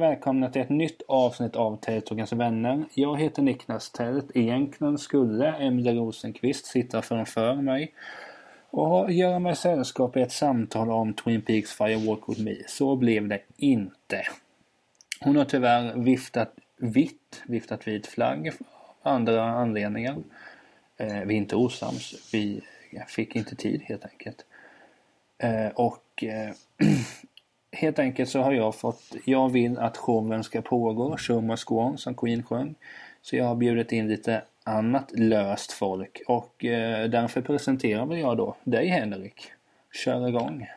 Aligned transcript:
Välkomna 0.00 0.50
till 0.50 0.62
ett 0.62 0.68
nytt 0.68 1.02
avsnitt 1.08 1.56
av 1.56 1.76
Tält 1.76 2.32
vänner. 2.32 2.84
Jag 2.94 3.20
heter 3.20 3.42
Niklas 3.42 3.90
Tält. 3.90 4.30
Egentligen 4.34 4.98
skulle 4.98 5.52
Emilie 5.52 5.92
Rosenqvist 5.92 6.66
sitta 6.66 7.02
framför 7.02 7.54
mig 7.54 7.94
och 8.70 9.12
göra 9.12 9.38
mig 9.38 9.56
sällskap 9.56 10.16
i 10.16 10.20
ett 10.20 10.32
samtal 10.32 10.90
om 10.90 11.14
Twin 11.14 11.42
Peaks 11.42 11.72
Fire 11.72 12.06
Walk 12.06 12.28
With 12.28 12.40
Me. 12.40 12.54
Så 12.66 12.96
blev 12.96 13.28
det 13.28 13.40
inte. 13.56 14.22
Hon 15.20 15.36
har 15.36 15.44
tyvärr 15.44 15.94
viftat 15.94 16.54
vitt, 16.76 17.42
viftat 17.46 17.88
vit 17.88 18.06
flagg 18.06 18.48
av 19.02 19.12
andra 19.12 19.44
anledningar. 19.44 20.16
Eh, 20.96 21.20
vi 21.24 21.34
är 21.34 21.38
inte 21.38 21.56
osams. 21.56 22.14
Vi 22.32 22.60
fick 23.08 23.36
inte 23.36 23.56
tid 23.56 23.82
helt 23.82 24.04
enkelt. 24.04 24.44
Eh, 25.38 25.68
och 25.74 26.24
eh, 26.24 26.52
helt 27.72 27.98
enkelt 27.98 28.30
så 28.30 28.40
har 28.40 28.52
jag 28.52 28.78
fått, 28.78 29.02
jag 29.24 29.52
vill 29.52 29.78
att 29.78 29.96
showen 29.96 30.44
ska 30.44 30.62
pågå, 30.62 31.16
Show 31.16 31.42
must 31.42 31.64
go 31.64 31.78
on 31.78 31.98
som 31.98 32.14
Queen 32.14 32.42
sjöng. 32.42 32.74
Så 33.22 33.36
jag 33.36 33.44
har 33.44 33.54
bjudit 33.54 33.92
in 33.92 34.08
lite 34.08 34.44
annat 34.64 35.10
löst 35.12 35.72
folk 35.72 36.22
och 36.26 36.64
eh, 36.64 37.08
därför 37.08 37.40
presenterar 37.40 38.06
väl 38.06 38.18
jag 38.18 38.36
då 38.36 38.56
dig 38.64 38.86
Henrik. 38.86 39.52
Kör 39.92 40.28
igång. 40.28 40.68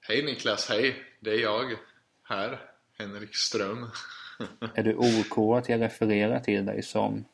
Hej 0.00 0.24
Niklas, 0.24 0.68
hej! 0.68 0.96
Det 1.20 1.30
är 1.30 1.38
jag 1.38 1.76
här, 2.22 2.60
Henrik 2.98 3.36
Ström. 3.36 3.90
är 4.74 4.82
du 4.82 4.94
OK 4.96 5.58
att 5.58 5.68
jag 5.68 5.80
refererar 5.80 6.40
till 6.40 6.66
dig 6.66 6.82
som 6.82 7.24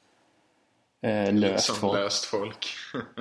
eh, 1.00 1.34
löst 1.34 1.64
som 1.64 1.76
folk? 1.76 1.98
löst 1.98 2.24
folk. 2.24 2.66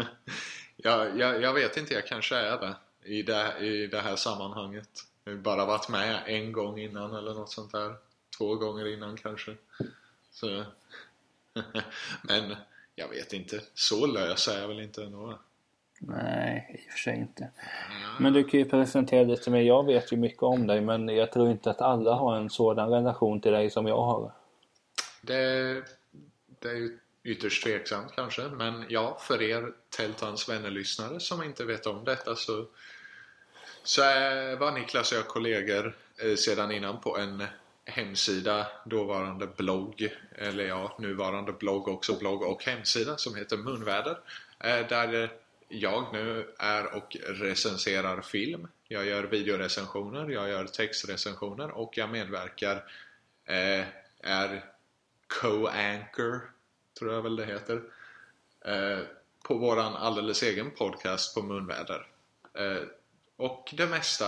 ja, 0.76 1.08
jag, 1.16 1.42
jag 1.42 1.54
vet 1.54 1.78
inte, 1.78 1.94
jag 1.94 2.08
kanske 2.08 2.36
är 2.36 2.60
det 2.60 2.76
i 3.06 3.24
det, 3.24 3.58
i 3.60 3.88
det 3.88 4.02
här 4.02 4.16
sammanhanget. 4.16 4.90
Bara 5.26 5.66
varit 5.66 5.90
med 5.90 6.24
en 6.26 6.52
gång 6.52 6.80
innan 6.80 7.16
eller 7.16 7.34
något 7.34 7.52
sånt 7.52 7.72
där. 7.72 7.96
Två 8.38 8.56
gånger 8.56 8.94
innan 8.94 9.18
kanske. 9.18 9.56
Så. 10.32 10.64
Men 12.22 12.56
jag 12.96 13.08
vet 13.10 13.34
inte. 13.34 13.62
Så 13.74 14.06
lös 14.06 14.48
är 14.48 14.62
jag 14.62 14.68
väl 14.68 14.80
inte 14.80 15.04
ändå. 15.04 15.40
Nej, 16.00 16.82
i 16.86 16.90
och 16.90 16.92
för 16.92 17.00
sig 17.00 17.18
inte. 17.18 17.50
Men 18.20 18.34
du 18.34 18.44
kan 18.44 18.60
ju 18.60 18.66
presentera 18.66 19.24
lite 19.24 19.52
mer. 19.52 19.62
Jag 19.62 19.86
vet 19.86 20.12
ju 20.12 20.18
mycket 20.18 20.44
om 20.44 20.68
dig 20.68 20.82
men 20.82 21.08
jag 21.08 21.32
tror 21.32 21.52
inte 21.52 21.70
att 21.70 21.82
alla 21.82 22.14
har 22.14 22.38
en 22.38 22.50
sådan 22.50 22.90
relation 22.90 23.42
till 23.42 23.52
dig 23.52 23.70
som 23.70 23.88
jag 23.88 24.02
har. 24.02 24.32
Det, 25.22 25.84
det 26.60 26.70
är 26.70 26.76
ju 26.76 27.00
ytterst 27.24 27.64
tveksamt 27.64 28.12
kanske. 28.16 28.42
Men 28.42 28.86
ja, 28.90 29.18
för 29.22 29.42
er 29.42 29.74
Tältans 29.98 30.50
vännerlyssnare 30.50 31.20
som 31.20 31.44
inte 31.44 31.66
vet 31.66 31.86
om 31.86 32.04
detta 32.04 32.36
så, 32.36 32.66
så 33.86 34.02
eh, 34.02 34.60
var 34.60 34.72
Niklas 34.72 35.12
och 35.12 35.18
jag 35.18 35.28
kollegor 35.28 35.96
eh, 36.18 36.36
sedan 36.36 36.72
innan 36.72 37.02
på 37.02 37.18
en 37.18 37.44
hemsida, 37.86 38.68
dåvarande 38.86 39.48
blogg, 39.58 40.10
eller 40.36 40.64
ja, 40.64 40.96
nuvarande 41.00 41.52
blogg 41.52 41.88
också, 41.88 42.20
blogg 42.20 42.44
och 42.44 42.66
hemsida 42.66 43.18
som 43.18 43.36
heter 43.36 43.58
Munväder. 43.58 44.18
Eh, 44.60 44.88
där 44.88 45.32
jag 45.68 46.14
nu 46.14 46.54
är 46.58 46.96
och 46.96 47.18
recenserar 47.24 48.22
film. 48.22 48.68
Jag 48.88 49.06
gör 49.06 49.24
videorecensioner, 49.24 50.30
jag 50.30 50.50
gör 50.50 50.66
textrecensioner 50.66 51.72
och 51.72 51.98
jag 51.98 52.10
medverkar, 52.10 52.76
eh, 53.46 53.86
är 54.20 54.66
co-anchor, 55.28 56.42
tror 57.00 57.14
jag 57.14 57.22
väl 57.22 57.36
det 57.36 57.46
heter, 57.46 57.82
eh, 58.66 59.00
på 59.44 59.56
våran 59.56 59.96
alldeles 59.96 60.44
egen 60.44 60.72
podcast 60.72 61.36
på 61.36 61.42
Munväder. 61.42 62.08
Eh, 62.54 62.84
och 63.38 63.74
det 63.78 63.88
mesta 63.88 64.26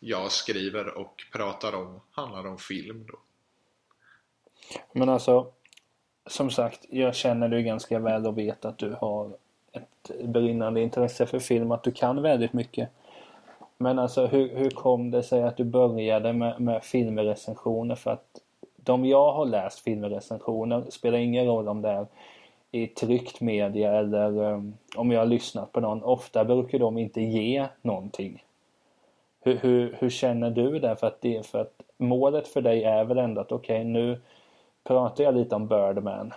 jag 0.00 0.32
skriver 0.32 0.98
och 0.98 1.24
pratar 1.32 1.74
om 1.74 2.00
handlar 2.10 2.46
om 2.46 2.58
film 2.58 3.06
då. 3.08 3.18
Men 4.92 5.08
alltså, 5.08 5.46
som 6.26 6.50
sagt, 6.50 6.86
jag 6.88 7.14
känner 7.14 7.48
dig 7.48 7.62
ganska 7.62 7.98
väl 7.98 8.26
och 8.26 8.38
vet 8.38 8.64
att 8.64 8.78
du 8.78 8.96
har 9.00 9.36
ett 9.72 10.10
brinnande 10.24 10.80
intresse 10.80 11.26
för 11.26 11.38
film, 11.38 11.72
att 11.72 11.82
du 11.82 11.92
kan 11.92 12.22
väldigt 12.22 12.52
mycket. 12.52 12.88
Men 13.78 13.98
alltså 13.98 14.26
hur, 14.26 14.56
hur 14.56 14.70
kom 14.70 15.10
det 15.10 15.22
sig 15.22 15.42
att 15.42 15.56
du 15.56 15.64
började 15.64 16.32
med, 16.32 16.60
med 16.60 16.84
filmrecensioner? 16.84 17.94
För 17.94 18.10
att 18.10 18.40
de 18.76 19.04
jag 19.04 19.32
har 19.32 19.46
läst 19.46 19.80
filmrecensioner 19.80 20.84
spelar 20.90 21.18
ingen 21.18 21.46
roll 21.46 21.68
om 21.68 21.82
det 21.82 21.88
är 21.88 22.06
i 22.70 22.86
tryckt 22.86 23.40
media 23.40 23.92
eller 23.92 24.38
um, 24.38 24.76
om 24.96 25.10
jag 25.10 25.20
har 25.20 25.26
lyssnat 25.26 25.72
på 25.72 25.80
någon. 25.80 26.02
Ofta 26.02 26.44
brukar 26.44 26.78
de 26.78 26.98
inte 26.98 27.20
ge 27.20 27.66
någonting. 27.82 28.44
Hur, 29.40 29.56
hur, 29.56 29.96
hur 29.98 30.10
känner 30.10 30.50
du 30.50 30.78
där? 30.78 30.94
För 30.94 31.06
att, 31.06 31.20
det, 31.20 31.46
för 31.46 31.60
att 31.60 31.82
målet 31.96 32.48
för 32.48 32.60
dig 32.60 32.84
är 32.84 33.04
väl 33.04 33.18
ändå 33.18 33.40
att 33.40 33.52
okej 33.52 33.80
okay, 33.80 33.92
nu 33.92 34.20
pratar 34.84 35.24
jag 35.24 35.34
lite 35.34 35.54
om 35.54 35.68
Birdman. 35.68 36.32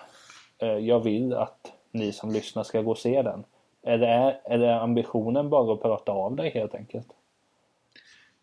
Uh, 0.64 0.78
jag 0.78 1.00
vill 1.00 1.34
att 1.34 1.74
ni 1.92 2.12
som 2.12 2.32
lyssnar 2.32 2.64
ska 2.64 2.82
gå 2.82 2.92
och 2.92 2.98
se 2.98 3.22
den. 3.22 3.44
Är 3.82 4.00
är 4.44 4.60
ambitionen 4.60 5.50
bara 5.50 5.74
att 5.74 5.82
prata 5.82 6.12
av 6.12 6.36
dig 6.36 6.50
helt 6.50 6.76
enkelt? 6.76 7.08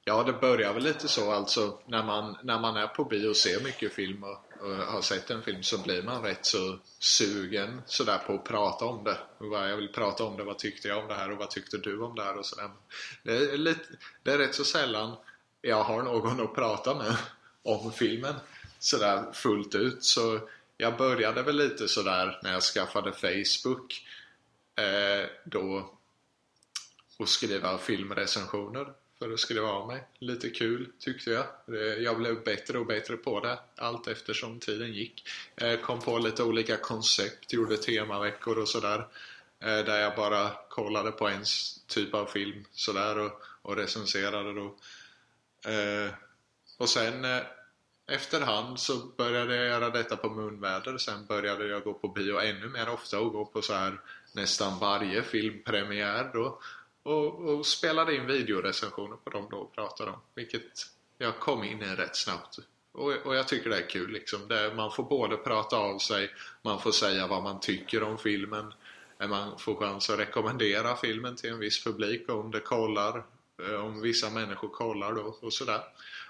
Ja, 0.09 0.22
det 0.22 0.33
börjar 0.33 0.72
väl 0.72 0.83
lite 0.83 1.09
så 1.09 1.33
alltså. 1.33 1.78
När 1.87 2.03
man, 2.03 2.37
när 2.43 2.59
man 2.59 2.77
är 2.77 2.87
på 2.87 3.05
bio 3.05 3.28
och 3.28 3.37
ser 3.37 3.61
mycket 3.61 3.93
film 3.93 4.25
och, 4.25 4.39
och 4.61 4.77
har 4.77 5.03
sett 5.03 5.31
en 5.31 5.43
film 5.43 5.62
så 5.62 5.78
blir 5.78 6.03
man 6.03 6.22
rätt 6.22 6.47
så 6.47 6.78
sugen 6.99 7.83
sådär 7.87 8.19
på 8.19 8.34
att 8.34 8.44
prata 8.44 8.84
om 8.84 9.05
det. 9.05 9.19
Jag 9.41 9.77
vill 9.77 9.93
prata 9.93 10.25
om 10.25 10.37
det, 10.37 10.44
vad 10.44 10.59
tyckte 10.59 10.89
jag 10.89 10.99
om 10.99 11.09
det 11.09 11.15
här 11.15 11.31
och 11.31 11.39
vad 11.39 11.50
tyckte 11.50 11.78
du 11.78 12.03
om 12.03 12.15
det 12.15 12.22
här 12.22 12.37
och 12.37 12.47
sådär. 12.47 12.71
Det 13.22 13.37
är, 13.37 13.56
lite, 13.56 13.84
det 14.22 14.33
är 14.33 14.39
rätt 14.39 14.55
så 14.55 14.65
sällan 14.65 15.17
jag 15.62 15.84
har 15.84 16.03
någon 16.03 16.41
att 16.41 16.55
prata 16.55 16.94
med 16.94 17.17
om 17.62 17.93
filmen 17.93 18.34
sådär 18.78 19.33
fullt 19.33 19.75
ut. 19.75 20.05
Så 20.05 20.49
jag 20.77 20.97
började 20.97 21.43
väl 21.43 21.56
lite 21.56 21.88
sådär 21.88 22.41
när 22.43 22.53
jag 22.53 22.62
skaffade 22.62 23.12
Facebook 23.12 24.06
eh, 24.77 25.28
då 25.44 25.91
och 27.19 27.28
skriva 27.28 27.78
filmrecensioner 27.78 28.93
för 29.19 29.32
att 29.32 29.41
skriva 29.41 29.69
av 29.69 29.87
mig. 29.87 30.04
Lite 30.19 30.50
kul 30.50 30.93
tyckte 30.99 31.31
jag. 31.31 31.47
Jag 31.99 32.19
blev 32.19 32.44
bättre 32.44 32.78
och 32.78 32.87
bättre 32.87 33.16
på 33.16 33.41
det 33.41 33.59
allt 33.77 34.06
eftersom 34.06 34.60
tiden 34.60 34.93
gick. 34.93 35.28
Eh, 35.56 35.81
kom 35.81 36.00
på 36.00 36.19
lite 36.19 36.43
olika 36.43 36.77
koncept, 36.77 37.53
gjorde 37.53 37.76
temaveckor 37.76 38.59
och 38.59 38.69
sådär. 38.69 38.99
Eh, 39.60 39.84
där 39.84 40.00
jag 40.00 40.16
bara 40.16 40.50
kollade 40.69 41.12
på 41.12 41.28
en 41.28 41.44
typ 41.87 42.15
av 42.15 42.26
film 42.26 42.65
sådär 42.72 43.19
och, 43.19 43.43
och 43.62 43.76
recenserade 43.76 44.53
då. 44.55 44.76
Eh, 45.71 46.10
och 46.78 46.88
sen 46.88 47.25
efterhand 48.06 48.81
så 48.81 48.97
började 48.97 49.56
jag 49.56 49.66
göra 49.66 49.91
detta 49.91 50.16
på 50.16 50.31
munväder. 50.31 50.99
Sen 50.99 51.26
började 51.26 51.66
jag 51.66 51.82
gå 51.82 51.94
på 51.94 52.09
bio 52.09 52.38
ännu 52.38 52.69
mer 52.69 52.88
ofta 52.88 53.21
och 53.21 53.32
gå 53.32 53.44
på 53.44 53.62
så 53.62 53.75
här 53.75 54.00
nästan 54.32 54.78
varje 54.78 55.22
filmpremiär 55.22 56.31
då 56.32 56.60
och, 57.06 57.41
och 57.41 57.67
spelade 57.67 58.17
in 58.17 58.27
videorecensioner 58.27 59.17
på 59.17 59.31
dem 59.31 59.49
då 59.50 59.56
och 59.56 59.75
pratade 59.75 60.11
om. 60.11 60.21
Vilket 60.34 60.62
jag 61.19 61.39
kom 61.39 61.65
in 61.65 61.83
i 61.83 61.87
rätt 61.87 62.17
snabbt. 62.17 62.59
Och, 62.93 63.12
och 63.12 63.37
jag 63.37 63.49
tycker 63.49 63.71
det 63.71 63.77
är 63.77 63.89
kul 63.89 64.11
liksom. 64.11 64.49
Det, 64.49 64.75
man 64.77 64.91
får 64.91 65.03
både 65.03 65.37
prata 65.37 65.77
av 65.77 65.99
sig, 65.99 66.31
man 66.62 66.81
får 66.81 66.93
säga 66.93 67.27
vad 67.27 67.43
man 67.43 67.61
tycker 67.61 68.03
om 68.03 68.19
filmen. 68.19 68.72
Eh, 69.21 69.28
man 69.28 69.59
får 69.59 69.75
chans 69.75 70.11
att 70.11 70.19
rekommendera 70.19 70.97
filmen 70.97 71.37
till 71.37 71.50
en 71.50 71.58
viss 71.58 71.85
publik 71.85 72.31
om 72.31 72.50
det 72.50 72.61
kollar. 72.61 73.25
Eh, 73.62 73.85
om 73.85 74.00
vissa 74.00 74.31
människor 74.31 74.69
kollar 74.69 75.12
då 75.12 75.38
och 75.41 75.53
sådär. 75.53 75.81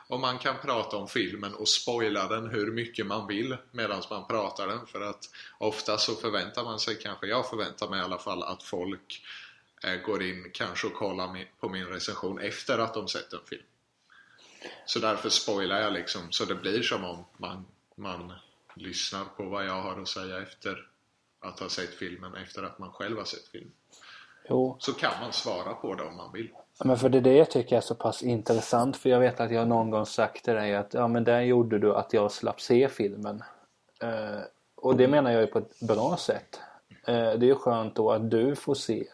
Och 0.08 0.20
man 0.20 0.38
kan 0.38 0.55
prata 0.62 0.96
om 0.96 1.08
filmen 1.08 1.55
och 1.55 1.69
spoila 1.69 2.28
den 2.28 2.50
hur 2.50 2.73
mycket 2.73 3.06
man 3.06 3.26
vill 3.26 3.56
medan 3.70 4.02
man 4.11 4.26
pratar 4.26 4.67
den. 4.67 4.87
För 4.87 5.00
att 5.00 5.31
ofta 5.58 5.99
så 5.99 6.14
förväntar 6.14 6.64
man 6.64 6.78
sig, 6.78 6.99
kanske 7.02 7.26
jag 7.26 7.49
förväntar 7.49 7.88
mig 7.88 8.00
i 8.00 8.02
alla 8.02 8.19
fall, 8.19 8.43
att 8.43 8.62
folk 8.62 9.23
går 10.05 10.23
in 10.23 10.50
kanske 10.55 10.87
och 10.87 10.94
kollar 10.94 11.44
på 11.61 11.69
min 11.69 11.87
recension 11.87 12.38
efter 12.38 12.78
att 12.78 12.94
de 12.94 13.08
sett 13.08 13.32
en 13.32 13.40
film. 13.46 13.62
Så 14.87 14.99
därför 14.99 15.28
spoilar 15.28 15.81
jag 15.81 15.93
liksom 15.93 16.23
så 16.31 16.44
det 16.44 16.55
blir 16.55 16.82
som 16.82 17.05
om 17.05 17.25
man, 17.37 17.64
man 17.94 18.32
lyssnar 18.75 19.25
på 19.25 19.44
vad 19.44 19.67
jag 19.67 19.82
har 19.82 20.00
att 20.00 20.08
säga 20.08 20.43
efter 20.43 20.88
att 21.40 21.61
ha 21.61 21.69
sett 21.69 21.94
filmen 21.94 22.34
efter 22.34 22.62
att 22.62 22.78
man 22.78 22.93
själv 22.93 23.19
har 23.19 23.25
sett 23.25 23.49
filmen. 23.49 23.73
Jo. 24.49 24.76
Så 24.78 24.93
kan 24.93 25.12
man 25.20 25.32
svara 25.32 25.75
på 25.75 25.94
det 25.94 26.02
om 26.02 26.17
man 26.17 26.32
vill. 26.32 26.49
Men 26.84 26.99
för 26.99 27.08
det 27.08 27.19
är 27.19 27.23
det 27.23 27.37
jag 27.37 27.50
tycker 27.50 27.76
är 27.76 27.81
så 27.81 27.94
pass 27.94 28.23
intressant 28.23 28.96
för 28.96 29.11
jag 29.11 29.20
vet 29.20 29.40
att 29.40 29.50
jag 29.50 29.69
någon 29.69 29.90
gång 29.90 30.06
sagt 30.06 30.44
till 30.44 30.55
dig 30.55 30.76
att 30.76 30.94
ja 30.94 31.08
men 31.08 31.25
där 31.25 31.40
gjorde 31.40 31.78
du 31.78 31.94
att 31.94 32.12
jag 32.12 32.32
slapp 32.32 32.61
se 32.61 32.88
filmen. 32.88 33.43
Uh, 34.05 34.40
och 34.75 34.96
det 34.96 35.08
menar 35.08 35.31
jag 35.31 35.40
ju 35.40 35.46
på 35.46 35.58
ett 35.58 35.81
bra 35.81 36.17
sätt. 36.17 36.61
Uh, 36.90 37.14
det 37.14 37.46
är 37.46 37.49
ju 37.49 37.55
skönt 37.55 37.94
då 37.94 38.12
att 38.12 38.31
du 38.31 38.56
får 38.56 38.75
se 38.75 39.05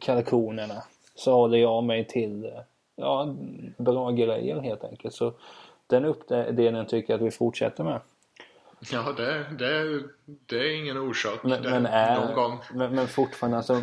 kalkonerna. 0.00 0.82
Så 1.14 1.32
håller 1.32 1.58
jag 1.58 1.84
mig 1.84 2.04
till 2.04 2.50
ja, 2.96 3.34
bra 3.76 4.10
grejer 4.10 4.60
helt 4.60 4.84
enkelt. 4.84 5.14
Så 5.14 5.32
den 5.86 6.04
uppdelningen 6.04 6.86
tycker 6.86 7.12
jag 7.12 7.20
att 7.20 7.26
vi 7.26 7.30
fortsätter 7.30 7.84
med. 7.84 8.00
Ja, 8.92 9.12
det, 9.16 9.46
det, 9.58 10.02
det 10.46 10.56
är 10.56 10.76
ingen 10.82 10.98
orsak. 10.98 11.42
Men, 11.42 11.62
det, 11.62 11.70
men, 11.70 11.86
är, 11.86 12.26
någon 12.26 12.34
gång. 12.34 12.58
Men, 12.72 12.94
men 12.94 13.06
fortfarande 13.06 13.56
alltså. 13.56 13.82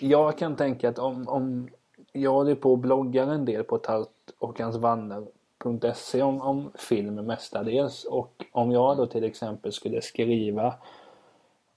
Jag 0.00 0.38
kan 0.38 0.56
tänka 0.56 0.88
att 0.88 0.98
om, 0.98 1.28
om 1.28 1.68
jag 2.12 2.32
håller 2.32 2.54
på 2.54 2.72
och 2.72 2.78
bloggar 2.78 3.26
en 3.26 3.44
del 3.44 3.64
på 3.64 3.78
Talt 3.78 4.10
och 4.38 4.60
hans 4.60 4.76
vanner 4.76 5.26
.se 5.94 6.22
om, 6.22 6.42
om 6.42 6.72
film 6.74 7.14
mestadels 7.14 8.04
och 8.04 8.44
om 8.52 8.72
jag 8.72 8.96
då 8.96 9.06
till 9.06 9.24
exempel 9.24 9.72
skulle 9.72 10.02
skriva 10.02 10.74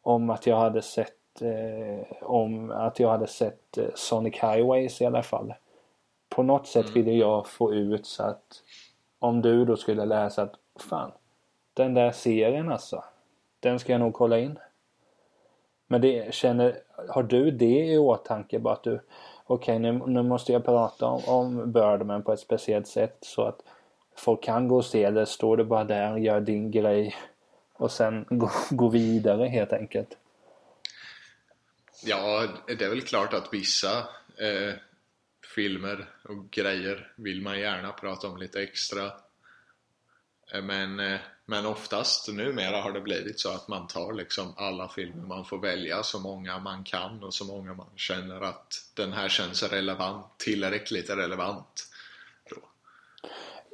om 0.01 0.29
att 0.29 0.47
jag 0.47 0.57
hade 0.57 0.81
sett 0.81 1.18
eh, 1.41 2.05
om 2.21 2.71
att 2.71 2.99
jag 2.99 3.09
hade 3.09 3.27
sett 3.27 3.77
eh, 3.77 3.85
Sonic 3.95 4.35
Highways 4.35 5.01
i 5.01 5.05
alla 5.05 5.23
fall. 5.23 5.53
På 6.29 6.43
något 6.43 6.67
sätt 6.67 6.85
Mm. 6.85 6.93
ville 6.93 7.11
jag 7.17 7.47
få 7.47 7.73
ut 7.73 8.05
så 8.05 8.23
att 8.23 8.63
om 9.19 9.41
du 9.41 9.65
då 9.65 9.77
skulle 9.77 10.05
läsa 10.05 10.41
att 10.41 10.53
fan 10.89 11.11
den 11.73 11.93
där 11.93 12.11
serien 12.11 12.71
alltså. 12.71 13.03
Den 13.59 13.79
ska 13.79 13.91
jag 13.91 14.01
nog 14.01 14.13
kolla 14.13 14.39
in. 14.39 14.59
Men 15.87 16.01
det 16.01 16.33
känner, 16.33 16.75
har 17.09 17.23
du 17.23 17.51
det 17.51 17.85
i 17.85 17.97
åtanke 17.97 18.59
bara 18.59 18.73
att 18.73 18.83
du 18.83 18.99
okej 19.45 19.79
nu, 19.79 19.91
nu 19.91 20.23
måste 20.23 20.53
jag 20.53 20.65
prata 20.65 21.05
om, 21.07 21.21
om 21.27 21.71
Birdman 21.71 22.23
på 22.23 22.33
ett 22.33 22.39
speciellt 22.39 22.87
sätt 22.87 23.17
så 23.21 23.41
att 23.41 23.61
folk 24.15 24.43
kan 24.43 24.67
gå 24.67 24.75
och 24.75 24.85
se 24.85 25.09
det. 25.09 25.25
Står 25.25 25.57
du 25.57 25.63
bara 25.63 25.83
där, 25.83 26.17
gör 26.17 26.39
din 26.41 26.71
grej 26.71 27.15
och 27.73 27.91
sen 27.91 28.25
gå, 28.29 28.49
gå 28.71 28.87
vidare 28.87 29.45
helt 29.47 29.73
enkelt. 29.73 30.17
Ja, 32.03 32.47
det 32.67 32.81
är 32.81 32.89
väl 32.89 33.01
klart 33.01 33.33
att 33.33 33.53
vissa 33.53 33.97
eh, 34.37 34.73
filmer 35.55 36.09
och 36.23 36.51
grejer 36.51 37.13
vill 37.15 37.41
man 37.41 37.59
gärna 37.59 37.91
prata 37.91 38.27
om 38.27 38.37
lite 38.37 38.61
extra. 38.61 39.05
Eh, 40.53 40.61
Men, 40.61 40.99
eh, 40.99 41.19
men 41.45 41.65
oftast 41.65 42.27
numera 42.27 42.81
har 42.81 42.91
det 42.91 43.01
blivit 43.01 43.39
så 43.39 43.49
att 43.51 43.67
man 43.67 43.87
tar 43.87 44.13
liksom 44.13 44.53
alla 44.57 44.89
filmer 44.89 45.27
man 45.27 45.45
får 45.45 45.57
välja, 45.61 46.03
så 46.03 46.19
många 46.19 46.59
man 46.59 46.83
kan 46.83 47.23
och 47.23 47.33
så 47.33 47.45
många 47.45 47.73
man 47.73 47.89
känner 47.95 48.41
att 48.41 48.73
den 48.93 49.13
här 49.13 49.29
känns 49.29 49.63
relevant, 49.63 50.25
tillräckligt 50.37 51.09
relevant. 51.09 51.85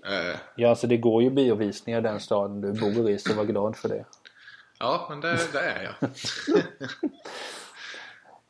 Eh, 0.05 0.35
Ja, 0.55 0.69
alltså 0.69 0.87
det 0.87 0.97
går 0.97 1.23
ju 1.23 1.29
biovisningar 1.29 1.99
i 1.99 2.03
den 2.03 2.19
staden 2.19 2.61
du 2.61 2.73
bor 2.79 3.09
i 3.09 3.19
så 3.19 3.33
var 3.33 3.45
glad 3.45 3.75
för 3.77 3.89
det. 3.89 4.05
ja, 4.79 5.07
men 5.09 5.21
det, 5.21 5.51
det 5.53 5.59
är 5.59 5.83
jag. 5.83 6.09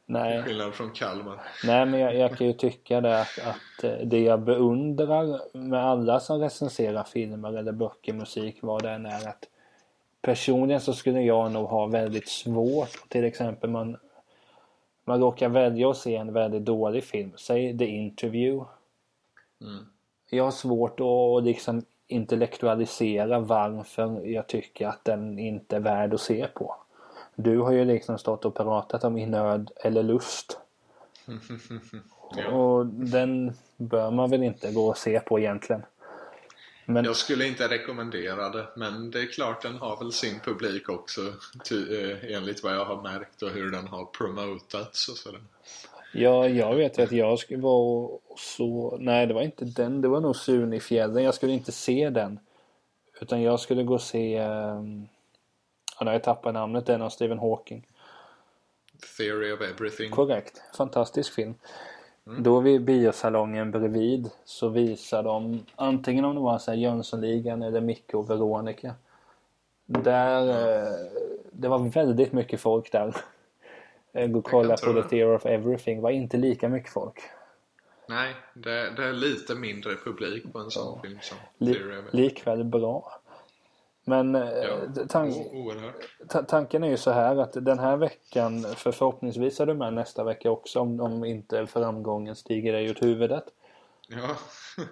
Nej. 0.05 0.43
Skillnad 0.43 0.73
från 0.73 0.91
Kalmar. 0.91 1.41
Nej 1.63 1.85
men 1.85 1.99
jag, 1.99 2.15
jag 2.15 2.37
kan 2.37 2.47
ju 2.47 2.53
tycka 2.53 3.01
det 3.01 3.21
att, 3.21 3.39
att 3.39 3.83
eh, 3.83 4.07
det 4.07 4.19
jag 4.19 4.41
beundrar 4.41 5.57
med 5.57 5.85
alla 5.85 6.19
som 6.19 6.39
recenserar 6.39 7.03
filmer 7.03 7.57
eller 7.57 7.71
böcker, 7.71 8.13
musik, 8.13 8.57
vad 8.61 8.83
det 8.83 8.89
än 8.89 9.05
är 9.05 9.27
att 9.27 9.45
personligen 10.21 10.81
så 10.81 10.93
skulle 10.93 11.21
jag 11.21 11.51
nog 11.51 11.65
ha 11.67 11.85
väldigt 11.85 12.29
svårt 12.29 13.09
till 13.09 13.25
exempel 13.25 13.69
man 13.69 13.97
man 15.05 15.19
råkar 15.19 15.49
välja 15.49 15.89
att 15.89 15.97
se 15.97 16.15
en 16.15 16.33
väldigt 16.33 16.65
dålig 16.65 17.03
film, 17.03 17.31
säg 17.35 17.77
The 17.77 17.85
Interview. 17.85 18.65
Mm. 19.61 19.85
Jag 20.29 20.43
har 20.43 20.51
svårt 20.51 20.99
att 20.99 21.43
liksom 21.43 21.81
intellektualisera 22.07 23.39
varför 23.39 24.27
jag 24.27 24.47
tycker 24.47 24.87
att 24.87 25.05
den 25.05 25.39
inte 25.39 25.75
är 25.75 25.79
värd 25.79 26.13
att 26.13 26.21
se 26.21 26.47
på. 26.47 26.75
Du 27.35 27.57
har 27.57 27.71
ju 27.71 27.85
liksom 27.85 28.17
stått 28.17 28.45
och 28.45 28.55
pratat 28.55 29.03
om 29.03 29.17
i 29.17 29.25
nöd 29.25 29.71
eller 29.75 30.03
lust. 30.03 30.57
Ja. 32.37 32.47
Och 32.47 32.85
den 32.85 33.53
bör 33.77 34.11
man 34.11 34.29
väl 34.29 34.43
inte 34.43 34.71
gå 34.71 34.87
och 34.87 34.97
se 34.97 35.19
på 35.19 35.39
egentligen. 35.39 35.83
Men 36.85 37.05
Jag 37.05 37.15
skulle 37.15 37.47
inte 37.47 37.67
rekommendera 37.67 38.49
det, 38.49 38.67
men 38.75 39.11
det 39.11 39.19
är 39.19 39.25
klart 39.25 39.61
den 39.61 39.77
har 39.77 39.97
väl 39.97 40.11
sin 40.11 40.39
publik 40.39 40.89
också 40.89 41.21
ty, 41.63 42.01
eh, 42.01 42.35
enligt 42.35 42.63
vad 42.63 42.73
jag 42.75 42.85
har 42.85 43.01
märkt 43.01 43.41
och 43.41 43.49
hur 43.49 43.71
den 43.71 43.87
har 43.87 44.05
promotats 44.05 45.07
och 45.09 45.17
sådär. 45.17 45.41
ja, 46.13 46.47
jag 46.47 46.75
vet 46.75 46.99
ju 46.99 47.03
att 47.03 47.11
jag 47.11 47.39
skulle 47.39 47.61
vara 47.61 48.09
så... 48.37 48.97
Nej, 48.99 49.27
det 49.27 49.33
var 49.33 49.41
inte 49.41 49.65
den. 49.65 50.01
Det 50.01 50.07
var 50.07 50.21
nog 50.21 50.35
Sune 50.35 50.75
i 50.75 50.79
fjällen. 50.79 51.23
Jag 51.23 51.33
skulle 51.33 51.53
inte 51.53 51.71
se 51.71 52.09
den. 52.09 52.39
Utan 53.21 53.41
jag 53.41 53.59
skulle 53.59 53.83
gå 53.83 53.93
och 53.93 54.01
se... 54.01 54.41
Um, 54.41 55.07
ja, 55.99 56.11
jag 56.11 56.23
tappat 56.23 56.53
namnet. 56.53 56.85
Den 56.85 57.01
av 57.01 57.09
Stephen 57.09 57.39
Hawking. 57.39 57.87
Theory 59.17 59.51
of 59.51 59.61
everything. 59.61 60.11
Korrekt. 60.11 60.61
Fantastisk 60.77 61.33
film. 61.33 61.53
Mm. 62.27 62.43
Då 62.43 62.59
vid 62.59 62.81
biosalongen 62.83 63.71
bredvid 63.71 64.29
så 64.45 64.69
visar 64.69 65.23
de 65.23 65.65
antingen 65.75 66.25
om 66.25 66.35
det 66.35 66.41
var 66.41 66.57
så 66.57 66.71
här 66.71 66.77
Jönssonligan 66.77 67.61
eller 67.63 67.81
Micke 67.81 68.13
och 68.13 68.29
Veronica. 68.29 68.93
Där, 69.85 70.49
eh, 70.49 70.93
det 71.51 71.67
var 71.67 71.79
väldigt 71.79 72.33
mycket 72.33 72.59
folk 72.61 72.91
där. 72.91 73.15
Eh, 74.13 74.27
Gå 74.27 74.39
och 74.39 74.45
kolla 74.45 74.77
på 74.77 74.93
det. 74.93 75.03
The 75.03 75.09
Theory 75.09 75.35
of 75.35 75.45
Everything 75.45 76.01
var 76.01 76.09
inte 76.09 76.37
lika 76.37 76.69
mycket 76.69 76.91
folk. 76.93 77.19
Nej, 78.07 78.35
det, 78.53 78.89
det 78.97 79.03
är 79.03 79.13
lite 79.13 79.55
mindre 79.55 79.95
publik 79.95 80.53
på 80.53 80.59
en 80.59 80.71
sån 80.71 81.01
film 81.01 81.17
som 81.21 81.37
Li- 81.57 81.73
Theory 81.73 81.91
of 81.91 81.97
everything. 81.97 82.21
likväl 82.21 82.63
bra. 82.63 83.21
Men 84.07 84.35
eh, 84.35 84.49
Ja, 84.49 85.05
tan- 86.27 86.45
tanken 86.45 86.83
är 86.83 86.87
ju 86.89 86.97
så 86.97 87.11
här 87.11 87.35
att 87.37 87.53
den 87.53 87.79
här 87.79 87.97
veckan, 87.97 88.63
för 88.63 88.91
förhoppningsvis 88.91 89.59
är 89.59 89.65
du 89.65 89.73
med 89.73 89.93
nästa 89.93 90.23
vecka 90.23 90.51
också 90.51 90.79
om, 90.79 90.99
om 90.99 91.25
inte 91.25 91.67
framgången 91.67 92.35
stiger 92.35 92.73
dig 92.73 92.85
ut 92.85 93.01
huvudet. 93.03 93.43
Ja. 94.07 94.35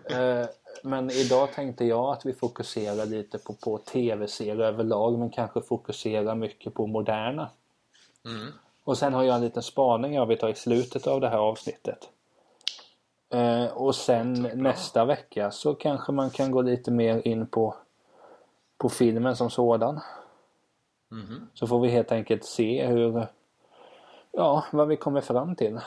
Eh, 0.17 0.45
Men 0.83 1.09
idag 1.11 1.53
tänkte 1.53 1.85
jag 1.85 2.13
att 2.13 2.25
vi 2.25 2.33
fokuserar 2.33 3.05
lite 3.05 3.37
på, 3.37 3.53
på 3.53 3.77
tv-serier 3.77 4.59
överlag 4.59 5.19
men 5.19 5.29
kanske 5.29 5.61
fokuserar 5.61 6.35
mycket 6.35 6.73
på 6.73 6.87
moderna. 6.87 7.49
Mm. 8.25 8.47
Och 8.83 8.97
sen 8.97 9.13
har 9.13 9.23
jag 9.23 9.35
en 9.35 9.41
liten 9.41 9.63
spaning 9.63 10.13
jag 10.13 10.25
vill 10.25 10.37
ta 10.37 10.49
i 10.49 10.55
slutet 10.55 11.07
av 11.07 11.21
det 11.21 11.29
här 11.29 11.37
avsnittet. 11.37 12.09
Eh, 13.29 13.65
och 13.65 13.95
sen 13.95 14.33
nästa 14.53 15.05
vecka 15.05 15.51
så 15.51 15.73
kanske 15.75 16.11
man 16.11 16.29
kan 16.29 16.51
gå 16.51 16.61
lite 16.61 16.91
mer 16.91 17.27
in 17.27 17.47
på, 17.47 17.75
på 18.83 18.89
filmen 18.89 19.35
som 19.35 19.49
sådan. 19.49 19.99
Mhm. 21.11 21.47
Så 21.53 21.67
får 21.67 21.79
vi 21.79 21.89
helt 21.89 22.11
enkelt 22.11 22.45
se 22.45 22.85
hur, 22.85 23.27
ja, 24.31 24.65
vad 24.71 24.87
vi 24.87 24.97
kommer 24.97 25.21
fram 25.21 25.55
till. 25.55 25.79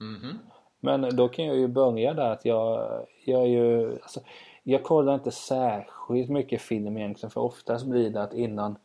Mhm. 0.00 0.38
Men 0.80 1.16
då 1.16 1.28
kan 1.28 1.44
jag 1.44 1.56
ju 1.56 1.68
börja 1.68 2.14
där 2.14 2.30
att 2.30 2.44
jag, 2.44 2.90
jag 3.24 3.42
är 3.42 3.46
ju, 3.46 3.92
alltså, 4.02 4.20
jag 4.62 4.82
kollar 4.82 5.14
inte 5.14 5.30
särskilt 5.30 6.30
mycket 6.30 6.62
film 6.62 6.96
egentligen 6.96 7.30
för 7.30 7.40
oftast 7.40 7.86
blir 7.86 8.10
det 8.10 8.22
att 8.22 8.34
innan 8.34 8.76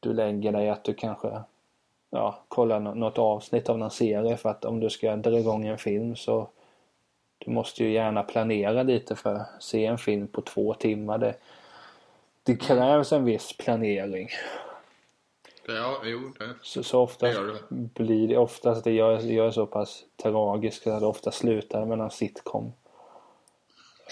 du 0.00 0.12
lägger 0.12 0.52
dig 0.52 0.70
att 0.70 0.84
du 0.84 0.94
kanske 0.94 1.40
ja, 2.10 2.38
kollar 2.48 2.80
nå- 2.80 2.94
något 2.94 3.18
avsnitt 3.18 3.68
av 3.68 3.78
någon 3.78 3.90
serie 3.90 4.36
för 4.36 4.48
att 4.48 4.64
om 4.64 4.80
du 4.80 4.90
ska 4.90 5.16
dra 5.16 5.38
igång 5.38 5.66
en 5.66 5.78
film 5.78 6.16
så 6.16 6.48
du 7.38 7.50
måste 7.50 7.84
ju 7.84 7.92
gärna 7.92 8.22
planera 8.22 8.82
lite 8.82 9.16
för 9.16 9.34
att 9.34 9.62
se 9.62 9.86
en 9.86 9.98
film 9.98 10.26
på 10.26 10.40
två 10.40 10.74
timmar. 10.74 11.18
Det, 11.18 11.34
det 12.46 12.56
krävs 12.56 13.12
en 13.12 13.24
viss 13.24 13.56
planering. 13.56 14.28
Ja, 15.68 16.00
jo, 16.04 16.32
det, 16.38 16.54
Så, 16.62 16.82
så 16.82 17.00
oftast 17.00 17.20
det 17.20 17.32
gör 17.32 17.46
det. 17.68 18.04
blir 18.04 18.28
det 18.28 18.36
oftast 18.36 18.84
det 18.84 18.92
jag, 18.92 19.22
jag 19.22 19.46
är 19.46 19.50
så 19.50 19.66
pass 19.66 20.04
tragisk 20.22 20.86
att 20.86 21.00
det 21.00 21.06
ofta 21.06 21.32
slutar 21.32 21.84
med 21.84 22.00
en 22.00 22.10
sitcom. 22.10 22.72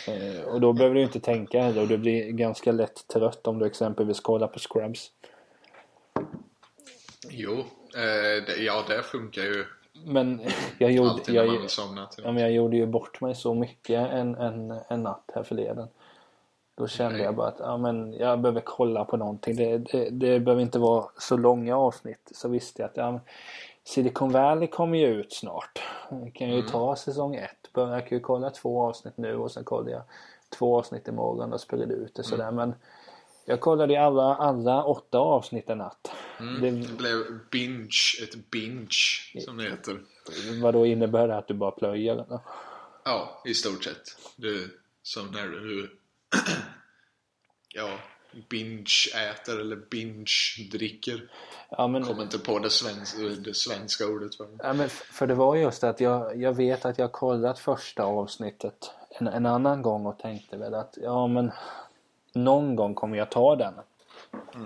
Eh, 0.08 0.44
och 0.44 0.60
då 0.60 0.72
behöver 0.72 0.94
du 0.94 1.02
inte 1.02 1.20
tänka 1.20 1.62
heller 1.62 1.82
och 1.82 1.88
du 1.88 1.98
blir 1.98 2.30
ganska 2.30 2.72
lätt 2.72 3.08
trött 3.08 3.46
om 3.46 3.58
du 3.58 3.66
exempelvis 3.66 4.20
kollar 4.20 4.46
på 4.46 4.58
Scrubs. 4.58 5.10
Jo, 7.30 7.58
eh, 7.94 8.44
det, 8.46 8.56
ja 8.58 8.84
det 8.88 9.02
funkar 9.02 9.42
ju 9.42 9.64
Men 10.04 10.40
jag 10.78 10.92
gjorde, 10.92 11.10
jag, 11.10 11.24
till. 11.24 12.24
ja, 12.24 12.32
men 12.32 12.38
jag 12.38 12.52
gjorde 12.52 12.76
ju 12.76 12.86
bort 12.86 13.20
mig 13.20 13.34
så 13.34 13.54
mycket 13.54 14.10
en, 14.10 14.34
en, 14.34 14.70
en 14.88 15.02
natt 15.02 15.30
här 15.34 15.42
förleden. 15.42 15.88
Då 16.76 16.88
kände 16.88 17.18
jag 17.22 17.34
bara 17.34 17.48
att 17.48 17.58
ja, 17.58 17.76
men 17.76 18.12
jag 18.12 18.40
behöver 18.40 18.60
kolla 18.60 19.04
på 19.04 19.16
någonting. 19.16 19.56
Det, 19.56 19.78
det, 19.78 20.10
det 20.10 20.40
behöver 20.40 20.62
inte 20.62 20.78
vara 20.78 21.06
så 21.18 21.36
långa 21.36 21.76
avsnitt. 21.76 22.30
Så 22.34 22.48
visste 22.48 22.82
jag 22.82 22.88
att 22.90 22.96
ja, 22.96 23.20
Silicon 23.84 24.32
Valley 24.32 24.66
kommer 24.68 24.98
ju 24.98 25.06
ut 25.06 25.32
snart. 25.32 25.82
Jag 26.10 26.34
kan 26.34 26.48
ju 26.48 26.54
Mm. 26.58 26.66
ta 26.70 26.96
säsong 26.96 27.34
ett. 27.34 27.70
Jag 27.74 28.06
kan 28.08 28.18
ju 28.18 28.20
kolla 28.20 28.50
två 28.50 28.82
avsnitt 28.82 29.16
nu 29.16 29.36
och 29.36 29.52
sen 29.52 29.64
kollar 29.64 29.90
jag 29.90 30.02
två 30.58 30.78
avsnitt 30.78 31.08
imorgon 31.08 31.52
och 31.52 31.60
sprider 31.60 31.94
ut 31.96 32.14
det 32.14 32.22
sådär. 32.22 32.50
Men 32.50 32.74
jag 33.44 33.60
kollade 33.60 34.00
alla, 34.02 34.34
alla 34.34 34.84
åtta 34.84 35.18
avsnitt 35.18 35.70
en 35.70 35.78
natt. 35.78 36.10
Mm. 36.40 36.60
Det- 36.60 36.70
Det 36.88 36.94
blev 36.96 37.16
binge, 37.50 37.88
ett 38.22 38.50
binge 38.50 38.88
som 39.44 39.56
det 39.56 39.64
heter. 39.64 39.98
Vad 40.62 40.74
då 40.74 40.86
innebär 40.86 41.28
det 41.28 41.36
att 41.36 41.48
du 41.48 41.54
bara 41.54 41.70
plöjer? 41.70 42.12
Eller? 42.12 42.38
Ja, 43.04 43.42
i 43.44 43.54
stort 43.54 43.84
sett. 43.84 44.16
Du, 44.36 44.78
som 45.02 45.26
när 45.30 45.46
du 45.48 45.90
ja, 47.74 47.98
binge-äter 48.48 49.60
eller 49.60 49.76
binge-dricker. 49.76 51.28
Ja, 51.70 51.86
men, 51.86 52.04
Kommer 52.04 52.22
inte 52.22 52.38
på 52.38 52.58
det, 52.58 52.70
svenska, 52.70 53.18
det 53.22 53.54
svenska 53.54 54.06
ordet 54.06 54.34
för 54.34 54.44
det. 54.44 54.58
Ja, 54.62 54.72
men 54.72 54.88
för 54.88 55.26
det 55.26 55.34
var 55.34 55.56
just 55.56 55.80
det 55.80 55.88
att 55.88 56.00
jag, 56.00 56.36
jag 56.36 56.52
vet 56.52 56.84
att 56.84 56.98
jag 56.98 57.12
kollat 57.12 57.58
första 57.58 58.02
avsnittet 58.02 58.90
en, 59.10 59.26
en 59.26 59.46
annan 59.46 59.82
gång 59.82 60.06
och 60.06 60.18
tänkte 60.18 60.56
väl 60.56 60.74
att 60.74 60.98
ja 61.02 61.26
men 61.26 61.52
någon 62.32 62.76
gång 62.76 62.94
kommer 62.94 63.16
jag 63.16 63.30
ta 63.30 63.56
den. 63.56 63.74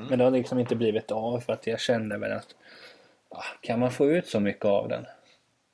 Men 0.08 0.18
det 0.18 0.24
har 0.24 0.30
liksom 0.30 0.58
inte 0.58 0.76
blivit 0.76 1.10
av 1.10 1.40
för 1.40 1.52
att 1.52 1.66
jag 1.66 1.80
kände 1.80 2.18
väl 2.18 2.32
att 2.32 2.54
ja, 3.30 3.42
kan 3.60 3.80
man 3.80 3.90
få 3.90 4.06
ut 4.06 4.26
så 4.26 4.40
mycket 4.40 4.64
av 4.64 4.88
den? 4.88 5.06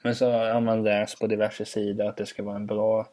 Men 0.03 0.15
så 0.15 0.31
har 0.31 0.61
man 0.61 0.85
läst 0.85 1.19
på 1.19 1.27
diverse 1.27 1.65
sidor 1.65 2.07
att 2.07 2.17
det 2.17 2.27
ska 2.27 2.43
vara 2.43 2.57
en 2.57 2.67
bra 2.67 3.09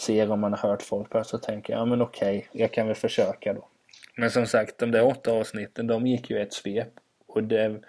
ser 0.00 0.30
om 0.30 0.40
man 0.40 0.52
har 0.52 0.68
hört 0.68 0.82
folk 0.82 1.10
på 1.10 1.24
så 1.24 1.38
tänker 1.38 1.72
jag, 1.72 1.80
ja 1.80 1.84
men 1.84 2.02
okej, 2.02 2.48
jag 2.52 2.72
kan 2.72 2.86
väl 2.86 2.96
försöka 2.96 3.52
då. 3.52 3.68
Men 4.16 4.30
som 4.30 4.46
sagt, 4.46 4.78
de 4.78 4.90
där 4.90 5.06
åtta 5.06 5.32
avsnitten, 5.32 5.86
de 5.86 6.06
gick 6.06 6.30
ju 6.30 6.38
ett 6.38 6.52
svep. 6.52 6.88
Och 7.26 7.42
det, 7.42 7.64
mm. 7.64 7.80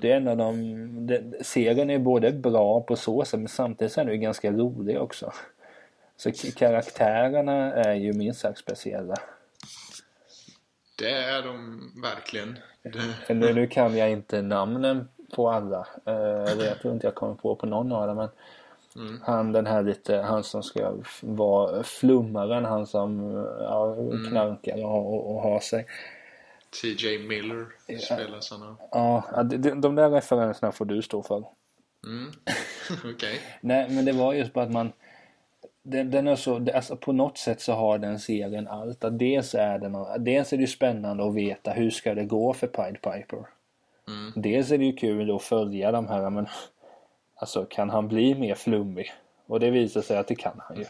det 0.00 0.12
är 0.12 0.16
en 0.16 0.28
av 0.28 0.36
de... 0.36 1.06
Det, 1.06 1.44
serien 1.44 1.90
är 1.90 1.98
både 1.98 2.32
bra 2.32 2.80
på 2.80 2.96
så 2.96 3.24
sätt 3.24 3.40
men 3.40 3.48
samtidigt 3.48 3.92
så 3.92 4.00
är 4.00 4.04
den 4.04 4.14
ju 4.14 4.20
ganska 4.20 4.50
rolig 4.50 5.00
också. 5.00 5.32
Så 6.16 6.32
karaktärerna 6.56 7.74
är 7.74 7.94
ju 7.94 8.12
minst 8.12 8.40
sagt 8.40 8.58
speciella. 8.58 9.14
Det 10.98 11.12
är 11.12 11.42
de 11.42 11.80
verkligen. 12.02 12.58
Det... 12.82 13.34
Nu, 13.34 13.52
nu 13.52 13.66
kan 13.66 13.96
jag 13.96 14.10
inte 14.10 14.42
namnen 14.42 15.08
på 15.34 15.50
alla. 15.50 15.86
Uh, 16.08 16.64
jag 16.64 16.78
tror 16.80 16.94
inte 16.94 17.06
jag 17.06 17.14
kommer 17.14 17.34
på 17.34 17.56
på 17.56 17.66
någon 17.66 17.92
av 17.92 18.06
dem. 18.06 18.16
Men 18.16 18.28
mm. 18.96 19.20
Han 19.24 19.52
den 19.52 19.66
här 19.66 19.82
lite, 19.82 20.16
han 20.16 20.44
som 20.44 20.62
ska 20.62 20.94
vara 21.22 21.82
flummaren, 21.82 22.64
han 22.64 22.86
som 22.86 23.32
ja, 23.60 23.94
mm. 23.94 24.30
knarkar 24.30 24.84
och, 24.84 25.14
och, 25.14 25.34
och 25.34 25.42
har 25.42 25.60
sig. 25.60 25.86
TJ 26.82 27.18
Miller 27.18 27.66
spelar 27.98 28.40
sådana. 28.40 28.76
Ja, 28.90 29.42
de, 29.44 29.80
de 29.80 29.94
där 29.94 30.10
referenserna 30.10 30.72
får 30.72 30.84
du 30.84 31.02
stå 31.02 31.22
för. 31.22 31.44
Mm. 32.06 32.32
Okej. 32.90 33.10
Okay. 33.14 33.38
Nej, 33.60 33.90
men 33.90 34.04
det 34.04 34.12
var 34.12 34.34
just 34.34 34.52
bara 34.52 34.64
att 34.64 34.72
man 34.72 34.92
den, 35.82 36.10
den 36.10 36.28
är 36.28 36.36
så, 36.36 36.66
alltså 36.74 36.96
på 36.96 37.12
något 37.12 37.38
sätt 37.38 37.60
så 37.60 37.72
har 37.72 37.98
den 37.98 38.18
serien 38.18 38.68
allt. 38.68 39.04
Att 39.04 39.18
dels, 39.18 39.54
är 39.54 39.78
den, 39.78 40.24
dels 40.24 40.52
är 40.52 40.56
det 40.56 40.60
ju 40.60 40.66
spännande 40.66 41.28
att 41.28 41.34
veta 41.34 41.72
hur 41.72 41.90
ska 41.90 42.14
det 42.14 42.24
gå 42.24 42.52
för 42.52 42.66
Pied 42.66 42.94
Piper. 43.02 43.46
Mm. 44.08 44.32
Dels 44.34 44.70
är 44.70 44.78
det 44.78 44.84
ju 44.84 44.92
kul 44.92 45.36
att 45.36 45.42
följa 45.42 45.92
de 45.92 46.08
här, 46.08 46.30
men 46.30 46.46
alltså 47.40 47.64
kan 47.64 47.90
han 47.90 48.08
bli 48.08 48.34
mer 48.34 48.54
flummig? 48.54 49.12
Och 49.46 49.60
det 49.60 49.70
visar 49.70 50.00
sig 50.02 50.16
att 50.16 50.28
det 50.28 50.34
kan 50.34 50.60
han 50.68 50.76
ju. 50.76 50.84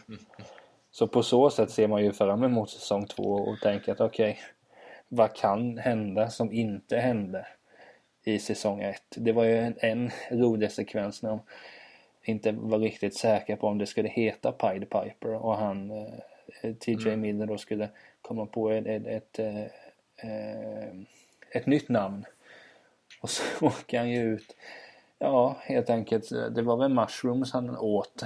Så 0.91 1.07
på 1.07 1.23
så 1.23 1.49
sätt 1.49 1.71
ser 1.71 1.87
man 1.87 2.03
ju 2.03 2.13
fram 2.13 2.43
emot 2.43 2.69
säsong 2.69 3.05
två 3.05 3.23
och 3.23 3.59
tänker 3.61 3.91
att 3.91 4.01
okej, 4.01 4.31
okay, 4.31 4.43
vad 5.07 5.35
kan 5.35 5.77
hända 5.77 6.29
som 6.29 6.51
inte 6.51 6.97
hände 6.97 7.47
i 8.23 8.39
säsong 8.39 8.81
ett? 8.81 9.03
Det 9.09 9.31
var 9.31 9.43
ju 9.43 9.57
en, 9.57 9.75
en 9.79 10.11
rolig 10.31 10.71
sekvens 10.71 11.23
när 11.23 11.29
de 11.29 11.39
inte 12.23 12.51
var 12.51 12.79
riktigt 12.79 13.17
säkra 13.17 13.55
på 13.55 13.67
om 13.67 13.77
det 13.77 13.85
skulle 13.85 14.09
heta 14.09 14.51
Pied 14.51 14.89
Piper 14.89 15.45
och 15.45 15.57
han 15.57 15.91
eh, 15.91 16.73
TJ 16.73 16.93
mm. 16.93 17.21
Miller 17.21 17.45
då 17.45 17.57
skulle 17.57 17.89
komma 18.21 18.45
på 18.45 18.71
ett, 18.71 18.87
ett, 18.87 19.07
ett, 19.07 19.39
eh, 19.39 19.63
eh, 20.31 20.93
ett 21.51 21.65
nytt 21.65 21.89
namn. 21.89 22.25
Och 23.21 23.29
så 23.29 23.43
åker 23.65 23.97
han 23.97 24.09
ju 24.09 24.21
ut. 24.21 24.55
Ja, 25.21 25.55
helt 25.61 25.89
enkelt. 25.89 26.29
Det 26.29 26.61
var 26.61 26.77
väl 26.77 26.93
mushrooms 26.93 27.53
han 27.53 27.77
åt. 27.77 28.23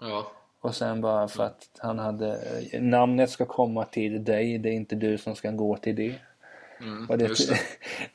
Ja. 0.00 0.26
Och 0.60 0.74
sen 0.74 1.00
bara 1.00 1.28
för 1.28 1.44
att 1.44 1.68
han 1.78 1.98
hade 1.98 2.38
namnet 2.80 3.30
ska 3.30 3.44
komma 3.44 3.84
till 3.84 4.24
dig. 4.24 4.58
Det 4.58 4.68
är 4.68 4.72
inte 4.72 4.94
du 4.94 5.18
som 5.18 5.36
ska 5.36 5.50
gå 5.50 5.76
till 5.76 5.96
det. 5.96 6.14
Mm, 6.80 7.06
det, 7.06 7.16
det. 7.16 7.58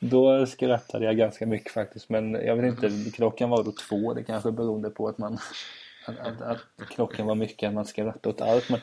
Då 0.00 0.46
skrattade 0.46 1.04
jag 1.04 1.16
ganska 1.16 1.46
mycket 1.46 1.72
faktiskt. 1.72 2.08
Men 2.08 2.34
jag 2.34 2.56
vet 2.56 2.64
inte, 2.64 2.86
mm. 2.86 3.10
klockan 3.10 3.50
var 3.50 3.64
då 3.64 3.72
två. 3.88 4.14
Det 4.14 4.22
kanske 4.22 4.52
berodde 4.52 4.90
på 4.90 5.08
att 5.08 5.18
man 5.18 5.38
att, 6.06 6.20
att, 6.20 6.42
att 6.42 6.88
klockan 6.88 7.26
var 7.26 7.34
mycket, 7.34 7.68
att 7.68 7.74
man 7.74 7.84
skrattade 7.84 8.28
åt 8.28 8.40
allt. 8.40 8.70
Men, 8.70 8.80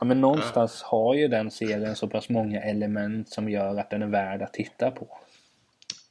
ja, 0.00 0.04
men 0.04 0.20
någonstans 0.20 0.82
har 0.82 1.14
ju 1.14 1.28
den 1.28 1.50
serien 1.50 1.96
så 1.96 2.08
pass 2.08 2.28
många 2.28 2.60
element 2.60 3.28
som 3.28 3.48
gör 3.48 3.76
att 3.76 3.90
den 3.90 4.02
är 4.02 4.06
värd 4.06 4.42
att 4.42 4.52
titta 4.52 4.90
på. 4.90 5.18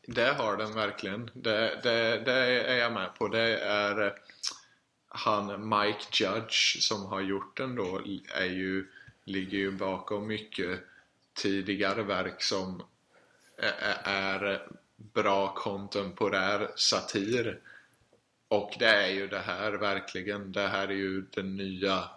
Det 0.07 0.33
har 0.33 0.57
den 0.57 0.73
verkligen. 0.73 1.31
Det, 1.33 1.79
det, 1.83 2.19
det 2.25 2.63
är 2.63 2.77
jag 2.77 2.93
med 2.93 3.15
på. 3.15 3.27
Det 3.27 3.59
är 3.59 4.05
eh, 4.05 4.13
han 5.07 5.69
Mike 5.69 6.05
Judge 6.11 6.81
som 6.81 7.05
har 7.05 7.21
gjort 7.21 7.57
den 7.57 7.75
då 7.75 8.01
är 8.35 8.45
ju, 8.45 8.87
ligger 9.25 9.57
ju 9.57 9.71
bakom 9.71 10.27
mycket 10.27 10.79
tidigare 11.33 12.03
verk 12.03 12.41
som 12.41 12.83
är 14.03 14.67
bra 14.97 15.53
kontemporär 15.53 16.71
satir. 16.75 17.59
Och 18.47 18.75
det 18.79 18.89
är 18.89 19.09
ju 19.09 19.27
det 19.27 19.39
här 19.39 19.71
verkligen. 19.71 20.51
Det 20.51 20.67
här 20.67 20.87
är 20.87 20.93
ju 20.93 21.21
den 21.21 21.55
nya, 21.55 22.09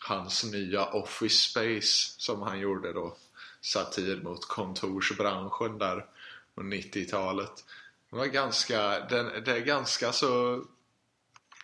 hans 0.00 0.44
nya 0.52 0.84
Office 0.84 1.50
Space 1.50 2.14
som 2.18 2.42
han 2.42 2.60
gjorde 2.60 2.92
då. 2.92 3.16
Satir 3.60 4.22
mot 4.22 4.48
kontorsbranschen 4.48 5.78
där 5.78 6.06
på 6.54 6.62
90-talet. 6.62 7.64
Det 8.10 8.16
var 8.16 8.26
ganska, 8.26 9.00
den, 9.00 9.44
det 9.44 9.52
är 9.52 9.60
ganska 9.60 10.12
så 10.12 10.64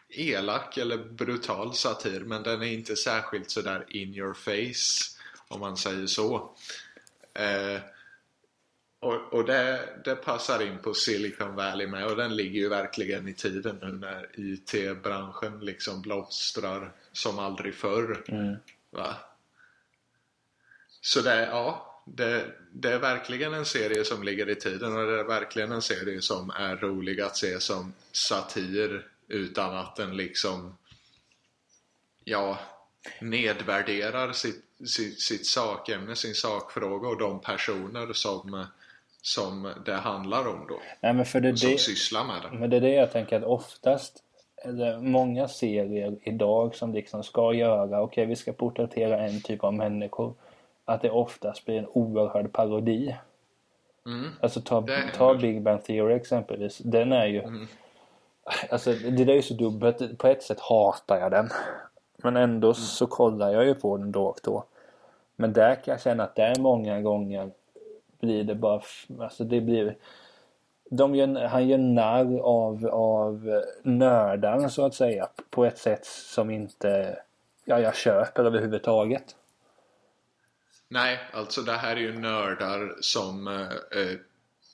elak 0.08 0.78
eller 0.78 0.98
brutal 0.98 1.74
satir 1.74 2.20
men 2.20 2.42
den 2.42 2.62
är 2.62 2.72
inte 2.72 2.96
särskilt 2.96 3.50
sådär 3.50 3.84
in 3.88 4.14
your 4.14 4.34
face 4.34 5.18
om 5.48 5.60
man 5.60 5.76
säger 5.76 6.06
så. 6.06 6.56
Eh, 7.34 7.80
och, 9.00 9.32
och 9.32 9.44
det, 9.44 9.88
det, 10.04 10.14
passar 10.14 10.62
in 10.62 10.78
på 10.78 10.94
Silicon 10.94 11.54
Valley 11.54 11.86
med 11.86 12.06
och 12.06 12.16
den 12.16 12.36
ligger 12.36 12.60
ju 12.60 12.68
verkligen 12.68 13.28
i 13.28 13.34
tiden 13.34 13.78
nu 13.82 13.92
när 13.92 14.28
IT-branschen 14.34 15.60
liksom 15.60 16.02
blomstrar 16.02 16.92
som 17.12 17.38
aldrig 17.38 17.74
förr. 17.74 18.24
Mm. 18.28 18.56
Va? 18.90 19.16
Så 21.00 21.20
det, 21.20 21.46
ja, 21.46 21.89
det, 22.14 22.44
det, 22.72 22.92
är 22.92 22.98
verkligen 22.98 23.54
en 23.54 23.64
serie 23.64 24.04
som 24.04 24.22
ligger 24.22 24.48
i 24.48 24.54
tiden 24.54 24.96
och 24.96 25.06
det 25.06 25.20
är 25.20 25.24
verkligen 25.24 25.72
en 25.72 25.82
serie 25.82 26.22
som 26.22 26.50
är 26.50 26.76
rolig 26.76 27.20
att 27.20 27.36
se 27.36 27.60
som 27.60 27.92
satir 28.12 29.06
utan 29.28 29.76
att 29.76 29.96
den 29.96 30.16
liksom 30.16 30.76
ja, 32.24 32.58
nedvärderar 33.20 34.32
sitt, 34.32 34.64
sitt, 34.86 35.20
sitt 35.20 35.46
sakämne, 35.46 36.16
sin 36.16 36.34
sakfråga 36.34 37.08
och 37.08 37.18
de 37.18 37.40
personer 37.40 38.12
som, 38.12 38.66
som 39.22 39.72
det 39.84 39.94
handlar 39.94 40.48
om 40.48 40.66
då. 40.68 40.80
Nej, 41.00 41.14
men 41.14 41.24
för 41.24 41.40
det, 41.40 41.56
som 41.56 41.70
det, 41.70 41.78
sysslar 41.78 42.24
med 42.24 42.42
det. 42.42 42.58
Men 42.58 42.70
det 42.70 42.76
är 42.76 42.80
det 42.80 42.94
jag 42.94 43.12
tänker 43.12 43.36
att 43.36 43.44
oftast 43.44 44.22
många 45.00 45.48
serier 45.48 46.18
idag 46.22 46.74
som 46.74 46.94
liksom 46.94 47.22
ska 47.22 47.54
göra, 47.54 48.02
okej 48.02 48.22
okay, 48.22 48.26
vi 48.26 48.36
ska 48.36 48.52
porträttera 48.52 49.18
en 49.18 49.40
typ 49.40 49.64
av 49.64 49.74
människor. 49.74 50.34
Att 50.90 51.02
det 51.02 51.10
oftast 51.10 51.64
blir 51.64 51.78
en 51.78 51.86
oerhörd 51.86 52.52
parodi. 52.52 53.16
Mm. 54.06 54.30
Alltså 54.40 54.60
ta, 54.60 54.86
ta 55.16 55.34
Big 55.34 55.62
Bang 55.62 55.84
Theory 55.84 56.14
exempelvis. 56.14 56.78
Den 56.78 57.12
är 57.12 57.26
ju 57.26 57.42
mm. 57.42 57.66
Alltså 58.70 58.92
det 58.92 59.24
där 59.24 59.32
är 59.32 59.36
ju 59.36 59.42
så 59.42 59.54
dumt. 59.54 59.92
På 60.18 60.28
ett 60.28 60.42
sätt 60.42 60.60
hatar 60.60 61.20
jag 61.20 61.30
den. 61.30 61.48
Men 62.16 62.36
ändå 62.36 62.66
mm. 62.66 62.74
så 62.74 63.06
kollar 63.06 63.52
jag 63.52 63.64
ju 63.64 63.74
på 63.74 63.96
den 63.96 64.12
då 64.12 64.24
och 64.24 64.40
då. 64.44 64.64
Men 65.36 65.52
där 65.52 65.74
kan 65.74 65.92
jag 65.92 66.00
känna 66.00 66.24
att 66.24 66.34
det 66.34 66.42
är 66.42 66.60
många 66.60 67.00
gånger 67.00 67.50
blir 68.20 68.44
det 68.44 68.54
bara, 68.54 68.80
alltså 69.18 69.44
det 69.44 69.60
blir 69.60 69.96
de 70.90 71.14
gör, 71.14 71.44
han 71.46 71.68
gör 71.68 71.78
narr 71.78 72.38
av, 72.38 72.86
av 72.86 73.62
nördar 73.82 74.68
så 74.68 74.84
att 74.84 74.94
säga 74.94 75.28
på 75.50 75.64
ett 75.64 75.78
sätt 75.78 76.04
som 76.04 76.50
inte 76.50 77.18
ja, 77.64 77.80
jag 77.80 77.96
köper 77.96 78.44
överhuvudtaget. 78.44 79.36
Nej, 80.92 81.30
alltså 81.32 81.62
det 81.62 81.76
här 81.76 81.96
är 81.96 82.00
ju 82.00 82.18
nördar 82.18 82.96
som 83.00 83.46
eh, 83.46 84.18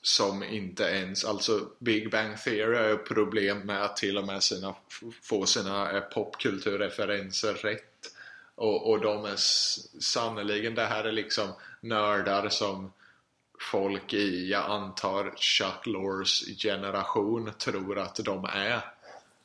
som 0.01 0.43
inte 0.43 0.83
ens, 0.83 1.25
alltså 1.25 1.67
Big 1.79 2.11
Bang 2.11 2.37
Theory 2.43 2.77
har 2.77 2.97
problem 2.97 3.59
med 3.59 3.83
att 3.83 3.97
till 3.97 4.17
och 4.17 4.25
med 4.25 4.43
sina, 4.43 4.75
få 5.23 5.45
sina 5.45 5.91
eh, 5.91 6.01
popkulturreferenser 6.01 7.53
rätt. 7.53 7.83
Och, 8.55 8.89
och 8.89 9.01
de 9.01 9.25
är 9.25 9.35
sannerligen, 10.01 10.75
det 10.75 10.85
här 10.85 11.03
är 11.03 11.11
liksom 11.11 11.47
nördar 11.81 12.49
som 12.49 12.91
folk 13.71 14.13
i, 14.13 14.49
jag 14.51 14.71
antar, 14.71 15.33
Chuck 15.37 15.85
Lorres 15.85 16.43
generation 16.61 17.51
tror 17.57 17.99
att 17.99 18.15
de 18.15 18.45
är. 18.45 18.81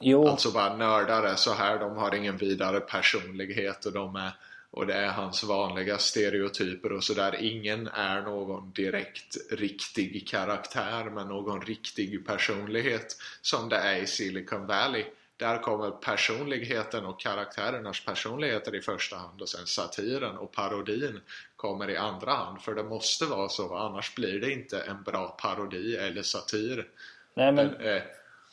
Jo. 0.01 0.29
Alltså 0.29 0.51
bara 0.51 0.77
nördar 0.77 1.23
är 1.23 1.37
så 1.37 1.53
här, 1.53 1.79
de 1.79 1.97
har 1.97 2.15
ingen 2.15 2.37
vidare 2.37 2.81
personlighet 2.81 3.87
och 3.87 3.93
de 3.93 4.17
är 4.17 4.33
och 4.73 4.87
det 4.87 4.95
är 4.95 5.09
hans 5.09 5.45
vanliga 5.45 5.99
stereotyper 5.99 6.93
och 6.93 7.05
sådär. 7.05 7.37
Ingen 7.41 7.89
är 7.89 8.23
någon 8.23 8.73
direkt 8.73 9.37
riktig 9.51 10.29
karaktär 10.29 11.05
med 11.05 11.27
någon 11.27 11.63
riktig 11.63 12.27
personlighet 12.27 13.17
som 13.43 13.69
det 13.69 13.77
är 13.77 13.97
i 13.97 14.07
Silicon 14.07 14.67
Valley. 14.67 15.05
Där 15.37 15.59
kommer 15.59 15.91
personligheten 15.91 17.05
och 17.05 17.21
karaktärernas 17.21 18.05
personligheter 18.05 18.75
i 18.75 18.81
första 18.81 19.17
hand 19.17 19.43
och 19.43 19.49
sen 19.49 19.67
satiren 19.67 20.37
och 20.37 20.53
parodin 20.53 21.21
kommer 21.57 21.91
i 21.91 21.97
andra 21.97 22.33
hand. 22.33 22.63
För 22.63 22.75
det 22.75 22.85
måste 22.85 23.25
vara 23.25 23.49
så, 23.49 23.77
annars 23.77 24.15
blir 24.15 24.41
det 24.41 24.53
inte 24.53 24.81
en 24.81 25.03
bra 25.03 25.29
parodi 25.29 25.97
eller 25.97 26.23
satir. 26.23 26.89
Nej, 27.35 27.53
men... 27.53 27.69
Den, 27.69 27.81
eh, 27.81 28.03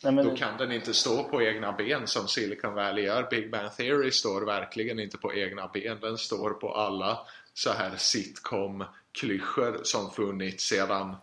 Nej, 0.04 0.14
men... 0.14 0.26
Då 0.26 0.36
kan 0.36 0.58
den 0.58 0.72
inte 0.72 0.94
stå 0.94 1.24
på 1.24 1.42
egna 1.42 1.72
ben 1.72 2.08
som 2.08 2.28
Silicon 2.28 2.74
Valley 2.74 3.06
gör. 3.06 3.28
Big 3.30 3.52
Bang 3.52 3.76
Theory 3.78 4.12
står 4.12 4.46
verkligen 4.46 5.00
inte 5.00 5.18
på 5.18 5.34
egna 5.34 5.68
ben. 5.68 5.98
Den 6.02 6.18
står 6.18 6.50
på 6.50 6.74
alla 6.74 7.20
så 7.54 7.72
här 7.72 7.92
sitcom-klyschor 7.98 9.80
som 9.84 10.12
funnits 10.12 10.64
sedan, 10.64 11.16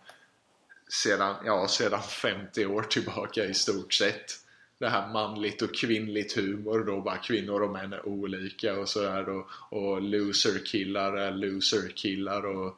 sedan, 1.03 1.35
ja, 1.45 1.67
sedan 1.67 2.01
50 2.01 2.65
år 2.65 2.81
tillbaka 2.81 3.45
i 3.45 3.53
stort 3.53 3.93
sett. 3.93 4.33
det 4.79 4.89
här 4.89 5.07
manligt 5.07 5.61
och 5.61 5.75
kvinnligt 5.75 6.35
humor 6.35 6.83
då 6.85 7.01
bara 7.01 7.17
kvinnor 7.17 7.61
och 7.61 7.71
män 7.71 7.93
är 7.93 8.07
olika 8.07 8.79
och 8.79 8.89
sådär 8.89 9.29
och, 9.29 9.47
och 9.69 10.01
loser-killar 10.01 11.17
är 11.17 11.31
loser-killar 11.31 12.45
och, 12.45 12.77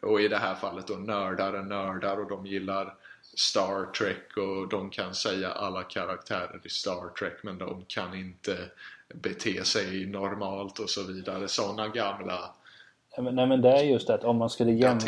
och 0.00 0.20
i 0.20 0.28
det 0.28 0.38
här 0.38 0.54
fallet 0.54 0.86
då 0.86 0.94
nördar 0.94 1.52
är 1.52 1.62
nördar 1.62 2.20
och 2.20 2.28
de 2.28 2.46
gillar 2.46 2.94
Star 3.36 3.92
Trek 3.92 4.36
och 4.36 4.68
de 4.68 4.90
kan 4.90 5.14
säga 5.14 5.52
alla 5.52 5.82
karaktärer 5.82 6.60
i 6.64 6.68
Star 6.68 7.08
Trek 7.18 7.42
men 7.42 7.58
de 7.58 7.84
kan 7.88 8.14
inte 8.14 8.56
bete 9.14 9.64
sig 9.64 10.06
normalt 10.06 10.78
och 10.78 10.90
så 10.90 11.02
vidare. 11.02 11.48
Sådana 11.48 11.88
gamla 11.88 12.54
Nej 13.18 13.46
men 13.46 13.62
det 13.62 13.68
är 13.68 13.82
just 13.82 14.06
det 14.06 14.14
att 14.14 14.24
om 14.24 14.36
man 14.36 14.50
skulle, 14.50 14.72
jäm... 14.72 14.98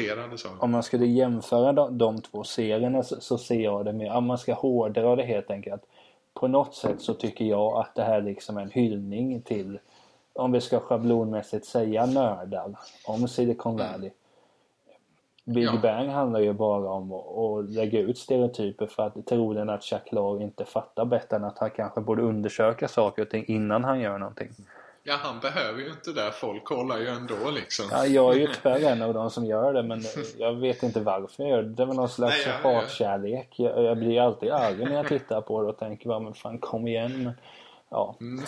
om 0.58 0.70
man 0.70 0.82
skulle 0.82 1.06
jämföra 1.06 1.72
de, 1.72 1.98
de 1.98 2.20
två 2.20 2.44
serierna 2.44 3.02
så, 3.02 3.20
så, 3.20 3.38
ser 3.38 3.60
jag 3.60 3.84
det 3.84 3.92
mer, 3.92 4.12
om 4.12 4.24
man 4.24 4.38
ska 4.38 4.54
hårdra 4.54 5.16
det 5.16 5.22
helt 5.22 5.50
enkelt. 5.50 5.82
På 6.34 6.48
något 6.48 6.74
sätt 6.74 7.00
så 7.00 7.14
tycker 7.14 7.44
jag 7.44 7.78
att 7.78 7.94
det 7.94 8.02
här 8.02 8.22
liksom 8.22 8.56
är 8.56 8.62
en 8.62 8.70
hyllning 8.70 9.42
till, 9.42 9.78
om 10.32 10.52
vi 10.52 10.60
ska 10.60 10.80
schablonmässigt 10.80 11.66
säga 11.66 12.06
nördar, 12.06 12.78
om 13.04 13.28
Silicon 13.28 13.76
Valley. 13.76 13.96
Mm. 13.96 14.12
Big 15.48 15.64
ja. 15.64 15.78
Bang 15.82 16.08
handlar 16.08 16.40
ju 16.40 16.52
bara 16.52 16.90
om 16.90 17.12
att, 17.12 17.70
lägga 17.70 18.00
ut 18.00 18.18
stereotyper 18.18 18.86
för 18.86 19.06
att 19.06 19.26
troligen 19.26 19.70
att 19.70 19.84
Chuck 19.84 20.12
Lorre 20.12 20.42
inte 20.42 20.64
fattar 20.64 21.04
bättre 21.04 21.36
än 21.36 21.44
att 21.44 21.58
han 21.58 21.70
kanske 21.70 22.00
borde 22.00 22.22
undersöka 22.22 22.88
saker 22.88 23.22
och 23.22 23.30
ting 23.30 23.44
innan 23.46 23.84
han 23.84 24.00
gör 24.00 24.18
någonting. 24.18 24.48
Ja, 25.02 25.16
han 25.22 25.40
behöver 25.40 25.80
ju 25.80 25.90
inte 25.90 26.12
det. 26.12 26.32
Folk 26.32 26.64
kollar 26.64 26.98
ju 26.98 27.08
ändå 27.08 27.50
liksom. 27.50 27.84
Ja, 27.90 28.06
jag 28.06 28.34
är 28.34 28.38
ju 28.38 28.46
tyvärr 28.62 28.92
en 28.92 29.02
av 29.02 29.14
de 29.14 29.30
som 29.30 29.46
gör 29.46 29.72
det 29.72 29.82
men 29.82 30.02
jag 30.38 30.54
vet 30.54 30.82
inte 30.82 31.00
varför 31.00 31.42
jag 31.42 31.50
gör 31.50 31.62
det. 31.62 31.68
Det 31.68 31.82
är 31.82 31.86
väl 31.86 31.96
någon 31.96 32.08
slags 32.08 32.46
Nej, 32.46 32.54
ja, 32.62 32.72
hatkärlek. 32.72 33.54
Jag, 33.56 33.84
jag 33.84 33.98
blir 33.98 34.20
alltid 34.20 34.50
arg 34.50 34.84
när 34.84 34.94
jag 34.94 35.08
tittar 35.08 35.40
på 35.40 35.62
det 35.62 35.68
och 35.68 35.78
tänker 35.78 36.08
bara 36.08 36.20
men 36.20 36.34
fan 36.34 36.58
kom 36.58 36.88
igen. 36.88 37.32
Ja. 37.90 38.16
Mm. 38.20 38.44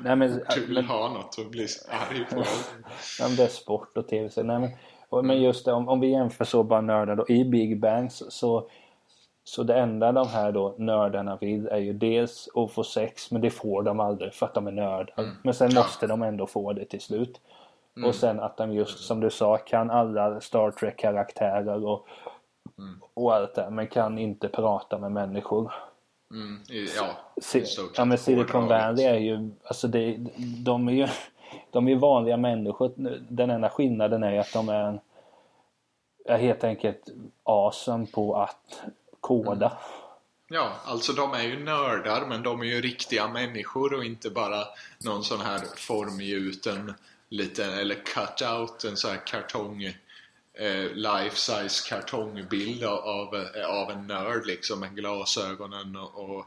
Nej, 0.00 0.16
men, 0.16 0.30
du 0.54 0.60
vill 0.60 0.74
men, 0.74 0.84
ha 0.84 1.08
något 1.08 1.36
att 1.38 1.50
bli 1.50 1.66
arg 1.88 2.24
på. 2.24 2.36
ja, 3.18 3.28
men 3.28 3.36
det 3.36 3.42
är 3.42 3.48
sport 3.48 3.96
och 3.96 4.08
tv. 4.08 4.30
Så, 4.30 4.42
nej, 4.42 4.58
men, 4.58 4.70
och, 5.08 5.24
men 5.24 5.42
just 5.42 5.64
det, 5.64 5.72
om, 5.72 5.88
om 5.88 6.00
vi 6.00 6.10
jämför 6.10 6.44
så 6.44 6.62
bara 6.62 6.80
nördar 6.80 7.16
då. 7.16 7.28
I 7.28 7.44
Big 7.44 7.80
Bang 7.80 8.12
så, 8.12 8.68
så 9.44 9.62
det 9.62 9.74
enda 9.74 10.12
de 10.12 10.28
här 10.28 10.52
då 10.52 10.74
nördarna 10.78 11.36
vill 11.36 11.66
är 11.66 11.78
ju 11.78 11.92
dels 11.92 12.48
att 12.54 12.72
få 12.72 12.84
sex 12.84 13.30
men 13.30 13.40
det 13.40 13.50
får 13.50 13.82
de 13.82 14.00
aldrig 14.00 14.34
för 14.34 14.46
att 14.46 14.54
de 14.54 14.66
är 14.66 14.72
nördar. 14.72 15.14
Mm. 15.16 15.30
Men 15.42 15.54
sen 15.54 15.74
måste 15.74 16.06
de 16.06 16.22
ändå 16.22 16.46
få 16.46 16.72
det 16.72 16.84
till 16.84 17.00
slut. 17.00 17.40
Mm. 17.96 18.08
Och 18.08 18.14
sen 18.14 18.40
att 18.40 18.56
de 18.56 18.72
just 18.72 18.98
som 18.98 19.20
du 19.20 19.30
sa 19.30 19.56
kan 19.56 19.90
alla 19.90 20.40
Star 20.40 20.70
Trek 20.70 20.96
karaktärer 20.96 21.86
och, 21.86 22.06
mm. 22.78 23.00
och 23.14 23.34
allt 23.34 23.54
det 23.54 23.70
men 23.70 23.86
kan 23.86 24.18
inte 24.18 24.48
prata 24.48 24.98
med 24.98 25.12
människor. 25.12 25.72
Mm. 26.30 26.60
Ja, 26.96 27.06
Se, 27.42 27.64
ja 27.96 28.04
men 28.04 28.18
Silicon 28.18 28.66
Valley 28.66 29.04
är 29.04 29.18
ju, 29.18 29.50
alltså 29.64 29.88
det, 29.88 30.16
de 30.64 30.88
är 30.88 30.92
ju 30.92 31.08
de 31.70 31.88
är 31.88 31.96
vanliga 31.96 32.36
människor. 32.36 32.92
Den 33.30 33.50
enda 33.50 33.70
skillnaden 33.70 34.22
är 34.22 34.38
att 34.38 34.52
de 34.52 34.68
är, 34.68 35.00
är 36.24 36.38
helt 36.38 36.64
enkelt 36.64 37.08
asen 37.42 38.06
på 38.06 38.36
att 38.36 38.82
koda. 39.20 39.66
Mm. 39.66 39.78
Ja, 40.50 40.72
alltså 40.84 41.12
de 41.12 41.34
är 41.34 41.42
ju 41.42 41.64
nördar 41.64 42.26
men 42.26 42.42
de 42.42 42.60
är 42.60 42.64
ju 42.64 42.80
riktiga 42.80 43.28
människor 43.28 43.94
och 43.94 44.04
inte 44.04 44.30
bara 44.30 44.64
någon 44.98 45.24
sån 45.24 45.40
här 45.40 45.60
formgjuten 45.76 46.94
liten, 47.28 47.78
eller 47.78 47.94
cut-out, 47.94 48.88
en 48.88 48.96
sån 48.96 49.10
här 49.10 49.26
kartong 49.26 49.84
eh, 50.54 50.90
life 50.92 51.36
size 51.36 51.88
kartongbild 51.88 52.84
av, 52.84 53.34
av 53.68 53.90
en 53.90 54.06
nörd 54.06 54.46
liksom 54.46 54.80
med 54.80 54.94
glasögonen 54.94 55.96
och, 55.96 56.14
och, 56.14 56.46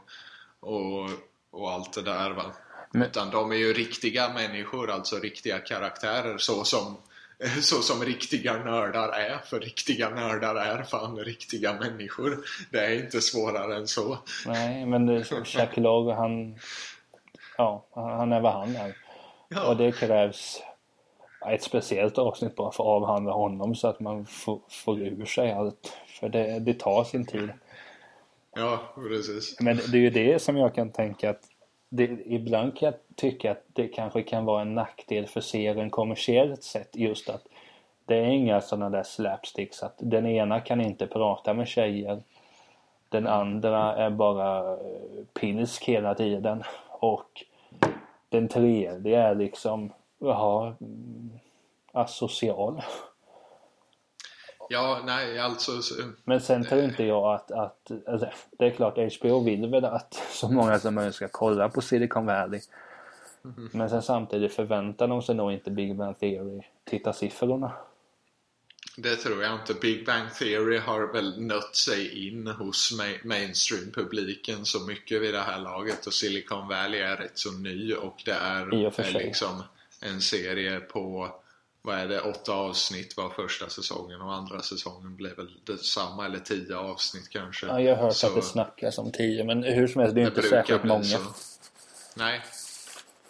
och, 0.60 1.10
och 1.50 1.70
allt 1.70 1.92
det 1.92 2.02
där 2.02 2.30
va. 2.30 2.44
Men... 2.92 3.02
Utan 3.02 3.30
de 3.30 3.52
är 3.52 3.56
ju 3.56 3.72
riktiga 3.72 4.28
människor, 4.28 4.90
alltså 4.90 5.16
riktiga 5.16 5.58
karaktärer 5.58 6.38
så 6.38 6.64
som 6.64 6.96
så 7.62 7.82
som 7.82 8.04
riktiga 8.04 8.64
nördar 8.64 9.08
är. 9.08 9.38
För 9.38 9.60
riktiga 9.60 10.10
nördar 10.10 10.54
är 10.54 10.82
fan 10.82 11.18
riktiga 11.18 11.72
människor. 11.72 12.38
Det 12.70 12.78
är 12.78 13.04
inte 13.04 13.20
svårare 13.20 13.76
än 13.76 13.86
så. 13.86 14.18
Nej, 14.46 14.86
men 14.86 15.24
Jack 15.44 15.76
Log, 15.76 16.10
han, 16.10 16.58
ja, 17.58 17.86
han 17.94 18.32
är 18.32 18.40
vad 18.40 18.52
han 18.52 18.76
är. 18.76 18.96
Ja. 19.48 19.68
Och 19.68 19.76
det 19.76 19.92
krävs 19.92 20.62
ett 21.50 21.62
speciellt 21.62 22.18
avsnitt 22.18 22.56
bara 22.56 22.72
för 22.72 22.82
att 22.82 23.02
avhandla 23.02 23.32
honom 23.32 23.74
så 23.74 23.88
att 23.88 24.00
man 24.00 24.26
får, 24.26 24.60
får 24.70 25.00
ur 25.00 25.24
sig 25.24 25.52
allt. 25.52 25.96
För 26.20 26.28
det, 26.28 26.58
det 26.58 26.74
tar 26.74 27.04
sin 27.04 27.26
tid. 27.26 27.48
Ja, 28.54 28.94
precis. 28.94 29.60
Men 29.60 29.76
det 29.76 29.96
är 29.96 30.00
ju 30.00 30.10
det 30.10 30.42
som 30.42 30.56
jag 30.56 30.74
kan 30.74 30.92
tänka 30.92 31.30
att 31.30 31.42
det, 31.94 32.18
ibland 32.26 32.76
kan 32.76 32.86
jag 32.86 32.94
tycka 33.16 33.50
att 33.50 33.64
det 33.72 33.88
kanske 33.88 34.22
kan 34.22 34.44
vara 34.44 34.62
en 34.62 34.74
nackdel 34.74 35.26
för 35.26 35.40
serien 35.40 35.90
kommersiellt 35.90 36.62
sett 36.62 36.96
just 36.96 37.28
att 37.28 37.46
det 38.04 38.16
är 38.16 38.24
inga 38.24 38.60
sådana 38.60 38.90
där 38.90 39.02
slapsticks 39.02 39.82
att 39.82 39.94
den 39.98 40.26
ena 40.26 40.60
kan 40.60 40.80
inte 40.80 41.06
prata 41.06 41.54
med 41.54 41.68
tjejer. 41.68 42.22
Den 43.08 43.26
andra 43.26 43.96
är 43.96 44.10
bara 44.10 44.72
eh, 44.72 45.24
pilsk 45.40 45.84
hela 45.84 46.14
tiden 46.14 46.62
och 46.88 47.44
den 48.28 48.48
tredje 48.48 49.22
är 49.22 49.34
liksom, 49.34 49.92
jaha, 50.18 50.74
mm, 50.80 51.30
asocial. 51.92 52.82
Ja, 54.72 55.02
nej 55.06 55.38
alltså... 55.38 55.72
Men 56.24 56.40
sen 56.40 56.64
tror 56.64 56.82
inte 56.82 57.04
jag 57.04 57.34
att, 57.34 57.50
att 57.50 57.90
alltså, 58.06 58.28
det 58.58 58.66
är 58.66 58.70
klart 58.70 58.98
HBO 59.18 59.44
vill 59.44 59.66
väl 59.66 59.84
att 59.84 60.14
så 60.30 60.48
många 60.48 60.78
som 60.78 60.94
möjligt 60.94 61.14
ska 61.14 61.28
kolla 61.28 61.68
på 61.68 61.80
Silicon 61.80 62.26
Valley. 62.26 62.60
Mm 63.44 63.56
-hmm. 63.56 63.68
Men 63.72 63.90
sen 63.90 64.02
samtidigt 64.02 64.54
förväntar 64.54 65.08
de 65.08 65.22
sig 65.22 65.34
nog 65.34 65.52
inte 65.52 65.70
Big 65.70 65.96
Bang 65.96 66.18
Theory 66.18 66.62
tittarsiffrorna. 66.84 67.72
Det 68.96 69.16
tror 69.16 69.42
jag 69.42 69.54
inte. 69.54 69.74
Big 69.74 70.06
Bang 70.06 70.34
Theory 70.34 70.78
har 70.78 71.12
väl 71.12 71.42
nött 71.42 71.76
sig 71.76 72.28
in 72.28 72.46
hos 72.46 72.92
mainstream-publiken 73.24 74.64
så 74.64 74.80
mycket 74.80 75.22
vid 75.22 75.34
det 75.34 75.40
här 75.40 75.58
laget 75.58 76.06
och 76.06 76.12
Silicon 76.12 76.68
Valley 76.68 77.00
är 77.00 77.16
rätt 77.16 77.38
så 77.38 77.52
ny 77.52 77.94
och 77.94 78.22
det 78.24 78.32
är, 78.32 78.74
är 78.74 79.12
liksom 79.12 79.62
en 80.00 80.20
serie 80.20 80.80
på 80.80 81.34
vad 81.82 81.98
är 81.98 82.08
det, 82.08 82.20
åtta 82.20 82.52
avsnitt 82.52 83.16
var 83.16 83.30
första 83.30 83.68
säsongen 83.68 84.20
och 84.20 84.34
andra 84.34 84.62
säsongen 84.62 85.16
blev 85.16 85.36
väl 85.36 85.50
detsamma 85.64 86.26
eller 86.26 86.38
tio 86.38 86.76
avsnitt 86.76 87.28
kanske. 87.28 87.66
Ja, 87.66 87.80
jag 87.80 87.96
har 87.96 88.02
hört 88.02 88.16
så, 88.16 88.26
att 88.26 88.34
det 88.34 88.42
snackas 88.42 88.98
om 88.98 89.12
tio 89.12 89.44
men 89.44 89.62
hur 89.62 89.88
som 89.88 90.00
helst 90.00 90.14
det 90.14 90.20
är 90.20 90.24
det 90.24 90.36
inte 90.36 90.48
särskilt 90.48 90.84
många. 90.84 91.04
Så. 91.04 91.18
Nej, 92.14 92.40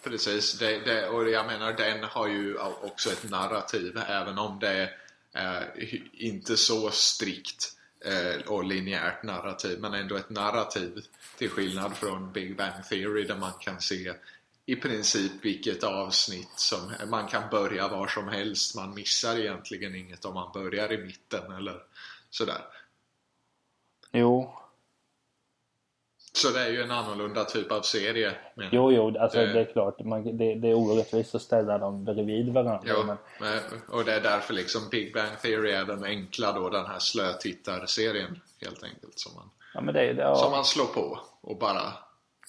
precis. 0.03 0.59
Det, 0.59 0.79
det, 0.79 1.07
och 1.07 1.29
jag 1.29 1.45
menar 1.45 1.73
den 1.73 2.03
har 2.03 2.27
ju 2.27 2.57
också 2.57 3.11
ett 3.11 3.29
narrativ 3.29 3.99
även 4.07 4.37
om 4.37 4.59
det 4.59 4.89
är 5.33 5.71
inte 6.13 6.57
så 6.57 6.89
strikt 6.89 7.77
eh, 8.05 8.47
och 8.47 8.63
linjärt 8.63 9.23
narrativ 9.23 9.79
men 9.79 9.93
ändå 9.93 10.15
ett 10.15 10.29
narrativ 10.29 11.05
till 11.37 11.49
skillnad 11.49 11.93
från 11.95 12.31
Big 12.31 12.57
Bang 12.57 12.87
Theory 12.89 13.23
där 13.23 13.37
man 13.37 13.51
kan 13.59 13.81
se 13.81 14.13
i 14.65 14.75
princip 14.75 15.31
vilket 15.45 15.83
avsnitt 15.83 16.51
som 16.55 16.79
man 17.07 17.27
kan 17.27 17.49
börja 17.51 17.87
var 17.87 18.07
som 18.07 18.27
helst. 18.27 18.75
Man 18.75 18.93
missar 18.93 19.39
egentligen 19.39 19.95
inget 19.95 20.25
om 20.25 20.33
man 20.33 20.51
börjar 20.53 20.91
i 20.91 20.97
mitten 20.97 21.51
eller 21.51 21.83
sådär. 22.29 22.61
Jo. 24.11 24.53
Så 26.35 26.49
det 26.49 26.61
är 26.61 26.69
ju 26.69 26.81
en 26.81 26.91
annorlunda 26.91 27.43
typ 27.43 27.71
av 27.71 27.81
serie. 27.81 28.35
Jo, 28.71 28.91
jo, 28.91 29.17
alltså 29.19 29.37
det, 29.37 29.53
det 29.53 29.59
är 29.59 29.71
klart. 29.73 29.99
Man, 29.99 30.37
det, 30.37 30.55
det, 30.55 30.67
är 30.67 30.73
orättvist 30.73 31.35
att 31.35 31.41
ställa 31.41 31.77
dem 31.77 32.03
bredvid 32.03 32.53
varandra. 32.53 32.79
Jo, 32.83 33.03
men... 33.39 33.61
och 33.87 34.05
det 34.05 34.13
är 34.13 34.21
därför 34.21 34.53
liksom 34.53 34.89
Big 34.91 35.13
Bang 35.13 35.41
Theory 35.41 35.71
är 35.71 35.85
den 35.85 36.03
enkla 36.03 36.51
då, 36.51 36.69
den 36.69 36.85
här 36.85 36.99
slötittarserien 36.99 38.41
helt 38.61 38.83
enkelt. 38.83 39.19
Som 39.19 39.35
man, 39.35 39.49
ja, 39.73 39.81
men 39.81 39.93
det, 39.93 40.05
ja. 40.05 40.35
som 40.35 40.51
man 40.51 40.65
slår 40.65 40.85
på 40.85 41.19
och 41.41 41.57
bara 41.57 41.93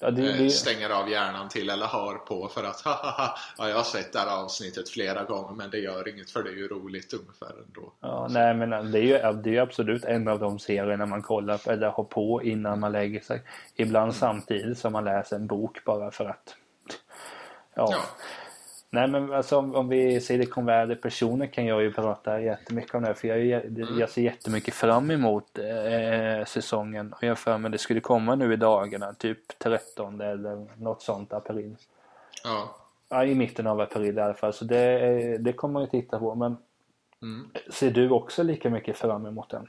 Ja, 0.01 0.11
det, 0.11 0.33
det... 0.33 0.51
Stänger 0.51 0.91
av 0.91 1.11
hjärnan 1.11 1.49
till 1.49 1.71
eller 1.71 1.87
har 1.87 2.15
på 2.15 2.49
för 2.49 2.65
att 2.65 2.81
haha, 2.85 3.39
ja, 3.59 3.69
jag 3.69 3.77
har 3.77 3.83
sett 3.83 4.13
det 4.13 4.19
här 4.19 4.43
avsnittet 4.43 4.89
flera 4.89 5.25
gånger 5.25 5.55
men 5.55 5.71
det 5.71 5.79
gör 5.79 6.09
inget 6.09 6.31
för 6.31 6.43
det 6.43 6.51
är 6.51 6.55
ju 6.55 6.69
roligt 6.69 7.13
ungefär 7.13 7.63
ändå. 7.67 7.93
Ja, 8.01 8.29
nej 8.31 8.55
men 8.55 8.93
det 8.93 8.99
är 8.99 9.03
ju 9.03 9.43
det 9.43 9.57
är 9.57 9.61
absolut 9.61 10.05
en 10.05 10.29
av 10.29 10.39
de 10.39 10.59
serierna 10.59 11.07
man 11.07 11.23
kollar 11.23 11.59
på 11.59 11.71
eller 11.71 11.89
har 11.89 12.05
på 12.05 12.43
innan 12.43 12.81
man 12.81 12.93
lägger 12.93 13.21
sig. 13.21 13.43
Ibland 13.77 14.05
mm. 14.05 14.15
samtidigt 14.15 14.79
som 14.79 14.93
man 14.93 15.05
läser 15.05 15.37
en 15.37 15.47
bok 15.47 15.85
bara 15.85 16.11
för 16.11 16.25
att 16.25 16.57
ja. 17.75 17.89
ja. 17.93 17.99
Nej 18.95 19.09
men 19.09 19.33
alltså 19.33 19.57
om, 19.57 19.75
om 19.75 19.89
vi 19.89 20.21
Silicon 20.21 20.67
Valley 20.67 20.97
personer 20.97 21.47
kan 21.47 21.67
jag 21.67 21.83
ju 21.83 21.93
prata 21.93 22.41
jättemycket 22.41 22.95
om 22.95 23.03
det 23.03 23.15
för 23.15 23.29
jag, 23.29 23.65
mm. 23.65 23.99
jag 23.99 24.11
ser 24.11 24.23
jättemycket 24.23 24.75
fram 24.75 25.11
emot 25.11 25.59
eh, 25.59 26.45
säsongen 26.47 27.13
och 27.13 27.23
jag 27.23 27.39
för 27.39 27.59
mig 27.59 27.71
det 27.71 27.79
skulle 27.79 28.01
komma 28.01 28.35
nu 28.35 28.53
i 28.53 28.57
dagarna 28.57 29.13
typ 29.15 29.59
13 29.59 30.21
eller 30.21 30.83
något 30.83 31.03
sånt 31.03 31.33
april. 31.33 31.77
Ja. 32.45 32.77
Ja 33.09 33.25
i 33.25 33.35
mitten 33.35 33.67
av 33.67 33.81
april 33.81 34.19
i 34.19 34.21
alla 34.21 34.35
fall 34.35 34.53
så 34.53 34.65
det, 34.65 35.39
det 35.39 35.53
kommer 35.53 35.81
ju 35.81 35.87
titta 35.87 36.19
på 36.19 36.35
men 36.35 36.57
mm. 37.23 37.51
ser 37.71 37.91
du 37.91 38.11
också 38.11 38.43
lika 38.43 38.71
mycket 38.71 38.97
fram 38.97 39.27
emot 39.27 39.51
den? 39.51 39.67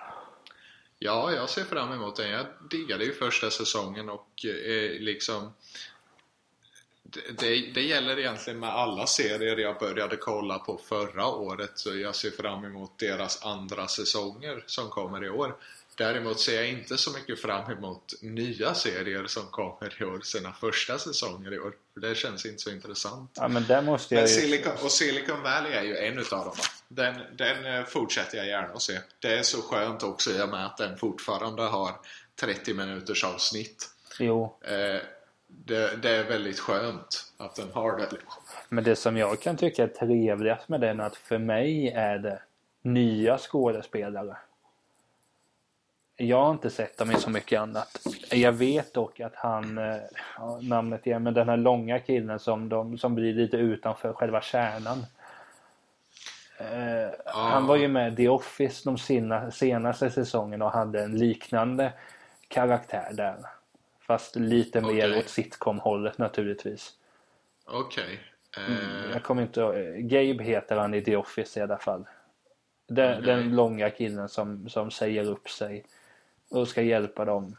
Ja, 0.99 1.31
jag 1.31 1.49
ser 1.49 1.63
fram 1.63 1.93
emot 1.93 2.15
den. 2.15 2.29
Jag 2.29 2.45
diggade 2.69 3.05
ju 3.05 3.13
första 3.13 3.49
säsongen 3.49 4.09
och 4.09 4.45
eh, 4.45 4.99
liksom 4.99 5.53
det, 7.39 7.73
det, 7.73 7.81
gäller 7.81 8.19
egentligen 8.19 8.59
med 8.59 8.69
alla 8.69 9.07
serier 9.07 9.57
jag 9.57 9.79
började 9.79 10.15
kolla 10.15 10.59
på 10.59 10.77
förra 10.77 11.27
året 11.27 11.71
så 11.75 11.95
jag 11.95 12.15
ser 12.15 12.31
fram 12.31 12.65
emot 12.65 12.99
deras 12.99 13.45
andra 13.45 13.87
säsonger 13.87 14.63
som 14.67 14.89
kommer 14.89 15.25
i 15.25 15.29
år. 15.29 15.55
Däremot 15.97 16.39
ser 16.39 16.55
jag 16.55 16.69
inte 16.69 16.97
så 16.97 17.11
mycket 17.11 17.41
fram 17.41 17.71
emot 17.71 18.13
nya 18.21 18.73
serier 18.73 19.27
som 19.27 19.43
kommer 19.43 20.01
i 20.01 20.05
år, 20.05 20.21
sina 20.23 20.53
första 20.53 20.99
säsonger 20.99 21.53
i 21.53 21.59
år. 21.59 21.73
För 21.93 22.01
det 22.01 22.15
känns 22.15 22.45
inte 22.45 22.61
så 22.61 22.69
intressant. 22.69 23.31
Ja, 23.33 23.47
men 23.47 23.65
där 23.67 23.81
måste 23.81 24.15
jag 24.15 24.21
Men. 24.21 24.29
Silicon, 24.29 24.73
och 24.83 24.91
Silicon 24.91 25.41
Valley 25.41 25.71
är 25.71 25.83
ju 25.83 25.97
en 25.97 26.19
utav 26.19 26.45
dem. 26.45 26.55
Den, 26.87 27.15
den 27.37 27.65
eh, 27.65 27.85
fortsätter 27.85 28.37
jag 28.37 28.47
gärna 28.47 28.73
att 28.73 28.81
se. 28.81 28.99
Det 29.19 29.33
är 29.33 29.43
så 29.43 29.61
skönt 29.61 30.03
också 30.03 30.31
i 30.31 30.41
och 30.41 30.49
med 30.49 30.65
att 30.65 30.77
den 30.77 30.97
fortfarande 30.97 31.63
har 31.63 31.91
30 32.39 32.73
minuters 32.73 33.23
avsnitt. 33.23 33.89
Jo, 34.19 34.57
Eh, 34.61 35.01
det, 35.65 36.01
det 36.01 36.09
är 36.09 36.23
väldigt 36.23 36.59
skönt 36.59 37.33
att 37.37 37.55
den 37.55 37.71
har 37.73 37.97
det. 37.97 38.07
men 38.69 38.83
det 38.83 38.95
som 38.95 39.17
jag 39.17 39.41
kan 39.41 39.57
tycka 39.57 39.83
är 39.83 39.87
trevligast 39.87 40.69
med 40.69 40.81
den 40.81 40.99
är 40.99 41.03
att 41.03 41.15
för 41.15 41.37
mig 41.37 41.89
är 41.89 42.17
det 42.17 42.39
nya 42.81 43.37
skådespelare. 43.37 44.37
Jag 46.17 46.43
har 46.43 46.51
inte 46.51 46.69
sett 46.69 46.97
dem 46.97 47.11
i 47.11 47.15
så 47.15 47.29
mycket 47.29 47.61
annat. 47.61 48.01
Jag 48.31 48.51
vet 48.51 48.93
dock 48.93 49.19
att 49.19 49.35
han, 49.35 49.77
eh, 49.77 49.97
ja, 50.37 50.59
namnet 50.61 51.07
igen, 51.07 51.23
men 51.23 51.33
den 51.33 51.49
här 51.49 51.57
långa 51.57 51.99
killen 51.99 52.39
som, 52.39 52.69
de, 52.69 52.97
som 52.97 53.15
blir 53.15 53.33
lite 53.33 53.57
utanför 53.57 54.13
själva 54.13 54.41
kärnan. 54.41 55.05
Eh, 56.57 57.09
Han 57.25 57.67
var 57.67 57.75
ju 57.75 57.87
med 57.87 58.13
i 58.13 58.15
The 58.15 58.29
Office 58.29 58.81
de 58.85 58.97
sena, 58.97 59.51
senaste 59.51 60.09
säsongerna 60.09 60.65
och 60.65 60.71
hade 60.71 61.03
en 61.03 61.17
liknande 61.17 61.93
karaktär 62.47 63.09
där. 63.13 63.35
Fast 64.07 64.35
lite 64.35 64.81
mer 64.81 65.09
Okej. 65.09 65.19
åt 65.19 65.29
sitcom-hållet 65.29 66.17
naturligtvis. 66.17 66.93
Okej. 67.65 68.19
Eh, 68.57 68.65
Mm, 68.69 69.11
Jag 69.11 69.23
kommer 69.23 69.41
inte. 69.41 69.61
Gabe 69.97 70.43
heter 70.43 70.77
han 70.77 70.93
i 70.93 71.01
The 71.01 71.15
Office 71.15 71.59
i 71.59 71.63
alla 71.63 71.77
fall. 71.77 72.05
Den, 72.87 73.11
Okej. 73.13 73.25
den 73.25 73.55
långa 73.55 73.89
killen 73.89 74.29
som, 74.29 74.69
som 74.69 74.91
säger 74.91 75.29
upp 75.29 75.49
sig 75.49 75.85
och 76.49 76.67
ska 76.67 76.81
hjälpa 76.81 77.25
dem. 77.25 77.55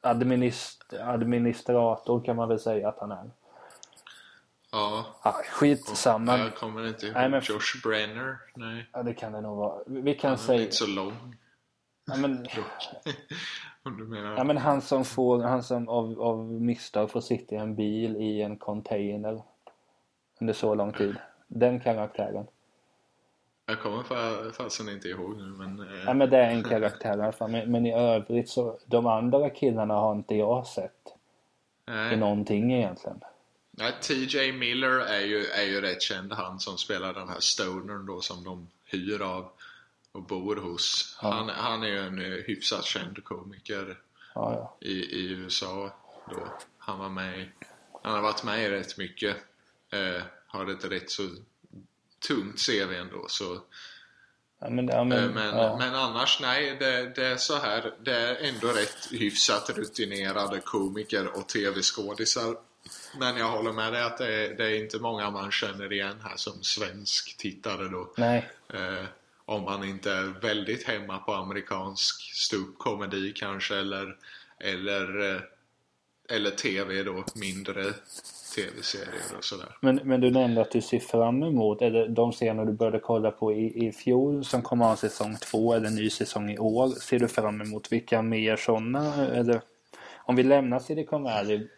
Administ, 0.00 0.78
administrator 1.00 2.24
kan 2.24 2.36
man 2.36 2.48
väl 2.48 2.60
säga 2.60 2.88
att 2.88 2.98
han 2.98 3.12
är. 3.12 3.30
ja. 4.72 5.06
Ja, 5.24 5.32
skitsamma. 5.32 6.38
Jag 6.38 6.54
kommer 6.54 6.88
inte 6.88 7.06
ihåg. 7.06 7.14
Nej, 7.14 7.28
men- 7.28 7.42
Josh 7.44 7.80
Brenner? 7.84 8.36
Nej. 8.54 8.86
Ja, 8.92 9.02
det 9.02 9.14
kan 9.14 9.32
det 9.32 9.40
nog 9.40 9.56
vara. 9.56 9.82
Vi 9.86 10.14
kan 10.14 10.38
säga... 10.38 10.62
inte 10.62 10.74
så 10.74 10.86
lång. 10.86 11.36
Ja, 12.06 12.16
men, 12.16 12.46
Om 13.86 13.96
du 13.96 14.04
menar. 14.04 14.36
ja, 14.36 14.44
men 14.44 14.56
han 14.56 14.82
som 14.82 15.04
får, 15.04 15.42
han 15.42 15.62
som 15.62 15.88
av, 15.88 16.20
av 16.22 16.52
misstag 16.52 17.10
får 17.10 17.20
sitta 17.20 17.54
i 17.54 17.58
en 17.58 17.74
bil 17.74 18.16
i 18.16 18.42
en 18.42 18.56
container 18.56 19.42
under 20.40 20.54
så 20.54 20.74
lång 20.74 20.92
tid. 20.92 21.14
Den 21.48 21.80
karaktären. 21.80 22.46
Jag 23.66 23.80
kommer 23.80 24.02
fa- 24.02 24.52
fasen 24.52 24.88
inte 24.88 25.08
ihåg 25.08 25.36
nu 25.36 25.42
men... 25.44 25.80
Eh, 25.80 26.04
Ja 26.06 26.14
men 26.14 26.30
det 26.30 26.38
är 26.38 26.50
en 26.50 26.62
karaktär 26.62 27.18
i 27.18 27.22
alla 27.22 27.32
fall. 27.32 27.50
Men, 27.50 27.72
men 27.72 27.86
i 27.86 27.92
övrigt 27.94 28.48
så, 28.48 28.78
de 28.86 29.06
andra 29.06 29.50
killarna 29.50 29.94
har 29.94 30.12
inte 30.12 30.34
jag 30.34 30.66
sett 30.66 30.92
i 31.88 31.90
nej. 31.90 32.16
någonting 32.16 32.72
egentligen. 32.72 33.20
Nej, 33.70 33.92
TJ 34.02 34.52
Miller 34.52 34.98
är 35.00 35.20
ju, 35.20 35.44
är 35.44 35.62
ju 35.64 35.80
rätt 35.80 36.02
känd. 36.02 36.32
Han 36.32 36.58
som 36.60 36.78
spelar 36.78 37.14
den 37.14 37.28
här 37.28 37.40
stonern 37.40 38.06
då 38.06 38.20
som 38.20 38.44
de 38.44 38.68
hyr 38.84 39.22
av 39.22 39.48
och 40.16 40.22
bor 40.22 40.56
hos. 40.56 41.18
Ja. 41.22 41.30
Han, 41.30 41.48
han 41.48 41.82
är 41.82 41.86
ju 41.86 41.98
en 41.98 42.18
eh, 42.18 42.44
hyfsat 42.46 42.84
känd 42.84 43.24
komiker 43.24 43.98
Ja, 44.34 44.76
i, 44.80 44.92
i 44.92 45.30
USA 45.30 45.92
då. 46.30 46.48
Han 46.78 46.98
var 46.98 47.08
med 47.08 47.48
Han 48.02 48.14
har 48.14 48.22
varit 48.22 48.44
med 48.44 48.64
i 48.64 48.70
rätt 48.70 48.98
mycket. 48.98 49.36
Eh, 49.92 50.22
har 50.46 50.70
ett 50.70 50.84
rätt 50.84 51.10
så 51.10 51.22
tungt 52.28 52.66
CV 52.66 52.92
ändå 52.94 53.26
så 53.28 53.60
ja 54.58 54.70
men, 54.70 54.88
ja, 54.88 55.00
Eh, 55.00 55.04
men, 55.04 55.30
Men, 55.30 55.56
ja. 55.56 55.76
men 55.78 55.94
annars, 55.94 56.40
nej, 56.40 56.76
det, 56.80 57.12
det 57.14 57.26
är 57.26 57.36
så 57.36 57.56
här. 57.56 57.94
Det 58.04 58.16
är 58.16 58.34
ändå 58.48 58.68
rätt 58.68 59.08
hyfsat 59.10 59.70
rutinerade 59.70 60.60
komiker 60.60 61.38
och 61.38 61.48
tv-skådisar. 61.48 62.56
Men 63.18 63.36
jag 63.36 63.48
håller 63.50 63.72
med 63.72 63.92
dig 63.92 64.02
att 64.02 64.18
det 64.18 64.34
är, 64.34 64.54
det 64.54 64.64
är 64.64 64.82
inte 64.82 64.98
många 64.98 65.30
man 65.30 65.50
känner 65.50 65.92
igen 65.92 66.16
här 66.22 66.36
som 66.36 66.62
svensk 66.62 67.36
tittare 67.38 67.88
då. 67.88 68.12
Nej, 68.16 68.50
Eh, 68.74 69.04
om 69.46 69.62
man 69.62 69.84
inte 69.84 70.10
är 70.10 70.40
väldigt 70.42 70.86
hemma 70.86 71.18
på 71.18 71.32
amerikansk 71.32 72.34
ståuppkomedi 72.34 73.32
kanske 73.36 73.76
eller, 73.76 74.16
eller, 74.60 75.34
eh, 75.34 75.40
eller 76.30 76.50
tv 76.50 77.02
då, 77.02 77.24
mindre 77.34 77.84
tv-serier 78.54 79.36
och 79.38 79.44
sådär. 79.44 79.76
men, 79.80 80.00
men 80.04 80.20
du 80.20 80.30
nämnde 80.30 80.60
att 80.60 80.70
du 80.70 80.82
ser 80.82 80.98
fram 80.98 81.42
emot, 81.42 81.82
eller 81.82 82.08
de 82.08 82.32
scener 82.32 82.64
du 82.64 82.72
började 82.72 82.98
kolla 82.98 83.30
på 83.30 83.52
i, 83.52 83.86
i 83.86 83.92
fjol 83.92 84.44
som 84.44 84.62
kommer 84.62 84.84
ha 84.84 84.96
säsong 84.96 85.36
två 85.36 85.74
eller 85.74 85.90
ny 85.90 86.10
säsong 86.10 86.50
i 86.50 86.58
år. 86.58 86.88
Ser 86.88 87.18
du 87.18 87.28
fram 87.28 87.60
emot 87.60 87.92
vilka 87.92 88.22
mer 88.22 88.56
sådana? 88.56 89.26
Eller 89.26 89.60
om 90.16 90.36
vi 90.36 90.42
lämnar 90.42 90.78
Silicon 90.78 91.22
Valley 91.22 91.68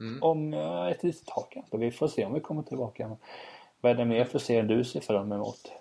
Mm. 0.00 0.22
om 0.22 0.54
eh, 0.54 0.86
ett 0.86 1.02
litet 1.02 1.26
tag 1.26 1.44
kanske. 1.50 1.76
Vi 1.76 1.90
får 1.90 2.08
se 2.08 2.24
om 2.24 2.34
vi 2.34 2.40
kommer 2.40 2.62
tillbaka. 2.62 3.16
Vad 3.80 3.92
är 3.92 3.96
det 3.96 4.04
mer 4.04 4.24
för 4.24 4.38
serier 4.38 4.62
du 4.62 4.84
ser 4.84 5.00
fram 5.00 5.32
emot? 5.32 5.72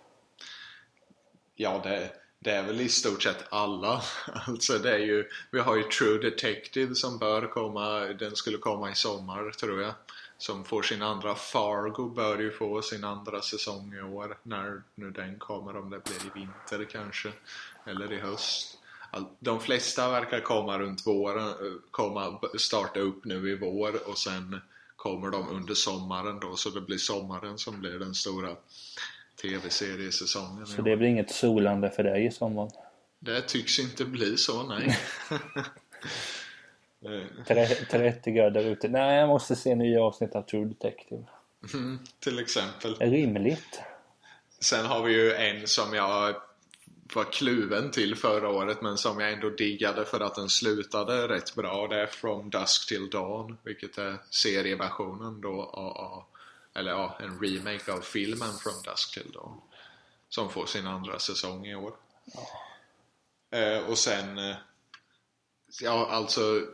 Ja, 1.61 1.81
det, 1.83 2.11
det 2.39 2.51
är 2.51 2.63
väl 2.63 2.81
i 2.81 2.89
stort 2.89 3.23
sett 3.23 3.45
alla. 3.49 4.01
Alltså 4.47 4.77
det 4.77 4.93
är 4.93 4.99
ju, 4.99 5.29
vi 5.51 5.59
har 5.59 5.75
ju 5.75 5.83
True 5.83 6.17
Detective 6.17 6.95
som 6.95 7.17
bör 7.17 7.47
komma, 7.47 7.99
den 7.99 8.35
skulle 8.35 8.57
komma 8.57 8.91
i 8.91 8.95
sommar 8.95 9.51
tror 9.51 9.81
jag. 9.81 9.93
Som 10.37 10.65
får 10.65 10.81
sin 10.81 11.01
andra, 11.01 11.35
Fargo 11.35 12.09
bör 12.09 12.39
ju 12.39 12.51
få 12.51 12.81
sin 12.81 13.03
andra 13.03 13.41
säsong 13.41 13.93
i 13.93 14.01
år. 14.01 14.37
När 14.43 14.81
nu 14.95 15.11
den 15.11 15.39
kommer, 15.39 15.77
om 15.77 15.89
det 15.89 16.03
blir 16.03 16.15
i 16.15 16.39
vinter 16.39 16.85
kanske. 16.91 17.31
Eller 17.85 18.13
i 18.13 18.19
höst. 18.19 18.77
De 19.39 19.59
flesta 19.59 20.11
verkar 20.11 20.39
komma 20.39 20.79
runt 20.79 21.07
våren, 21.07 21.47
eh, 21.47 21.53
komma, 21.91 22.39
starta 22.57 22.99
upp 22.99 23.25
nu 23.25 23.51
i 23.51 23.57
vår 23.57 24.09
och 24.09 24.17
sen 24.17 24.61
kommer 24.95 25.29
de 25.29 25.49
under 25.49 25.73
sommaren 25.73 26.39
då. 26.39 26.55
Så 26.55 26.69
det 26.69 26.81
blir 26.81 26.97
sommaren 26.97 27.57
som 27.57 27.79
blir 27.79 27.99
den 27.99 28.15
stora 28.15 28.55
tv-seriesäsongen. 29.41 30.67
Så 30.67 30.81
det 30.81 30.97
blir 30.97 31.07
inget 31.07 31.31
solande 31.31 31.89
för 31.89 32.03
dig 32.03 32.25
i 32.25 32.31
sommar? 32.31 32.71
Det 33.19 33.41
tycks 33.41 33.79
inte 33.79 34.05
bli 34.05 34.37
så, 34.37 34.63
nej. 34.63 34.97
Eh, 37.05 37.45
Tre- 37.47 37.65
30 37.89 38.31
grader 38.31 38.63
ute. 38.65 38.87
Nej, 38.87 39.19
jag 39.19 39.27
måste 39.29 39.55
se 39.55 39.75
nya 39.75 40.03
avsnitt 40.03 40.35
av 40.35 40.41
True 40.41 40.65
Detective. 40.65 41.23
mm, 41.73 41.99
Till 42.19 42.39
exempel. 42.39 42.95
Rimligt. 42.95 43.81
Sen 44.59 44.85
har 44.85 45.03
vi 45.03 45.13
ju 45.13 45.33
en 45.33 45.67
som 45.67 45.93
jag 45.93 46.35
var 47.15 47.23
kluven 47.31 47.91
till 47.91 48.15
förra 48.15 48.49
året 48.49 48.81
men 48.81 48.97
som 48.97 49.19
jag 49.19 49.31
ändå 49.33 49.49
diggade 49.49 50.05
för 50.05 50.19
att 50.19 50.35
den 50.35 50.49
slutade 50.49 51.27
rätt 51.27 51.55
bra. 51.55 51.87
Det 51.87 52.01
är 52.01 52.07
From 52.07 52.49
Dusk 52.49 52.87
Till 52.87 53.09
Dawn, 53.09 53.57
vilket 53.63 53.97
är 53.97 54.17
serieversionen 54.29 55.41
då 55.41 55.61
av 55.63 56.23
eller 56.73 56.91
ja, 56.91 57.17
en 57.19 57.39
remake 57.39 57.93
av 57.93 58.01
filmen 58.01 58.53
From 58.53 58.81
Dusk 58.85 59.13
Till 59.13 59.31
Dawn. 59.31 59.61
Som 60.29 60.49
får 60.49 60.65
sin 60.65 60.87
andra 60.87 61.19
säsong 61.19 61.65
i 61.65 61.75
år. 61.75 61.93
Eh, 63.51 63.77
och 63.77 63.97
sen, 63.97 64.37
eh, 64.37 64.55
ja 65.81 66.07
alltså 66.09 66.67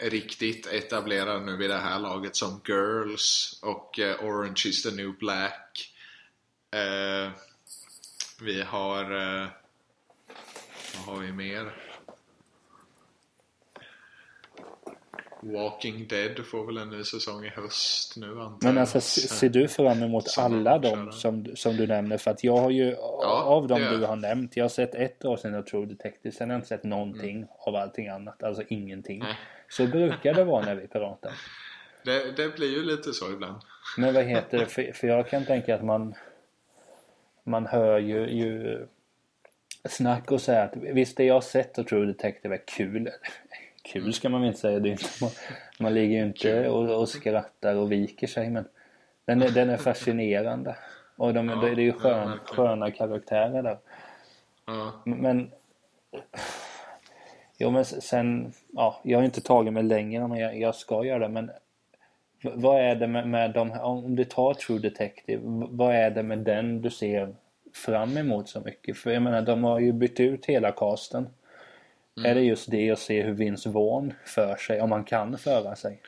eh, 0.00 0.10
riktigt 0.10 0.66
etablerad 0.66 1.42
nu 1.42 1.56
vid 1.56 1.70
det 1.70 1.78
här 1.78 1.98
laget 1.98 2.36
som 2.36 2.60
Girls 2.64 3.58
och 3.62 3.98
eh, 3.98 4.24
Orange 4.24 4.62
is 4.66 4.82
the 4.82 4.90
new 4.90 5.18
black. 5.18 5.94
Eh, 6.70 7.30
vi 8.40 8.62
har, 8.62 9.04
eh, 9.04 9.48
vad 10.94 11.04
har 11.04 11.22
vi 11.22 11.32
mer? 11.32 11.89
Walking 15.42 16.06
Dead 16.08 16.46
får 16.46 16.66
väl 16.66 16.76
en 16.76 16.88
ny 16.88 17.04
säsong 17.04 17.44
i 17.44 17.48
höst 17.48 18.16
nu 18.16 18.40
antar 18.40 18.58
Men 18.68 18.78
alltså 18.78 19.00
se- 19.00 19.20
ser 19.28 19.48
du 19.48 19.68
fram 19.68 20.02
emot 20.02 20.24
alla 20.38 20.78
de 20.78 21.12
som, 21.12 21.56
som 21.56 21.76
du 21.76 21.86
nämner? 21.86 22.18
För 22.18 22.30
att 22.30 22.44
jag 22.44 22.56
har 22.56 22.70
ju 22.70 22.96
av 22.96 23.68
dem 23.68 23.80
du 23.80 24.04
har 24.04 24.16
nämnt. 24.16 24.56
Jag 24.56 24.64
har 24.64 24.68
sett 24.68 24.94
ett 24.94 25.24
avsnitt 25.24 25.54
av 25.54 25.62
True 25.62 25.86
Detective. 25.86 26.32
Sen 26.34 26.50
har 26.50 26.54
jag 26.54 26.58
inte 26.58 26.68
sett 26.68 26.84
någonting 26.84 27.46
av 27.58 27.76
allting 27.76 28.08
annat. 28.08 28.42
Alltså 28.42 28.62
ingenting. 28.68 29.18
Nej. 29.18 29.34
Så 29.68 29.86
brukar 29.86 30.34
det 30.34 30.44
vara 30.44 30.64
när 30.64 30.74
vi 30.74 30.88
pratar. 30.88 31.32
Det, 32.04 32.32
det 32.36 32.56
blir 32.56 32.70
ju 32.70 32.84
lite 32.84 33.12
så 33.12 33.32
ibland. 33.32 33.62
Men 33.96 34.14
vad 34.14 34.24
heter 34.24 34.58
det? 34.58 34.66
För, 34.74 34.92
för 34.92 35.06
jag 35.08 35.28
kan 35.28 35.44
tänka 35.44 35.74
att 35.74 35.84
man 35.84 36.14
man 37.44 37.66
hör 37.66 37.98
ju, 37.98 38.30
ju 38.30 38.78
snack 39.88 40.30
och 40.30 40.40
säga 40.40 40.62
att 40.62 40.76
visst 40.76 41.16
det 41.16 41.24
jag 41.24 41.34
har 41.34 41.40
sett 41.40 41.78
av 41.78 41.82
True 41.82 42.06
Detective 42.06 42.54
är 42.54 42.62
kul. 42.66 43.10
Kul 43.92 44.12
ska 44.12 44.28
man 44.28 44.40
väl 44.40 44.48
inte 44.48 44.60
säga. 44.60 44.78
Det 44.78 44.88
inte, 44.88 45.04
man, 45.20 45.30
man 45.80 45.94
ligger 45.94 46.16
ju 46.16 46.22
inte 46.22 46.68
och, 46.68 47.00
och 47.00 47.08
skrattar 47.08 47.74
och 47.74 47.92
viker 47.92 48.26
sig 48.26 48.50
men 48.50 48.64
den 49.24 49.42
är, 49.42 49.50
den 49.50 49.70
är 49.70 49.76
fascinerande. 49.76 50.76
Och 51.16 51.34
de, 51.34 51.48
Ja, 51.48 51.54
det, 51.54 51.74
det 51.74 51.82
är 51.82 51.84
ju 51.84 51.92
skön, 51.92 52.38
sköna 52.44 52.90
karaktärer 52.90 53.62
där. 53.62 53.78
Ja, 54.66 54.92
Men 55.04 55.50
Jo 57.62 57.70
men 57.70 57.84
sen, 57.84 58.52
ja, 58.72 59.00
jag 59.02 59.18
har 59.18 59.24
inte 59.24 59.40
tagit 59.40 59.72
mig 59.72 59.82
längre 59.82 60.28
men 60.28 60.38
jag, 60.38 60.60
jag 60.60 60.74
ska 60.74 61.04
göra 61.04 61.18
det 61.18 61.28
men 61.28 61.50
vad 62.42 62.80
är 62.80 62.94
det 62.94 63.06
med, 63.06 63.28
med 63.28 63.52
de 63.52 63.70
här, 63.70 63.82
om 63.82 64.16
du 64.16 64.24
tar 64.24 64.54
True 64.54 64.78
Detective, 64.78 65.40
vad 65.70 65.94
är 65.94 66.10
det 66.10 66.22
med 66.22 66.38
den 66.38 66.82
du 66.82 66.90
ser 66.90 67.34
fram 67.74 68.16
emot 68.16 68.48
så 68.48 68.60
mycket? 68.60 68.98
För 68.98 69.10
jag 69.10 69.22
menar 69.22 69.42
de 69.42 69.64
har 69.64 69.78
ju 69.80 69.92
bytt 69.92 70.20
ut 70.20 70.46
hela 70.46 70.72
casten. 70.72 71.28
Är 72.24 72.34
det 72.34 72.40
just 72.40 72.70
det 72.70 72.90
att 72.90 72.98
se 72.98 73.22
hur 73.22 73.32
Vince 73.32 73.68
Vaughn 73.68 74.14
för 74.26 74.56
sig, 74.56 74.80
om 74.80 74.92
han 74.92 75.04
kan 75.04 75.38
föra 75.38 75.76
sig? 75.76 76.02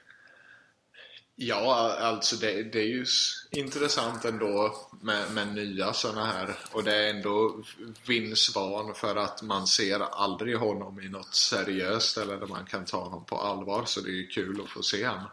Ja, 1.36 1.96
alltså 2.00 2.36
det, 2.36 2.62
det 2.62 2.78
är 2.78 2.86
ju 2.86 3.04
intressant 3.50 4.24
ändå 4.24 4.74
med, 5.00 5.32
med 5.32 5.54
nya 5.54 5.92
sådana 5.92 6.26
här. 6.26 6.56
Och 6.72 6.84
det 6.84 6.96
är 6.96 7.10
ändå 7.10 7.62
Vince 8.06 8.52
Vaughn 8.54 8.94
för 8.94 9.16
att 9.16 9.42
man 9.42 9.66
ser 9.66 10.00
aldrig 10.00 10.56
honom 10.56 11.00
i 11.00 11.08
något 11.08 11.34
seriöst 11.34 12.18
eller 12.18 12.36
där 12.36 12.46
man 12.46 12.64
kan 12.64 12.84
ta 12.84 13.04
honom 13.04 13.24
på 13.24 13.36
allvar. 13.36 13.84
Så 13.84 14.00
det 14.00 14.10
är 14.10 14.14
ju 14.14 14.26
kul 14.26 14.60
att 14.64 14.70
få 14.70 14.82
se 14.82 15.06
honom 15.06 15.30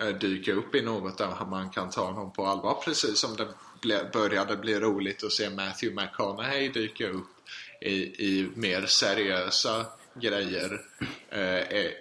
eh, 0.00 0.08
dyka 0.08 0.52
upp 0.52 0.74
i 0.74 0.82
något 0.82 1.18
där 1.18 1.46
man 1.50 1.70
kan 1.70 1.90
ta 1.90 2.04
honom 2.04 2.32
på 2.32 2.46
allvar. 2.46 2.74
Precis 2.84 3.18
som 3.18 3.36
det 3.36 4.12
började 4.12 4.56
bli 4.56 4.80
roligt 4.80 5.24
att 5.24 5.32
se 5.32 5.50
Matthew 5.50 6.02
McConaughey 6.02 6.68
dyka 6.68 7.08
upp 7.08 7.35
i, 7.86 8.26
i 8.28 8.50
mer 8.54 8.86
seriösa 8.86 9.86
grejer. 10.14 10.80
Eh, 11.30 11.58
eh 11.58 11.92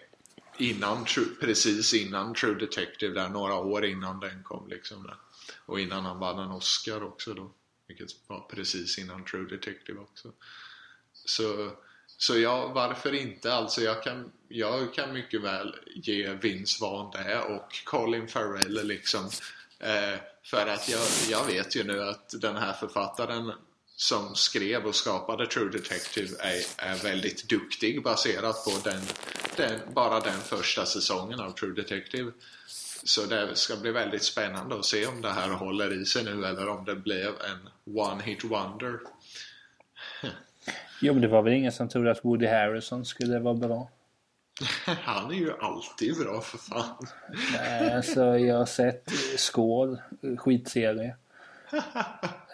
innan, 0.58 1.06
precis 1.40 1.94
innan 1.94 2.34
True 2.34 2.60
Detective 2.60 3.14
där, 3.14 3.30
några 3.30 3.56
år 3.56 3.86
innan 3.86 4.20
den 4.20 4.44
kom 4.44 4.68
liksom 4.68 5.04
där. 5.04 5.18
Och 5.66 5.80
innan 5.80 6.06
han 6.06 6.20
vann 6.20 6.40
en 6.40 6.52
Oscar 6.52 7.04
också 7.04 7.34
då. 7.34 7.52
Vilket 7.88 8.10
var 8.28 8.40
precis 8.40 9.00
innan 9.00 9.26
True 9.26 9.50
Detective 9.50 10.00
också. 10.00 10.32
Så, 11.14 11.72
så 12.18 12.38
ja, 12.38 12.68
varför 12.68 13.14
inte? 13.14 13.54
Alltså 13.54 13.82
jag 13.82 14.04
kan, 14.04 14.32
jag 14.48 14.94
kan 14.94 15.14
mycket 15.14 15.42
väl 15.42 15.76
ge 15.96 16.34
Vince 16.34 16.78
Vaughn 16.82 17.12
det 17.12 17.40
och 17.40 17.86
Colin 17.86 18.28
Farrell 18.28 18.88
liksom. 18.88 19.30
Eh, 19.80 20.20
för 20.44 20.68
att 20.68 20.90
jag, 20.90 21.02
jag 21.30 21.46
vet 21.46 21.76
ju 21.76 21.84
nu 21.84 22.02
att 22.02 22.42
den 22.42 22.56
här 22.56 22.74
författaren 22.74 23.52
som 23.96 24.36
skrev 24.36 24.86
och 24.86 24.96
skapade 24.96 25.48
True 25.48 25.72
Detective 25.72 26.30
är, 26.40 26.90
är 26.90 27.04
väldigt 27.04 27.50
duktig 27.50 28.04
baserat 28.04 28.66
på 28.66 28.90
den, 28.90 29.02
den, 29.58 29.80
bara 29.94 30.20
den 30.20 30.40
första 30.40 30.86
säsongen 30.86 31.40
av 31.40 31.52
True 31.52 31.74
Detective. 31.74 32.32
Så 33.04 33.26
det 33.26 33.56
ska 33.56 33.76
bli 33.76 33.92
väldigt 33.92 34.24
spännande 34.24 34.76
att 34.76 34.86
se 34.86 35.06
om 35.06 35.22
det 35.22 35.32
här 35.32 35.50
håller 35.50 36.02
i 36.02 36.06
sig 36.06 36.24
nu 36.24 36.46
eller 36.46 36.70
om 36.70 36.86
det 36.86 36.96
blev 36.96 37.28
en 37.28 37.96
one 37.98 38.24
hit 38.24 38.44
wonder. 38.44 39.00
Jo 41.02 41.14
men 41.14 41.22
det 41.22 41.28
var 41.28 41.42
väl 41.42 41.54
ingen 41.54 41.72
som 41.72 41.90
trodde 41.90 42.12
att 42.12 42.26
Woody 42.26 42.48
Harrison 42.48 43.06
skulle 43.06 43.40
vara 43.40 43.54
bra? 43.54 43.90
Han 44.86 45.32
är 45.32 45.36
ju 45.36 45.52
alltid 45.60 46.18
bra 46.18 46.42
för 46.42 46.58
fan. 46.58 47.08
Nej, 47.54 47.94
alltså 47.94 48.38
jag 48.38 48.58
har 48.58 48.66
sett 48.66 49.12
Skål, 49.38 50.02
skitserie. 50.38 51.16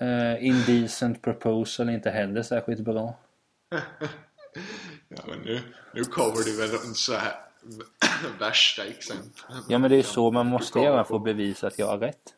Uh, 0.01 0.45
Indecent 0.45 1.21
Proposal 1.21 1.89
är 1.89 1.93
inte 1.93 2.09
heller 2.09 2.43
särskilt 2.43 2.79
bra. 2.79 3.19
Ja, 5.15 5.23
men 5.27 5.39
nu, 5.39 5.61
nu 5.93 6.03
kommer 6.03 6.43
du 6.43 6.57
väl 6.57 6.69
en 6.69 6.95
så 6.95 7.13
här 7.13 7.35
värsta 8.39 8.85
exempel. 8.85 9.43
Ja 9.69 9.77
men 9.77 9.91
det 9.91 9.97
är 9.97 10.03
så 10.03 10.31
man 10.31 10.47
måste 10.47 10.79
göra 10.79 11.03
för 11.03 11.15
att 11.15 11.23
bevisa 11.23 11.67
att 11.67 11.79
jag 11.79 11.87
har 11.87 11.97
rätt. 11.97 12.33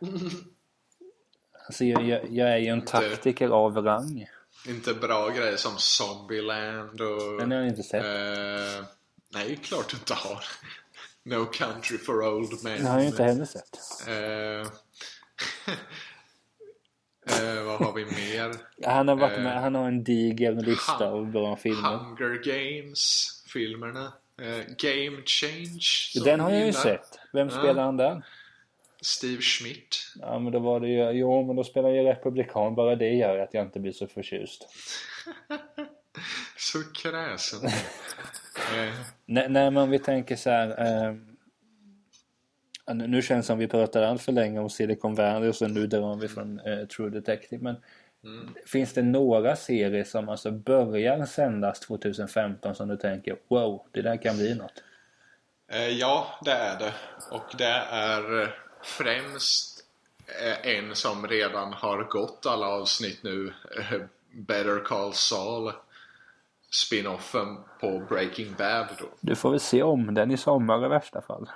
Alltså 1.66 1.84
jag, 1.84 2.08
jag, 2.08 2.30
jag 2.30 2.50
är 2.50 2.56
ju 2.56 2.66
en 2.66 2.84
taktiker 2.84 3.48
av 3.48 3.76
rang. 3.76 4.26
Inte 4.68 4.94
bra 4.94 5.28
grejer 5.28 5.56
som 5.56 5.72
Zombieland 5.78 7.00
och... 7.00 7.38
Den 7.38 7.50
har 7.50 7.58
jag 7.58 7.68
inte 7.68 7.82
sett. 7.82 8.04
Eh, 8.04 8.84
nej, 9.28 9.56
klart 9.56 9.90
du 9.90 9.96
inte 9.96 10.14
har. 10.14 10.44
No 11.22 11.44
Country 11.44 11.98
for 11.98 12.28
Old 12.28 12.64
Men. 12.64 12.76
Den 12.76 12.86
har 12.86 12.98
jag 12.98 13.06
inte 13.06 13.24
heller 13.24 13.44
sett. 13.44 13.78
Eh, 14.08 14.72
eh, 17.40 17.64
vad 17.64 17.78
har 17.78 17.92
vi 17.92 18.04
mer? 18.04 18.54
Han 18.86 19.08
har 19.08 19.16
varit 19.16 19.36
Eh, 19.38 19.42
med, 19.44 19.60
han 19.60 19.74
har 19.74 19.86
en 19.88 20.04
diger 20.04 20.52
lista 20.52 21.08
av 21.08 21.26
bra 21.30 21.56
filmer. 21.56 21.96
Hunger 21.96 22.42
Games-filmerna. 22.44 24.12
Eh, 24.42 24.64
Game 24.78 25.22
Change. 25.26 25.80
Den 26.24 26.40
har 26.40 26.50
jag 26.50 26.66
ju 26.66 26.72
sett. 26.72 27.18
Vem 27.32 27.48
Ja. 27.48 27.58
spelar 27.58 27.82
han 27.82 27.96
där? 27.96 28.22
Steve 29.02 29.42
Schmidt. 29.42 29.96
Ja 30.20 30.38
men 30.38 30.52
då 30.52 30.58
var 30.58 30.80
det 30.80 30.88
ju, 30.88 31.10
jo 31.10 31.46
men 31.46 31.56
då 31.56 31.64
spelar 31.64 31.88
jag 31.90 32.06
republikan. 32.06 32.74
Bara 32.74 32.96
det 32.96 33.08
gör 33.14 33.38
att 33.38 33.54
jag 33.54 33.64
inte 33.66 33.80
blir 33.80 33.92
så 33.92 34.06
förtjust. 34.06 34.68
Så 36.56 36.78
kräsen. 36.94 37.66
eh, 37.66 38.94
nej 39.26 39.48
men 39.50 39.76
om 39.76 39.90
vi 39.90 39.98
tänker 39.98 40.36
så 40.36 40.50
här. 40.50 40.68
Eh, 40.68 41.14
nu 42.94 43.22
känns 43.22 43.46
det 43.46 43.46
som 43.46 43.58
vi 43.58 43.68
pratar 43.68 44.02
allt 44.02 44.22
för 44.22 44.32
länge 44.32 44.60
om 44.60 44.70
Silicon 44.70 45.14
Valley 45.14 45.48
och 45.48 45.56
så 45.56 45.68
nu 45.68 45.86
drar 45.86 46.16
vi 46.16 46.28
från 46.28 46.60
eh, 46.60 46.86
True 46.86 47.10
Detective. 47.10 47.62
Men 47.62 47.76
finns 48.66 48.92
det 48.92 49.02
några 49.02 49.56
serier 49.56 50.04
som 50.04 50.28
alltså 50.28 50.50
börjar 50.50 51.26
sändas 51.26 51.80
2015 51.80 52.74
som 52.74 52.88
du 52.88 52.96
tänker 52.96 53.36
wow, 53.48 53.82
det 53.92 54.02
där 54.02 54.16
kan 54.16 54.36
bli 54.36 54.54
något? 54.54 54.82
Eh, 55.72 55.88
ja, 55.88 56.26
det 56.44 56.52
är 56.52 56.78
det. 56.78 56.92
Och 57.30 57.54
det 57.58 57.82
är 57.90 58.42
eh, 58.42 58.48
främst 58.82 59.84
eh, 60.42 60.76
en 60.76 60.94
som 60.94 61.26
redan 61.26 61.72
har 61.72 62.02
gått 62.04 62.46
alla 62.46 62.66
avsnitt 62.66 63.22
nu. 63.22 63.52
eh, 63.78 64.00
Better 64.32 64.84
Call 64.84 65.12
Saul. 65.12 65.72
Spinoffen 66.72 67.56
på 67.80 68.02
Breaking 68.08 68.54
Bad 68.58 68.86
då. 68.98 69.06
Du 69.20 69.36
får 69.36 69.50
väl 69.50 69.60
se 69.60 69.82
om 69.82 70.14
den 70.14 70.30
i 70.30 70.36
sommar 70.36 70.86
i 70.86 70.88
värsta 70.88 71.22
fall. 71.22 71.50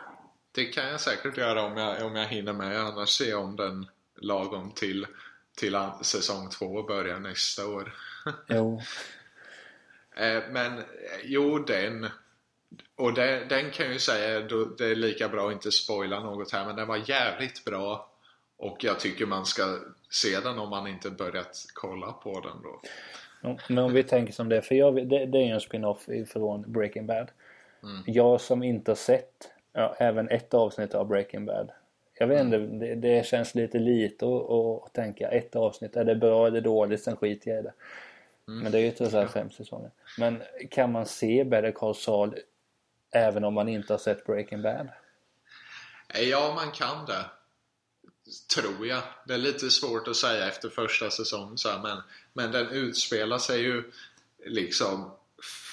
Det 0.54 0.64
kan 0.64 0.88
jag 0.88 1.00
säkert 1.00 1.36
göra 1.36 1.62
om 1.62 1.76
jag, 1.76 2.06
om 2.06 2.16
jag 2.16 2.26
hinner 2.26 2.52
med. 2.52 2.80
Annars 2.80 3.08
ser 3.08 3.30
jag 3.30 3.44
om 3.44 3.56
den 3.56 3.86
lagom 4.16 4.70
till, 4.70 5.06
till 5.56 5.76
säsong 6.02 6.50
två 6.50 6.82
börjar 6.82 7.18
nästa 7.18 7.68
år. 7.68 7.94
Jo. 8.48 8.80
Eh, 10.16 10.42
Men 10.50 10.78
eh, 10.78 10.84
jo, 11.24 11.58
den. 11.58 12.06
Och 12.96 13.14
det, 13.14 13.44
den 13.48 13.70
kan 13.70 13.86
jag 13.86 13.92
ju 13.92 13.98
säga, 13.98 14.40
då, 14.40 14.64
det 14.64 14.86
är 14.86 14.94
lika 14.94 15.28
bra 15.28 15.46
att 15.46 15.52
inte 15.52 15.72
spoila 15.72 16.20
något 16.20 16.52
här, 16.52 16.66
men 16.66 16.76
den 16.76 16.88
var 16.88 17.10
jävligt 17.10 17.64
bra. 17.64 18.10
Och 18.56 18.84
jag 18.84 19.00
tycker 19.00 19.26
man 19.26 19.46
ska 19.46 19.78
se 20.10 20.40
den 20.40 20.58
om 20.58 20.70
man 20.70 20.86
inte 20.86 21.10
börjat 21.10 21.64
kolla 21.74 22.12
på 22.12 22.40
den 22.40 22.62
då. 22.62 22.80
Men 23.68 23.84
om 23.84 23.92
vi 23.92 24.02
tänker 24.02 24.32
som 24.32 24.48
det, 24.48 24.62
för 24.62 24.74
jag, 24.74 25.08
det, 25.08 25.26
det 25.26 25.38
är 25.38 25.54
en 25.54 25.60
spin-off 25.60 26.06
från 26.32 26.72
Breaking 26.72 27.06
Bad. 27.06 27.30
Mm. 27.82 28.02
Jag 28.06 28.40
som 28.40 28.62
inte 28.62 28.90
har 28.90 28.96
sett 28.96 29.53
ja, 29.74 29.94
även 29.98 30.28
ett 30.28 30.54
avsnitt 30.54 30.94
av 30.94 31.06
Breaking 31.06 31.46
Bad. 31.46 31.70
Jag 32.18 32.26
vet 32.26 32.40
inte, 32.40 32.58
det, 32.58 32.94
det 32.94 33.26
känns 33.26 33.54
lite 33.54 33.78
lite 33.78 34.26
att- 34.26 34.92
tänka 34.94 35.28
ett 35.28 35.56
avsnitt, 35.56 35.96
är 35.96 36.04
det 36.04 36.14
bra 36.14 36.46
eller 36.46 36.60
dåligt, 36.60 37.02
sen 37.02 37.16
skiter 37.16 37.50
jag 37.50 37.60
i 37.60 37.62
det. 37.62 37.72
Mm. 38.48 38.62
Men 38.62 38.72
det 38.72 38.78
är 38.78 38.82
ju 38.82 38.90
trots 38.90 39.14
allt 39.14 39.32
fem 39.32 39.50
säsonger. 39.50 39.90
Men 40.18 40.42
kan 40.70 40.92
man 40.92 41.06
se 41.06 41.44
Better 41.44 41.72
Call 41.72 41.94
Saul 41.94 42.38
även 43.10 43.44
om 43.44 43.54
man 43.54 43.68
inte 43.68 43.92
har 43.92 43.98
sett 43.98 44.26
Breaking 44.26 44.62
Bad? 44.62 44.88
Ja, 46.20 46.52
man 46.54 46.70
kan 46.72 47.06
det. 47.06 47.24
Tror 48.54 48.87
jag. 48.87 49.02
Det 49.26 49.34
är 49.34 49.38
lite 49.38 49.70
svårt 49.70 50.08
att 50.08 50.16
säga 50.16 50.48
efter 50.48 50.68
första 50.68 51.10
säsongen 51.10 51.58
så 51.58 51.68
här, 51.68 51.78
men, 51.82 51.98
men 52.32 52.52
den 52.52 52.68
utspelar 52.68 53.38
sig 53.38 53.60
ju 53.60 53.82
liksom 54.46 55.10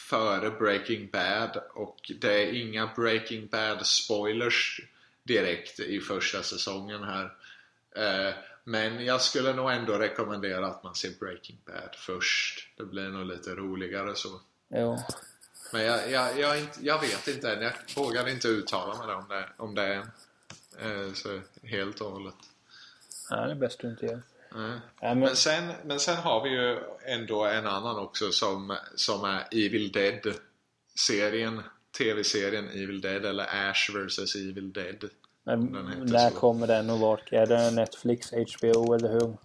före 0.09 0.51
Breaking 0.51 1.09
Bad 1.11 1.63
och 1.73 2.11
det 2.19 2.43
är 2.43 2.53
inga 2.53 2.91
Breaking 2.95 3.47
Bad 3.47 3.85
spoilers 3.85 4.81
direkt 5.23 5.79
i 5.79 5.99
första 5.99 6.43
säsongen 6.43 7.03
här. 7.03 7.33
Eh, 7.95 8.33
men 8.63 9.05
jag 9.05 9.21
skulle 9.21 9.53
nog 9.53 9.71
ändå 9.71 9.93
rekommendera 9.93 10.67
att 10.67 10.83
man 10.83 10.95
ser 10.95 11.11
Breaking 11.19 11.57
Bad 11.65 11.95
först. 11.95 12.67
Det 12.77 12.83
blir 12.83 13.09
nog 13.09 13.25
lite 13.25 13.55
roligare 13.55 14.15
så. 14.15 14.41
Jo. 14.69 14.97
Men 15.73 15.85
jag, 15.85 16.11
jag, 16.11 16.39
jag, 16.39 16.67
jag 16.81 17.01
vet 17.01 17.27
inte 17.27 17.51
än. 17.51 17.61
Jag 17.61 17.73
vågar 17.95 18.27
inte 18.27 18.47
uttala 18.47 19.05
mig 19.05 19.15
om 19.15 19.25
det, 19.29 19.49
om 19.57 19.75
det 19.75 19.83
är 19.83 21.07
eh, 21.07 21.13
så 21.13 21.41
helt 21.63 22.01
och 22.01 22.11
hållet. 22.11 22.35
Ja, 23.29 23.35
det 23.35 23.51
är 23.51 23.55
bäst 23.55 23.79
du 23.79 23.89
inte 23.89 24.05
gör. 24.05 24.21
Ja, 25.01 25.15
men, 25.15 25.35
sen, 25.35 25.71
men 25.85 25.99
sen 25.99 26.17
har 26.17 26.43
vi 26.43 26.49
ju 26.49 26.79
ändå 27.05 27.45
en 27.45 27.67
annan 27.67 27.97
också 27.97 28.31
som, 28.31 28.77
som 28.95 29.23
är 29.23 29.47
Evil 29.51 29.91
Dead 29.91 30.33
serien 30.95 31.61
TV-serien 31.97 32.69
Evil 32.69 33.01
Dead 33.01 33.25
eller 33.25 33.69
Ash 33.69 33.91
vs 33.95 34.35
Evil 34.35 34.73
Dead. 34.73 35.09
men 35.43 35.65
när 36.05 36.29
så. 36.29 36.35
kommer 36.35 36.67
den 36.67 36.89
och 36.89 36.99
vart? 36.99 37.33
Är 37.33 37.45
det 37.45 37.71
Netflix, 37.71 38.31
HBO 38.31 38.93
eller 38.93 39.09
hur? 39.09 39.37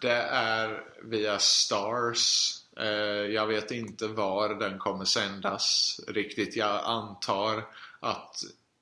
Det 0.00 0.22
är 0.30 0.82
via 1.02 1.38
Stars. 1.38 2.52
Eh, 2.80 2.86
jag 3.34 3.46
vet 3.46 3.70
inte 3.70 4.06
var 4.06 4.54
den 4.54 4.78
kommer 4.78 5.04
sändas 5.04 5.96
riktigt. 6.08 6.56
Jag 6.56 6.80
antar 6.84 7.64
att 8.00 8.36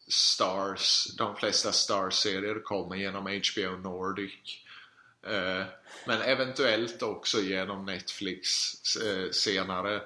Stars, 0.09 1.07
de 1.19 1.37
flesta 1.37 1.73
Stars-serier 1.73 2.63
kommer 2.63 2.97
genom 2.97 3.25
HBO 3.25 3.77
Nordic. 3.77 4.64
Eh, 5.27 5.63
men 6.07 6.23
eventuellt 6.23 7.03
också 7.03 7.39
genom 7.39 7.85
Netflix 7.85 8.49
eh, 8.97 9.31
senare. 9.31 10.01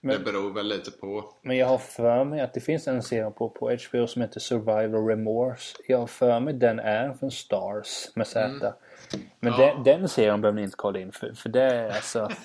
det 0.00 0.18
beror 0.18 0.52
väl 0.52 0.66
lite 0.66 0.90
på. 0.90 1.34
Men 1.42 1.56
jag 1.56 1.66
har 1.66 1.78
för 1.78 2.24
mig 2.24 2.40
att 2.40 2.54
det 2.54 2.60
finns 2.60 2.88
en 2.88 3.02
serie 3.02 3.30
på, 3.30 3.48
på 3.48 3.70
HBO 3.90 4.06
som 4.06 4.22
heter 4.22 4.40
Survival 4.40 5.06
Remorse. 5.08 5.76
Jag 5.86 5.98
har 5.98 6.06
för 6.06 6.40
mig 6.40 6.54
den 6.54 6.78
är 6.78 7.12
från 7.12 7.30
Stars 7.30 8.08
med 8.14 8.26
Z. 8.26 8.40
Mm. 8.48 9.26
Men 9.40 9.52
Ja. 9.52 9.58
den, 9.58 9.84
den 9.84 10.08
serien 10.08 10.40
behöver 10.40 10.56
ni 10.56 10.62
inte 10.64 10.76
kolla 10.76 10.98
in 10.98 11.12
för. 11.12 11.32
För 11.32 11.48
det 11.48 11.62
är 11.62 11.88
alltså... 11.90 12.30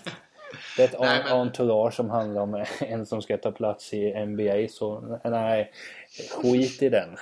Det 0.77 0.84
är 0.84 0.88
ett 0.88 0.95
Nej, 0.99 1.21
men- 1.23 1.32
entourage 1.34 1.93
som 1.93 2.10
handlar 2.10 2.41
om 2.41 2.65
en 2.79 3.05
som 3.05 3.21
ska 3.21 3.38
ta 3.38 3.51
plats 3.51 3.93
i 3.93 4.25
NBA. 4.25 4.67
Så 4.69 5.19
nej, 5.23 5.71
skit 6.41 6.82
i 6.84 6.89
den. 6.89 7.17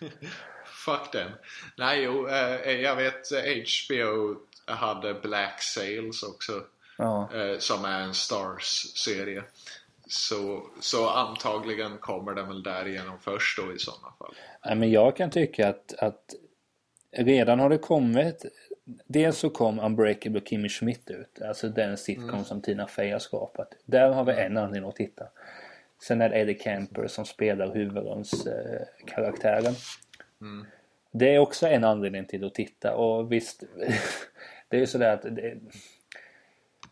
Fuck 0.84 1.12
den. 1.12 1.30
Nej, 1.78 2.02
jo, 2.02 2.28
eh, 2.28 2.70
jag 2.80 2.96
vet 2.96 3.32
eh, 3.32 3.38
HBO 3.42 4.36
hade 4.66 5.14
Black 5.14 5.62
Sails 5.62 6.22
också. 6.22 6.52
Ja. 6.98 7.28
eh, 7.34 7.58
som 7.58 7.84
är 7.84 8.00
en 8.00 8.14
Stars-serie. 8.14 9.42
Så, 10.06 10.66
så 10.80 11.08
antagligen 11.08 11.98
kommer 11.98 12.34
den 12.34 12.48
väl 12.48 12.62
därigenom 12.62 13.18
först 13.20 13.58
då 13.58 13.72
i 13.72 13.78
sådana 13.78 14.12
fall. 14.18 14.34
Nej, 14.64 14.76
men 14.76 14.90
jag 14.90 15.16
kan 15.16 15.30
tycka 15.30 15.68
att, 15.68 15.94
att 15.98 16.34
redan 17.16 17.60
har 17.60 17.68
det 17.70 17.78
kommit 17.78 18.44
Dels 19.06 19.38
så 19.38 19.50
kom 19.50 19.78
Unbreakable 19.80 20.40
Kimmy 20.44 20.68
Schmidt 20.68 21.10
ut. 21.10 21.42
Alltså 21.42 21.68
den 21.68 21.96
sitcom 21.98 22.28
Mm. 22.30 22.44
som 22.44 22.62
Tina 22.62 22.86
Fey 22.86 23.12
har 23.12 23.18
skapat. 23.18 23.68
Där 23.86 24.10
har 24.10 24.24
vi 24.24 24.32
en 24.32 24.56
anledning 24.56 24.88
att 24.88 24.96
titta. 24.96 25.24
Sen 26.08 26.20
är 26.20 26.28
det 26.28 26.38
Eddie 26.38 26.54
Camper 26.54 27.06
som 27.06 27.24
spelar 27.24 27.74
huvudrollskaraktären. 27.74 28.76
Eh, 28.80 29.14
karaktären. 29.14 29.74
Mm. 30.42 30.66
Det 31.12 31.34
är 31.34 31.38
också 31.38 31.66
en 31.66 31.84
anledning 31.84 32.24
till 32.24 32.44
att 32.44 32.54
titta 32.54 32.94
och 32.94 33.32
visst 33.32 33.62
Det 34.68 34.76
är 34.76 34.80
ju 34.80 34.86
sådär 34.86 35.14
att 35.14 35.22
det, 35.22 35.54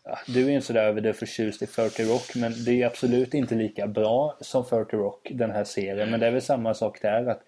ja, 0.04 0.18
Du 0.26 0.46
är 0.46 0.50
inte 0.50 0.66
sådär 0.66 0.84
över 0.84 1.00
det 1.00 1.12
förtjust 1.12 1.62
i 1.62 1.66
40 1.66 2.04
Rock 2.04 2.34
men 2.36 2.64
det 2.64 2.82
är 2.82 2.86
absolut 2.86 3.34
inte 3.34 3.54
lika 3.54 3.86
bra 3.86 4.36
som 4.40 4.64
40 4.64 4.96
Rock 4.96 5.28
den 5.34 5.50
här 5.50 5.64
serien 5.64 6.10
men 6.10 6.20
det 6.20 6.26
är 6.26 6.30
väl 6.30 6.42
samma 6.42 6.74
sak 6.74 7.02
där 7.02 7.26
att 7.26 7.42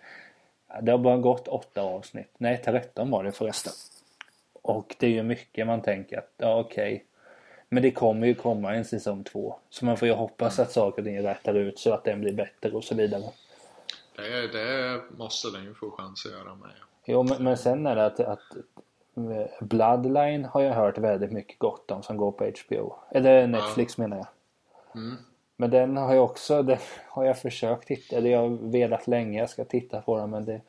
Det 0.83 0.91
har 0.91 0.99
bara 0.99 1.17
gått 1.17 1.49
åtta 1.49 1.83
avsnitt. 1.83 2.35
Nej 2.39 2.63
13 2.65 3.11
var 3.11 3.25
det 3.25 3.33
förresten. 3.33 3.73
Och 4.63 4.97
det 4.99 5.07
är 5.07 5.11
ju 5.11 5.23
mycket 5.23 5.67
man 5.67 5.83
tänker 5.83 6.19
att 6.19 6.33
ja 6.37 6.61
okej 6.61 7.05
Men 7.69 7.83
det 7.83 7.91
kommer 7.91 8.27
ju 8.27 8.35
komma 8.35 8.75
en 8.75 8.85
säsong 8.85 9.25
två. 9.25 9.57
Så 9.71 9.85
man 9.85 9.97
får 9.97 10.09
ju 10.09 10.15
hoppas 10.15 10.59
att 10.59 10.73
saker 10.73 11.03
och 11.03 11.07
ting 11.07 11.23
rättar 11.23 11.55
ut 11.55 11.79
så 11.79 11.93
att 11.93 12.05
den 12.05 12.21
blir 12.21 12.33
bättre 12.33 12.71
och 12.71 12.85
så 12.85 12.95
vidare. 12.95 13.23
Det, 14.17 14.49
det 14.49 15.03
måste 15.17 15.51
den 15.51 15.65
ju 15.65 15.75
få 15.75 15.91
chans 15.91 16.27
att 16.27 16.33
göra 16.33 16.55
med. 16.55 16.71
Jo, 17.05 17.23
men, 17.23 17.45
men 17.45 17.57
sen 17.57 17.87
är 17.87 17.97
det 17.97 18.07
att, 18.07 18.21
att 18.21 18.57
eh, 19.17 19.47
Bloodline 19.61 20.45
har 20.45 20.63
jag 20.63 20.75
hört 20.75 20.99
väldigt 20.99 21.33
mycket 21.33 21.59
gott 21.59 21.91
om 21.91 22.03
som 22.03 22.17
går 22.17 22.33
på 22.33 22.45
HBO. 22.45 22.95
Eller 23.11 23.47
Netflix 23.47 23.99
menar 23.99 24.17
jag. 24.17 24.27
Mm. 24.95 25.17
Men 25.57 25.71
den 25.71 25.97
har 25.97 26.15
jag 26.15 26.25
också, 26.25 26.63
den 26.63 26.79
har 27.09 27.25
jag 27.25 27.39
försökt 27.39 27.87
titta. 27.89 28.17
Eller 28.17 28.31
jag 28.31 28.39
har 28.39 28.71
velat 28.71 29.07
länge 29.07 29.39
jag 29.39 29.51
ska 29.51 29.65
titta 29.65 30.01
på 30.01 30.19
den 30.19 30.31
men 30.31 30.45
det 30.45 30.61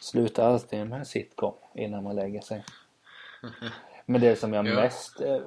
slutar 0.00 0.50
alltid 0.50 0.86
med 0.86 0.98
en 0.98 1.06
sitcom 1.06 1.54
innan 1.74 2.04
man 2.04 2.16
lägger 2.16 2.40
sig. 2.40 2.64
Men 4.08 4.20
det 4.20 4.36
som 4.36 4.52
jag 4.52 4.66
Ja. 4.66 4.74
mest 4.74 5.20
eh, 5.20 5.40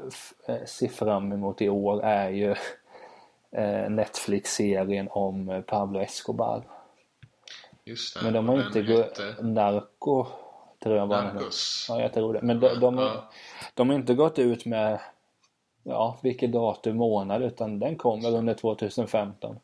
eh, 0.48 0.66
ser 0.66 0.88
fram 0.88 1.32
emot 1.32 1.62
i 1.62 1.70
år 1.70 2.04
är 2.04 2.30
ju 2.30 2.56
eh, 3.52 3.90
Netflix-serien 3.90 5.08
om 5.12 5.64
Pablo 5.68 6.00
Escobar. 6.00 6.64
Just 7.90 8.14
det. 8.14 8.22
Men 8.24 8.34
de 8.34 8.50
har 8.50 8.58
den 8.58 8.66
inte 8.68 8.82
gått... 8.82 9.00
hette 9.20 9.36
Narco 9.44 10.26
tror 10.84 10.96
jag 10.96 11.08
var. 11.08 11.24
Narcos. 11.24 11.86
Ja, 11.90 12.02
jag 12.02 12.14
tror 12.14 12.34
det. 12.34 12.42
Men 12.42 12.60
de, 12.60 12.80
de, 12.80 12.98
Ja. 12.98 13.30
de 13.74 13.90
har 13.90 13.96
inte 13.96 14.14
gått 14.14 14.40
ut 14.40 14.66
med 14.66 15.00
ja, 15.84 16.20
vilket 16.24 16.52
datum, 16.52 16.98
månad 16.98 17.44
utan 17.44 17.80
den 17.80 17.96
kommer 17.96 18.36
under 18.36 18.54
2015. 18.54 19.60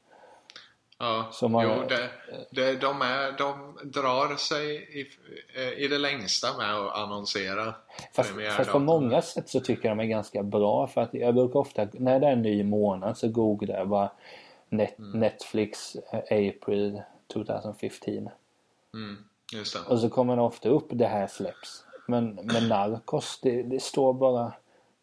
Ja, 1.00 1.28
Som 1.32 1.52
man- 1.52 1.64
jo, 1.64 1.84
det, 1.90 2.10
det, 2.52 2.76
de, 2.82 3.02
är, 3.02 3.38
de 3.38 3.78
drar 3.84 4.36
sig 4.36 4.76
i, 4.76 5.08
eh, 5.56 5.84
i 5.84 5.88
det 5.88 5.98
längsta 5.98 6.58
med 6.58 6.76
att 6.76 6.96
annonsera 6.98 7.74
Fast, 8.14 8.34
fast 8.58 8.72
på 8.72 8.80
många 8.80 9.22
sätt 9.22 9.50
så 9.50 9.60
tycker 9.60 9.88
jag 9.90 9.98
de 9.98 10.04
är 10.04 10.08
ganska 10.08 10.44
bra 10.44 10.88
för 10.88 11.02
att 11.02 11.14
jag 11.14 11.34
brukar 11.36 11.60
ofta, 11.60 11.88
när 11.94 12.20
det 12.20 12.28
är 12.28 12.32
en 12.32 12.42
ny 12.42 12.64
månad 12.64 13.18
så 13.18 13.28
googlar 13.30 13.76
jag 13.76 13.88
bara 13.90 14.12
Net, 14.70 15.00
Mm. 15.00 15.20
Netflix 15.20 15.96
eh, 15.96 16.20
April 16.20 17.02
2015. 17.34 18.30
Mm, 18.94 19.18
just 19.54 19.74
det. 19.74 19.80
Och 19.80 20.00
så 20.00 20.10
kommer 20.10 20.36
det 20.36 20.42
ofta 20.42 20.70
upp 20.70 20.88
det 20.90 21.08
här 21.08 21.28
släpps. 21.28 21.84
Men 22.08 22.36
med 22.36 22.70
Narcos, 22.70 23.40
det, 23.42 23.64
det 23.64 23.82
står 23.82 24.14
bara 24.14 24.54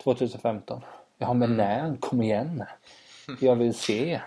2015. 0.04 0.80
Ja 1.18 1.34
men 1.34 1.56
när? 1.56 1.96
Kom 1.96 2.22
igen. 2.22 2.64
Jag 3.40 3.56
vill 3.56 3.74
se. 3.74 4.20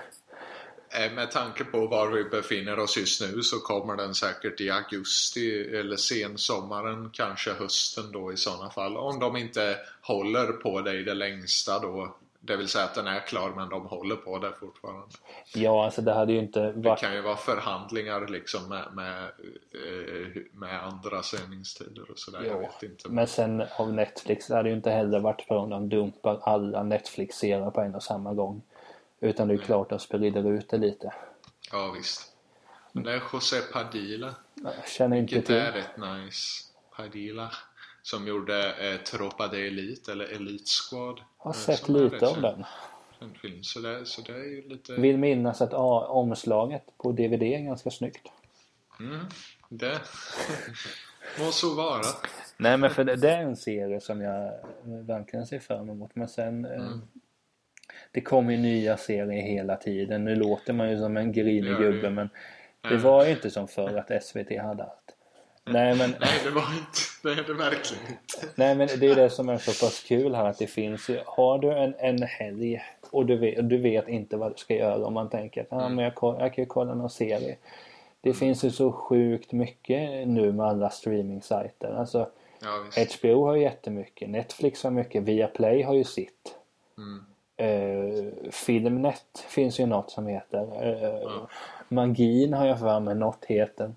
Eh, 0.89 1.11
Med 1.11 1.31
tanke 1.31 1.63
på 1.63 1.87
var 1.87 2.07
vi 2.07 2.23
befinner 2.23 2.79
oss 2.79 2.97
just 2.97 3.21
nu 3.21 3.41
så 3.41 3.59
kommer 3.59 3.95
den 3.95 4.15
säkert 4.15 4.61
i 4.61 4.69
augusti 4.69 5.75
eller 5.75 5.97
sensommaren, 5.97 7.09
kanske 7.13 7.53
hösten 7.53 8.11
då 8.11 8.33
i 8.33 8.37
sådana 8.37 8.69
fall. 8.69 8.97
Om 8.97 9.19
de 9.19 9.37
inte 9.37 9.77
håller 10.01 10.45
på 10.51 10.91
i 10.91 11.03
det 11.03 11.13
längsta 11.13 11.79
då. 11.79 12.15
Det 12.47 12.57
vill 12.57 12.67
säga 12.67 12.85
att 12.85 12.95
den 12.95 13.07
är 13.07 13.19
klar 13.19 13.49
men 13.55 13.69
de 13.69 13.85
håller 13.85 14.15
på 14.15 14.37
det 14.37 14.53
fortfarande. 14.59 15.05
Ja 15.53 15.85
alltså 15.85 16.01
det 16.01 16.13
hade 16.13 16.33
ju 16.33 16.39
inte 16.39 16.59
Det 16.71 16.89
varit... 16.89 16.99
kan 16.99 17.13
ju 17.13 17.21
vara 17.21 17.35
förhandlingar 17.37 18.27
liksom 18.27 18.69
med, 18.69 18.85
med, 18.93 19.23
eh, 19.23 20.41
med 20.53 20.83
andra 20.83 21.23
sändningstider 21.23 22.11
och 22.11 22.19
sådär. 22.19 22.43
Jag 22.43 22.63
Ja, 22.63 22.69
vet 22.79 22.83
inte. 22.83 23.09
men 23.09 23.27
sen 23.27 23.63
av 23.77 23.93
Netflix 23.93 24.47
det 24.47 24.55
hade 24.55 24.69
ju 24.69 24.75
inte 24.75 24.91
heller 24.91 25.19
varit 25.19 25.45
om 25.49 25.69
de 25.69 25.89
dumpar 25.89 26.39
alla 26.43 26.83
Netflix-serier 26.83 27.71
på 27.71 27.81
en 27.81 27.95
och 27.95 28.03
samma 28.03 28.33
gång. 28.33 28.61
Utan 29.19 29.47
det 29.47 29.53
är 29.53 29.57
klart 29.57 29.85
att 29.85 29.89
de 29.89 29.99
sprider 29.99 30.49
ut 30.51 30.69
det 30.69 30.77
lite. 30.77 31.13
Ja 31.71 31.91
visst. 31.97 32.31
Men 32.91 33.03
det 33.03 33.13
är 33.13 33.21
José 33.33 33.61
Padilla. 33.73 34.35
Jag 34.63 34.87
känner 34.87 35.17
inte 35.17 35.35
Vilket 35.35 35.47
till. 35.47 35.55
är 35.55 35.71
rätt 35.71 35.97
nice. 35.97 36.63
Padilla. 36.97 37.51
Som 38.05 38.27
gjorde 38.27 38.73
eh, 38.73 38.97
Tropa 38.97 39.47
de 39.47 39.67
Elite 39.67 40.11
eller 40.11 40.25
Elite 40.25 40.65
Squad. 40.65 41.19
Jag 41.19 41.45
har 41.45 41.51
eh, 41.51 41.55
sett 41.55 41.89
lite 41.89 42.27
av 42.27 42.41
den. 42.41 42.65
känd 43.19 43.37
film. 43.37 43.63
Så 43.63 43.79
det, 43.79 44.05
så 44.05 44.21
det 44.21 44.33
är 44.33 44.43
ju 44.43 44.67
lite... 44.69 44.93
Vill 44.93 45.17
minnas 45.17 45.61
att 45.61 45.71
ja, 45.71 46.07
omslaget 46.07 46.83
på 46.97 47.11
DVD 47.11 47.43
är 47.43 47.59
ganska 47.59 47.91
snyggt. 47.91 48.27
Mm, 48.99 49.25
det 49.69 49.99
må 51.39 51.51
så 51.51 51.73
vara. 51.75 52.01
Nej 52.57 52.77
men 52.77 52.89
för 52.89 53.03
det, 53.03 53.15
det 53.15 53.29
är 53.29 53.41
en 53.41 53.57
serie 53.57 54.01
som 54.01 54.21
jag 54.21 54.53
verkligen 54.83 55.47
ser 55.47 55.59
fram 55.59 55.89
emot. 55.89 56.11
Men 56.13 56.27
sen 56.27 56.65
eh, 56.65 56.71
Mm. 56.71 57.01
Det 58.11 58.21
kommer 58.21 58.51
ju 58.51 58.57
nya 58.57 58.97
serier 58.97 59.41
hela 59.41 59.75
tiden. 59.75 60.25
Nu 60.25 60.35
låter 60.35 60.73
man 60.73 60.89
ju 60.91 60.97
som 60.97 61.17
en 61.17 61.31
grinig 61.31 61.71
Ja, 61.71 61.77
gubbe 61.77 62.09
men 62.09 62.29
det 62.81 62.97
var 62.97 63.25
ju 63.25 63.31
inte 63.31 63.51
som 63.51 63.67
förr 63.67 63.97
att 63.97 64.23
SVT 64.23 64.61
hade 64.61 64.83
allt. 64.83 65.15
Nej 65.65 65.95
men, 65.97 66.15
Nej, 66.19 66.41
det 66.43 66.49
var 66.49 66.61
inte... 66.61 67.14
Det 67.25 67.31
är 67.31 67.43
det 67.47 67.53
verkligen 67.53 68.03
inte. 68.07 68.47
nej 68.55 68.75
men 68.75 68.87
det 68.99 69.07
är 69.07 69.15
det 69.15 69.29
som 69.29 69.49
är 69.49 69.57
så 69.57 69.85
pass 69.85 70.03
kul 70.07 70.35
här 70.35 70.45
att 70.45 70.57
det 70.57 70.67
finns 70.67 71.09
ju, 71.09 71.19
Har 71.25 71.57
du 71.59 71.71
en, 71.71 71.95
en 71.97 72.21
helg 72.23 72.81
och 73.11 73.25
du 73.25 73.37
vet, 73.37 73.69
du 73.69 73.77
vet 73.77 74.07
inte 74.07 74.37
vad 74.37 74.51
du 74.51 74.57
ska 74.57 74.75
göra 74.75 75.05
om 75.05 75.13
man 75.13 75.29
tänker 75.29 75.61
att 75.61 75.67
ah, 75.69 75.89
men 75.89 76.03
jag, 76.05 76.13
jag 76.39 76.53
kan 76.53 76.61
ju 76.61 76.65
kolla 76.65 76.93
någon 76.95 77.09
serie. 77.09 77.55
Det 78.21 78.33
finns 78.33 78.63
ju 78.65 78.71
så 78.71 78.91
sjukt 78.91 79.51
mycket 79.51 80.27
nu 80.27 80.51
med 80.51 80.65
alla 80.65 80.89
streaming-sajter. 80.89 81.93
Alltså 81.99 82.29
Ja. 82.61 83.03
HBO 83.19 83.45
har 83.45 83.55
ju 83.55 83.61
jättemycket, 83.61 84.29
Netflix 84.29 84.83
har 84.83 84.91
mycket, 84.91 85.23
Viaplay 85.23 85.81
har 85.81 85.93
ju 85.93 86.03
sitt. 86.03 86.55
Mm. 86.97 87.25
Eh, 87.57 88.51
Filmnet 88.51 89.45
finns 89.47 89.79
ju 89.79 89.85
något 89.85 90.11
som 90.11 90.27
heter. 90.27 90.83
Eh, 90.83 91.19
Ja. 91.21 91.47
Magin 91.89 92.53
har 92.53 92.65
jag 92.65 92.79
för 92.79 92.99
mig 92.99 93.15
något 93.15 93.45
heter. 93.45 93.93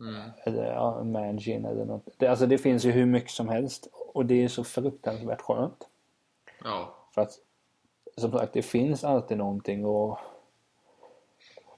Mm. 0.00 1.12
Magin 1.12 1.64
eller 1.64 1.84
något. 1.84 2.04
Det, 2.16 2.26
alltså 2.26 2.46
det 2.46 2.58
finns 2.58 2.84
ju 2.84 2.90
hur 2.90 3.06
mycket 3.06 3.30
som 3.30 3.48
helst. 3.48 3.88
Och 3.92 4.26
det 4.26 4.44
är 4.44 4.48
så 4.48 4.64
fruktansvärt 4.64 5.40
skönt. 5.40 5.88
Ja. 6.64 6.94
För 7.14 7.22
att 7.22 7.32
som 8.16 8.32
sagt 8.32 8.52
det 8.52 8.62
finns 8.62 9.04
alltid 9.04 9.38
någonting 9.38 9.84
och 9.84 10.18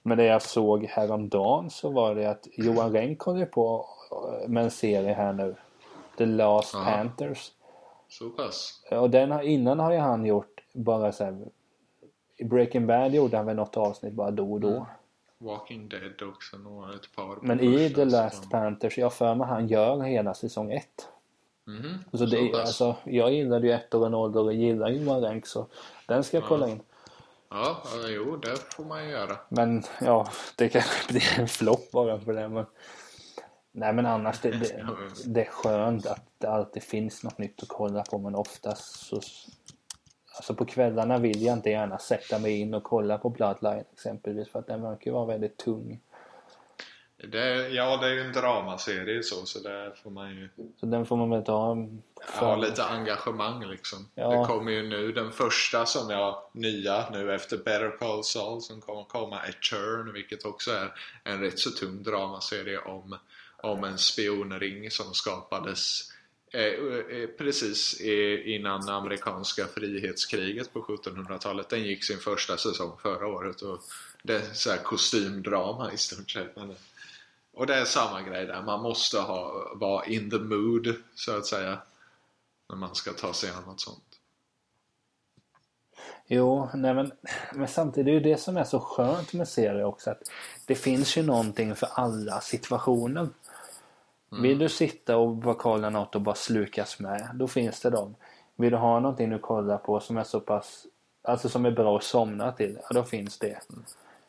men 0.02 0.18
det 0.18 0.24
jag 0.24 0.42
såg 0.42 0.84
häromdagen 0.84 1.70
så 1.70 1.90
var 1.90 2.14
det 2.14 2.30
att 2.30 2.46
Johan 2.52 2.92
Renck 2.92 3.22
håller 3.22 3.46
på 3.46 3.86
med 4.48 4.64
en 4.64 4.70
serie 4.70 5.12
här 5.12 5.32
nu. 5.32 5.54
The 6.18 6.26
Last 6.26 6.74
Ja. 6.74 6.84
Panthers. 6.84 7.52
Så 8.08 8.30
pass. 8.30 8.82
Och 8.90 9.10
den 9.10 9.42
innan 9.42 9.78
har 9.78 9.92
ju 9.92 9.98
han 9.98 10.26
gjort 10.26 10.60
bara 10.72 11.12
så 11.12 11.24
här, 11.24 11.38
I 12.36 12.44
Breaking 12.44 12.86
Bad 12.86 13.14
gjorde 13.14 13.36
han 13.36 13.46
väl 13.46 13.56
något 13.56 13.76
avsnitt 13.76 14.12
bara 14.12 14.30
då 14.30 14.52
och 14.52 14.60
då. 14.60 14.68
Mm. 14.68 14.84
Walking 15.42 15.88
Dead 15.88 16.22
också. 16.22 16.56
Några, 16.56 16.94
ett 16.94 17.16
par. 17.16 17.38
Men 17.42 17.60
i 17.60 17.90
The 17.90 18.04
Last. 18.04 18.50
Panthers, 18.50 18.98
jag 18.98 19.12
för 19.14 19.34
mig 19.34 19.46
han 19.46 19.66
gör 19.68 20.00
hela 20.00 20.34
säsong 20.34 20.72
ett. 20.72 21.08
Mhm. 21.66 22.04
Så 22.12 22.26
det, 22.26 22.38
är- 22.38 22.52
pass. 22.52 22.60
alltså, 22.60 22.96
jag 23.04 23.32
gillade 23.32 23.66
ju 23.66 23.72
ettor 23.72 24.04
och 24.04 24.10
nollor 24.10 24.44
och 24.44 24.54
gillar 24.54 24.88
Johan 24.88 25.20
Renck 25.20 25.46
så 25.46 25.66
den 26.06 26.24
ska 26.24 26.36
jag 26.36 26.44
kolla 26.46 26.68
in. 26.68 26.82
Ja, 27.50 27.82
ja, 27.84 28.08
jo, 28.08 28.36
det 28.36 28.56
får 28.74 28.84
man 28.84 29.04
ju 29.04 29.10
göra. 29.10 29.36
Men 29.48 29.82
ja, 30.00 30.28
det 30.56 30.68
kanske 30.68 31.08
blir 31.12 31.38
en 31.40 31.48
flopp 31.48 31.90
bara 31.92 32.20
för 32.20 32.32
det. 32.32 32.48
Men... 32.48 32.66
Nej 33.74 33.92
men 33.92 34.06
annars, 34.06 34.40
det, 34.40 34.50
det, 34.50 34.74
Ja, 34.78 34.96
det 35.26 35.40
är 35.40 35.50
skönt 35.50 36.06
att 36.06 36.26
det 36.38 36.46
alltid 36.46 36.82
finns 36.82 37.24
något 37.24 37.38
nytt 37.38 37.62
att 37.62 37.68
kolla 37.68 38.02
på 38.02 38.18
men 38.18 38.34
oftast 38.34 39.06
så 39.06 39.20
alltså 40.42 40.54
på 40.54 40.64
kvällarna 40.64 41.18
vill 41.18 41.42
jag 41.42 41.52
inte 41.52 41.70
gärna 41.70 41.98
sätta 41.98 42.38
mig 42.38 42.60
in 42.60 42.74
och 42.74 42.82
kolla 42.82 43.18
på 43.18 43.30
Bloodline 43.30 43.84
exempelvis 43.92 44.48
för 44.48 44.58
att 44.58 44.66
den 44.66 44.82
verkar 44.82 45.06
ju 45.06 45.12
vara 45.12 45.26
väldigt 45.26 45.56
tung. 45.56 46.00
Det, 47.16 47.68
ja, 47.68 47.96
det 47.96 48.06
är 48.06 48.12
ju 48.12 48.20
en 48.20 48.32
dramaserie 48.32 49.22
så, 49.22 49.46
så 49.46 49.58
där 49.58 49.90
får 50.02 50.10
man 50.10 50.30
ju 50.30 50.48
Så 50.80 50.86
den 50.86 51.06
får 51.06 51.16
man 51.16 51.30
väl 51.30 51.44
ta 51.44 51.88
för... 52.22 52.46
ha 52.46 52.56
lite 52.56 52.84
engagemang 52.84 53.66
liksom. 53.66 54.08
Ja. 54.14 54.30
Det 54.30 54.46
kommer 54.46 54.72
ju 54.72 54.88
nu, 54.88 55.12
den 55.12 55.32
första 55.32 55.86
som 55.86 56.10
jag, 56.10 56.42
nya 56.52 57.10
nu 57.10 57.34
efter 57.34 57.56
Better 57.56 57.98
Call 57.98 58.24
Saul 58.24 58.60
som 58.60 58.80
kommer 58.80 59.04
komma 59.04 59.40
är 59.40 59.52
Turn, 59.52 60.12
vilket 60.12 60.44
också 60.44 60.70
är 60.70 60.92
en 61.24 61.40
rätt 61.40 61.58
så 61.58 61.70
tung 61.70 62.02
dramaserie 62.02 62.78
om, 62.78 63.18
om 63.62 63.84
en 63.84 63.98
spionring 63.98 64.90
som 64.90 65.14
skapades 65.14 66.11
Eh, 66.54 66.60
eh, 66.60 67.22
eh, 67.22 67.28
precis 67.38 68.00
innan 68.44 68.88
amerikanska 68.88 69.66
frihetskriget 69.66 70.72
på 70.72 70.82
1700-talet. 70.82 71.68
Den 71.68 71.82
gick 71.82 72.04
sin 72.04 72.18
första 72.18 72.56
säsong 72.56 72.98
förra 73.02 73.26
året 73.26 73.62
och 73.62 73.82
det 74.22 74.34
är 74.34 74.54
så 74.54 74.70
här 74.70 74.78
kostymdrama 74.78 75.92
i 75.92 75.96
stort 75.96 76.30
sett. 76.30 76.56
Och 77.52 77.66
det 77.66 77.74
är 77.74 77.84
samma 77.84 78.22
grej 78.22 78.46
där, 78.46 78.62
man 78.62 78.82
måste 78.82 79.18
ha, 79.18 79.72
vara 79.74 80.06
in 80.06 80.30
the 80.30 80.38
mood 80.38 80.94
så 81.14 81.36
att 81.36 81.46
säga 81.46 81.78
när 82.68 82.76
man 82.76 82.94
ska 82.94 83.12
ta 83.12 83.32
sig 83.32 83.50
an 83.50 83.64
något 83.66 83.80
sånt. 83.80 84.12
Jo, 86.26 86.68
nej 86.74 86.94
men, 86.94 87.12
men 87.54 87.68
samtidigt 87.68 88.06
är 88.06 88.20
det 88.20 88.28
ju 88.28 88.34
det 88.34 88.40
som 88.40 88.56
är 88.56 88.64
så 88.64 88.80
skönt 88.80 89.32
med 89.32 89.48
serier 89.48 89.84
också 89.84 90.10
att 90.10 90.30
det 90.66 90.74
finns 90.74 91.16
ju 91.16 91.22
någonting 91.22 91.74
för 91.74 91.88
alla 91.92 92.40
situationer. 92.40 93.28
Vill 94.40 94.58
du 94.58 94.68
sitta 94.68 95.16
och 95.16 95.28
bara 95.36 95.54
kolla 95.54 95.90
något 95.90 96.14
och 96.14 96.20
bara 96.20 96.34
slukas 96.34 96.98
med, 97.00 97.30
då 97.34 97.48
finns 97.48 97.80
det 97.80 97.90
dem. 97.90 98.14
Vill 98.56 98.70
du 98.70 98.76
ha 98.76 99.00
någonting 99.00 99.30
du 99.30 99.38
kollar 99.38 99.78
på 99.78 100.00
som 100.00 100.16
är 100.16 100.24
så 100.24 100.40
pass, 100.40 100.86
alltså 101.22 101.48
som 101.48 101.66
är 101.66 101.70
bra 101.70 101.96
att 101.96 102.04
somna 102.04 102.52
till, 102.52 102.78
ja 102.82 102.88
då 102.94 103.04
finns 103.04 103.38
det. 103.38 103.58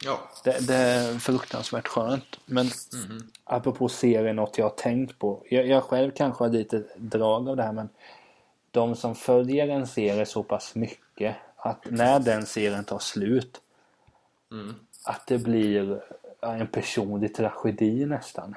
Ja, 0.05 0.19
Det, 0.43 0.67
det 0.67 0.75
är 0.75 1.19
fruktansvärt 1.19 1.87
skönt. 1.87 2.39
Men 2.45 2.65
Mhm. 2.93 3.31
apropå 3.43 3.89
serier, 3.89 4.33
något 4.33 4.57
jag 4.57 4.65
har 4.65 4.69
tänkt 4.75 5.19
på. 5.19 5.43
Jag, 5.49 5.67
jag 5.67 5.83
själv 5.83 6.11
kanske 6.11 6.43
har 6.43 6.49
lite 6.49 6.83
drag 6.95 7.49
av 7.49 7.55
det 7.55 7.63
här 7.63 7.71
men 7.73 7.89
de 8.71 8.95
som 8.95 9.15
följer 9.15 9.67
en 9.67 9.87
serie 9.87 10.25
så 10.25 10.43
pass 10.43 10.75
mycket 10.75 11.35
att 11.57 11.85
när 11.89 12.19
den 12.19 12.45
serien 12.45 12.83
tar 12.83 12.99
slut 12.99 13.61
Mm. 14.51 14.75
att 15.05 15.27
det 15.27 15.37
blir 15.37 16.01
en 16.41 16.67
personlig 16.67 17.35
tragedi 17.35 18.05
nästan. 18.05 18.55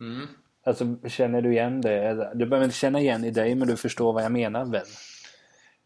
Mm. 0.00 0.28
Alltså 0.62 0.84
känner 1.08 1.42
du 1.42 1.52
igen 1.52 1.80
det? 1.80 2.32
Du 2.34 2.46
behöver 2.46 2.64
inte 2.64 2.76
känna 2.76 3.00
igen 3.00 3.24
i 3.24 3.30
dig 3.30 3.54
men 3.54 3.68
du 3.68 3.76
förstår 3.76 4.12
vad 4.12 4.24
jag 4.24 4.32
menar 4.32 4.64
väl? 4.64 4.86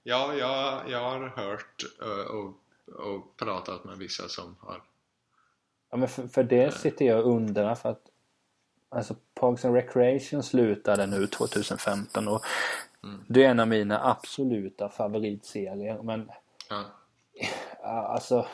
Ja, 0.03 0.35
jag, 0.35 0.91
jag 0.91 1.01
har 1.11 1.29
hört 1.29 1.85
eh, 2.03 2.35
och, 2.35 2.55
och 3.07 3.37
pratat 3.37 3.85
med 3.85 3.99
vissa 3.99 4.29
som 4.29 4.57
har 4.61 4.83
Ja, 5.91 5.97
men 5.97 6.09
för, 6.09 6.29
för 6.29 6.43
det 6.45 6.75
sitter 6.75 7.05
jag 7.05 7.19
och 7.27 7.33
undrar 7.33 7.75
för 7.75 7.89
att 7.89 8.03
Alltså 8.89 9.15
Parks 9.35 9.65
and 9.65 9.75
Recreation 9.75 10.43
slutade 10.43 11.07
nu 11.07 11.27
2015 11.27 12.29
och 12.29 12.45
det 13.29 13.45
är 13.45 13.49
en 13.51 13.61
av 13.61 13.69
mina 13.69 14.11
absoluta 14.11 14.89
favoritserier 14.89 16.03
men 16.03 16.31
ja, 16.69 16.85
alltså 17.83 18.47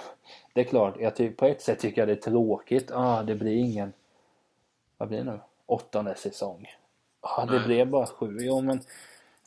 det 0.54 0.60
är 0.60 0.64
klart, 0.64 0.94
jag 1.00 1.16
ty- 1.16 1.30
på 1.30 1.46
ett 1.46 1.62
sätt 1.62 1.78
tycker 1.80 2.00
jag 2.00 2.08
det 2.08 2.12
är 2.12 2.30
tråkigt. 2.30 2.90
Ah, 2.90 3.22
det 3.22 3.34
blir 3.34 3.52
ingen 3.56 3.92
vad 4.96 5.08
blir 5.08 5.18
det 5.18 5.24
nu? 5.24 5.40
Åttonde 5.72 6.14
säsong. 6.14 6.66
Ah, 7.20 7.46
det 7.46 7.52
Nej. 7.52 7.66
blev 7.66 7.86
bara 7.90 8.06
sju. 8.06 8.36
Jo 8.40 8.60
men 8.60 8.80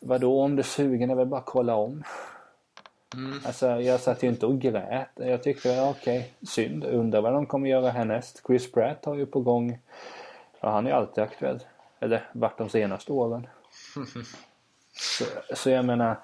vadå 0.02 0.42
om 0.42 0.56
du 0.56 0.60
är 0.60 0.64
sugen 0.64 1.10
är 1.10 1.16
väl 1.16 1.28
bara 1.28 1.42
kolla 1.42 1.76
om. 1.76 2.04
Mm. 3.14 3.40
Alltså 3.46 3.68
jag 3.68 4.00
satt 4.00 4.24
ju 4.24 4.28
inte 4.28 4.46
och 4.46 4.60
grät. 4.60 5.10
Jag 5.16 5.44
tyckte 5.44 5.70
ja, 5.70 5.90
okej, 5.90 6.34
synd. 6.48 6.84
Undrar 6.84 7.22
vad 7.22 7.34
de 7.34 7.46
kommer 7.46 7.70
göra 7.70 7.90
härnäst. 7.90 8.44
Chris 8.48 8.72
Pratt 8.72 9.06
har 9.06 9.16
ju 9.16 9.26
på 9.26 9.40
gång 9.40 9.80
Ja, 10.66 10.72
han 10.72 10.86
är 10.86 10.90
ju 10.90 10.96
alltid 10.96 11.24
aktuell. 11.24 11.60
Eller 12.00 12.30
vart 12.34 12.58
de 12.58 12.70
senaste 12.70 13.12
åren. 13.12 13.48
Så, 14.98 15.26
så 15.56 15.70
jag 15.70 15.86
menar 15.86 16.18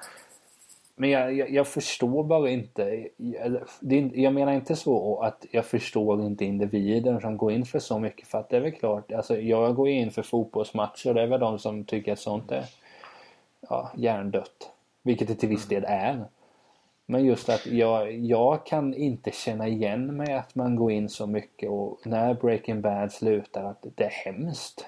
Men 1.02 1.10
jag, 1.10 1.34
jag, 1.34 1.52
jag 1.52 1.68
förstår 1.68 2.24
bara 2.24 2.50
inte 2.50 3.08
Jag 4.14 4.34
menar 4.34 4.52
inte 4.52 4.76
så 4.76 5.20
att 5.22 5.46
jag 5.52 5.66
förstår 5.66 6.22
inte 6.26 6.46
individen 6.46 7.22
som 7.22 7.38
går 7.38 7.52
in 7.52 7.66
för 7.66 7.80
så 7.80 8.00
mycket 8.00 8.28
för 8.28 8.38
att 8.38 8.50
det 8.50 8.58
är 8.58 8.62
väl 8.62 8.72
klart 8.72 9.12
Alltså 9.12 9.38
jag 9.38 9.76
går 9.76 9.90
in 9.90 10.12
för 10.12 10.22
fotbollsmatcher 10.22 11.14
det 11.14 11.22
är 11.22 11.28
väl 11.28 11.40
de 11.40 11.60
som 11.60 11.84
tycker 11.84 12.14
att 12.14 12.20
sånt 12.20 12.52
är 12.52 12.66
Ja, 13.70 13.92
hjärndött. 13.96 14.72
Vilket 15.02 15.28
det 15.28 15.36
till 15.36 15.50
viss 15.50 15.68
del 15.68 15.84
är. 15.88 16.26
Men 17.06 17.26
just 17.26 17.50
att 17.50 17.66
jag, 17.66 18.14
jag 18.14 18.66
kan 18.66 18.94
inte 18.94 19.32
känna 19.32 19.68
igen 19.68 20.18
mig 20.18 20.34
att 20.34 20.56
man 20.56 20.76
går 20.76 20.92
in 20.92 21.10
så 21.10 21.28
mycket 21.28 21.70
och 21.70 22.00
när 22.06 22.34
Breaking 22.34 22.82
Bad 22.82 23.12
slutar 23.12 23.64
att 23.64 23.86
det 23.96 24.04
är 24.04 24.10
hemskt. 24.10 24.86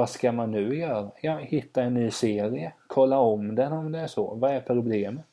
Vad 0.00 0.10
ska 0.10 0.32
man 0.32 0.50
nu 0.50 0.78
göra? 0.78 1.10
Ja, 1.22 1.36
hitta 1.36 1.82
en 1.82 1.94
ny 1.94 2.10
serie. 2.10 2.72
Kolla 2.86 3.18
om 3.18 3.54
den 3.54 3.72
om 3.72 3.92
det 3.92 3.98
är 3.98 4.06
så. 4.06 4.34
Vad 4.34 4.50
är 4.50 4.60
problemet? 4.60 5.24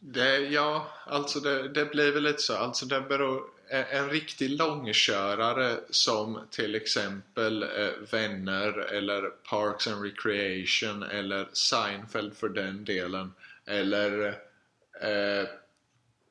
Det, 0.00 0.38
ja, 0.38 0.86
alltså 1.06 1.40
det, 1.40 1.68
det 1.68 1.84
blir 1.84 2.12
väl 2.12 2.22
lite 2.22 2.42
så. 2.42 2.56
Alltså 2.56 2.86
det 2.86 3.00
beror, 3.00 3.42
en, 3.68 3.84
en 3.90 4.10
riktig 4.10 4.50
långkörare 4.50 5.76
som 5.90 6.38
till 6.50 6.74
exempel 6.74 7.62
eh, 7.62 7.68
Vänner 8.12 8.92
eller 8.92 9.22
Parks 9.50 9.86
and 9.86 10.04
Recreation 10.04 11.02
eller 11.02 11.48
Seinfeld 11.52 12.36
för 12.36 12.48
den 12.48 12.84
delen. 12.84 13.32
Eller 13.66 14.26
eh, 15.02 15.48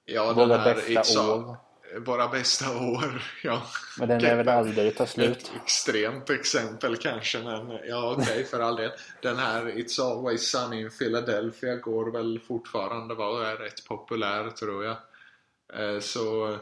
ja, 0.06 0.34
Våra 0.34 0.48
den 0.48 0.60
här 0.60 0.76
bästa 0.76 0.92
It's 0.92 1.30
år. 1.30 1.58
All- 1.96 2.00
Våra 2.04 2.28
bästa 2.28 2.78
år, 2.78 3.22
ja. 3.44 3.62
Men 4.00 4.10
den 4.10 4.26
är 4.26 4.36
väl 4.36 4.50
aldrig 4.50 4.98
ta 4.98 5.06
slut. 5.06 5.38
Ett 5.38 5.52
extremt 5.64 6.30
exempel 6.30 6.98
kanske 6.98 7.40
men 7.40 7.80
ja 7.90 8.16
okej 8.18 8.44
för 8.46 8.60
all 8.60 8.76
del. 8.76 8.92
Den 9.22 9.38
här 9.38 9.64
It's 9.66 10.02
Always 10.02 10.50
Sunny 10.52 10.82
in 10.82 10.90
Philadelphia 10.90 11.76
går 11.76 12.12
väl 12.12 12.40
fortfarande 12.48 13.16
var 13.16 13.44
är 13.46 13.56
rätt 13.56 13.86
populär 13.88 14.50
tror 14.50 14.86
jag. 14.86 14.98
Eh, 15.74 16.00
Så 16.00 16.58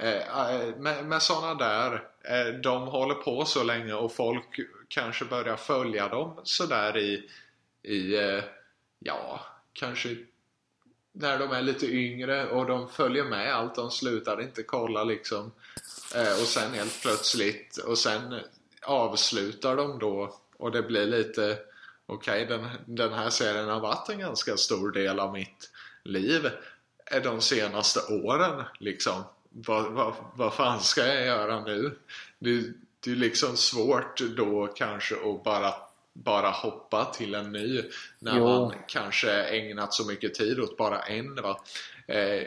eh, 0.00 0.50
eh, 0.54 0.76
med, 0.76 1.04
med 1.04 1.22
sådana 1.22 1.54
där, 1.54 1.92
eh, 2.24 2.54
de 2.60 2.82
håller 2.88 3.14
på 3.14 3.44
så 3.44 3.62
länge 3.62 3.92
och 3.94 4.12
folk 4.12 4.60
kanske 4.88 5.24
börjar 5.24 5.56
följa 5.56 6.08
dem 6.08 6.40
sådär 6.44 6.96
i, 6.96 7.30
i 7.82 8.16
eh, 8.16 8.44
ja, 8.98 9.40
kanske 9.72 10.16
när 11.20 11.38
de 11.38 11.52
är 11.52 11.62
lite 11.62 11.86
yngre 11.86 12.50
och 12.50 12.66
de 12.66 12.88
följer 12.88 13.24
med 13.24 13.54
allt, 13.54 13.74
de 13.74 13.90
slutar 13.90 14.40
inte 14.40 14.62
kolla 14.62 15.04
liksom. 15.04 15.52
Eh, 16.14 16.32
och 16.32 16.46
sen 16.46 16.74
helt 16.74 17.02
plötsligt 17.02 17.76
och 17.76 17.98
sen 17.98 18.40
avslutar 18.82 19.76
de 19.76 19.98
då 19.98 20.38
och 20.56 20.72
det 20.72 20.82
blir 20.82 21.06
lite 21.06 21.58
okej 22.06 22.46
den, 22.46 22.68
den 22.86 23.12
här 23.12 23.30
serien 23.30 23.68
har 23.68 23.80
varit 23.80 24.08
en 24.08 24.18
ganska 24.18 24.56
stor 24.56 24.90
del 24.90 25.20
av 25.20 25.32
mitt 25.32 25.70
liv 26.02 26.50
eh, 27.10 27.22
de 27.22 27.40
senaste 27.40 28.00
åren 28.14 28.64
liksom. 28.80 29.22
Vad, 29.50 29.92
vad, 29.92 30.14
vad 30.34 30.54
fan 30.54 30.80
ska 30.80 31.06
jag 31.06 31.26
göra 31.26 31.64
nu? 31.64 31.98
Det, 32.38 32.62
det 33.00 33.10
är 33.10 33.16
liksom 33.16 33.56
svårt 33.56 34.20
då 34.36 34.66
kanske 34.66 35.14
att 35.14 35.44
bara 35.44 35.74
bara 36.24 36.50
hoppa 36.50 37.04
till 37.04 37.34
en 37.34 37.52
ny 37.52 37.82
när 38.18 38.38
Jo. 38.38 38.44
man 38.44 38.74
kanske 38.88 39.42
ägnat 39.42 39.94
så 39.94 40.04
mycket 40.04 40.34
tid 40.34 40.60
åt 40.60 40.76
bara 40.76 40.98
en. 40.98 41.34
Va? 41.34 41.60
Eh, 42.06 42.42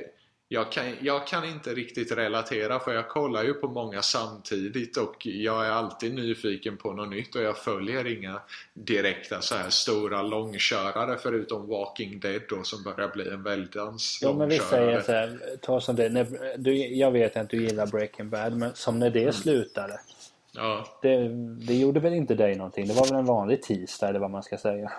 jag, 0.48 0.72
kan, 0.72 0.86
jag 1.02 1.28
kan 1.28 1.46
inte 1.46 1.74
riktigt 1.74 2.12
relatera 2.12 2.80
för 2.80 2.94
jag 2.94 3.10
kollar 3.10 3.44
ju 3.44 3.54
på 3.54 3.68
många 3.68 4.02
samtidigt 4.02 4.98
och 4.98 5.26
jag 5.26 5.66
är 5.66 5.70
alltid 5.72 6.14
nyfiken 6.14 6.78
på 6.78 6.94
något 6.94 7.10
nytt 7.10 7.36
och 7.36 7.42
jag 7.42 7.58
följer 7.58 8.18
inga 8.18 8.42
direkta 8.74 9.42
så 9.42 9.56
här 9.56 9.70
stora 9.70 10.22
långkörare 10.22 11.18
förutom 11.24 11.68
Walking 11.68 12.20
Dead 12.20 12.42
då 12.50 12.64
som 12.64 12.84
börjar 12.84 13.10
bli 13.10 13.30
en 13.30 13.44
väldans 13.44 14.20
Ja 14.22 14.34
men 14.34 14.50
vi 14.50 14.60
säger 14.60 15.02
så 15.02 15.12
här, 15.12 15.40
ta 15.62 15.82
som 15.82 15.96
det, 15.96 16.10
när, 16.10 16.58
du, 16.58 16.74
jag 16.76 17.12
vet 17.12 17.38
att 17.38 17.50
du 17.50 17.64
gillar 17.64 17.88
Breaking 17.88 18.30
Bad 18.30 18.58
men 18.58 18.76
som 18.76 19.00
när 19.00 19.10
det 19.10 19.36
slutade. 19.36 20.00
Ja. 20.52 21.00
Det, 21.02 21.28
det 21.68 21.74
gjorde 21.74 22.00
väl 22.00 22.14
inte 22.14 22.36
dig 22.36 22.56
någonting? 22.56 22.88
Det 22.88 22.94
var 22.94 23.06
väl 23.06 23.16
en 23.16 23.26
vanlig 23.26 23.62
tisdag 23.62 24.08
eller 24.08 24.20
vad 24.20 24.32
man 24.32 24.44
ska 24.44 24.58
säga. 24.58 24.92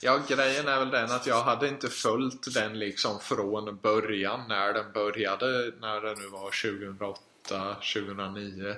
Ja, 0.00 0.20
grejen 0.28 0.68
är 0.68 0.78
väl 0.78 0.90
den 0.90 1.10
att 1.10 1.26
jag 1.26 1.42
hade 1.42 1.68
inte 1.68 1.88
följt 1.88 2.54
den 2.54 2.78
liksom 2.78 3.20
från 3.20 3.78
början 3.82 4.40
när 4.48 4.72
den 4.72 4.92
började, 4.92 5.72
när 5.80 6.00
det 6.00 6.14
nu 6.20 6.28
var 6.28 6.80
2008, 6.88 7.76
2009 7.94 8.74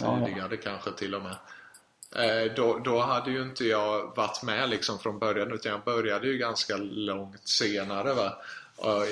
Ja, 0.00 0.18
ja. 0.20 0.26
tidigare 0.26 0.56
kanske 0.56 0.92
till 0.92 1.14
och 1.14 1.22
med. 1.22 1.36
Eh, 2.16 2.52
då, 2.54 2.78
då 2.78 3.00
hade 3.00 3.30
ju 3.30 3.42
inte 3.42 3.64
jag 3.64 4.16
varit 4.16 4.42
med 4.42 4.70
liksom 4.70 4.98
från 4.98 5.18
början 5.18 5.52
utan 5.52 5.72
jag 5.72 5.84
började 5.84 6.26
ju 6.26 6.38
ganska 6.38 6.76
långt 6.76 7.48
senare 7.48 8.14
va. 8.14 8.32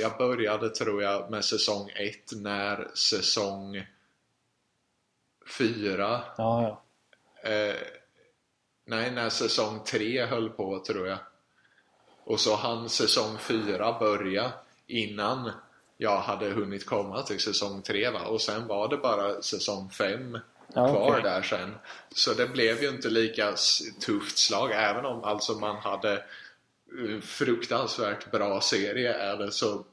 Jag 0.01 0.19
började 0.19 0.69
tror 0.69 1.03
jag 1.03 1.31
med 1.31 1.45
säsong 1.45 1.91
1 1.95 2.33
när 2.37 2.89
säsong 2.95 3.87
4 5.47 6.23
Ja, 6.37 6.63
ja. 7.43 7.51
Eh, 7.51 7.77
nej, 8.87 9.11
när 9.11 9.29
säsong 9.29 9.81
tre 9.85 10.25
höll 10.25 10.49
på 10.51 10.79
tror 10.79 11.09
jag. 11.09 11.19
Och 12.25 12.41
så 12.41 12.57
hann 12.57 12.89
säsong 12.89 13.39
4 13.39 13.97
börja 14.01 14.53
innan 14.87 15.51
jag 15.97 16.21
hade 16.21 16.51
hunnit 16.51 16.87
komma 16.87 17.23
till 17.23 17.41
säsong 17.41 17.83
3 17.83 18.11
va? 18.11 18.21
Och 18.27 18.41
sen 18.41 18.67
var 18.67 18.89
det 18.89 18.97
bara 18.97 19.43
säsong 19.43 19.91
5 19.91 20.39
Ja, 20.75 20.89
kvar 20.89 21.11
okej. 21.11 21.23
där 21.23 21.43
sen. 21.43 21.75
Så 22.15 22.35
det 22.35 22.47
blev 22.47 22.83
ju 22.83 22.89
inte 22.89 23.09
lika 23.09 23.55
tufft 24.01 24.39
slag 24.39 24.71
även 24.75 25.05
om 25.05 25.25
alltså 25.25 25.53
man 25.53 25.77
hade 25.77 26.13
eh, 26.13 27.21
fruktansvärt 27.23 28.31
bra 28.31 28.61
serie 28.61 29.15
är 29.15 29.37
det 29.37 29.53
så 29.53 29.85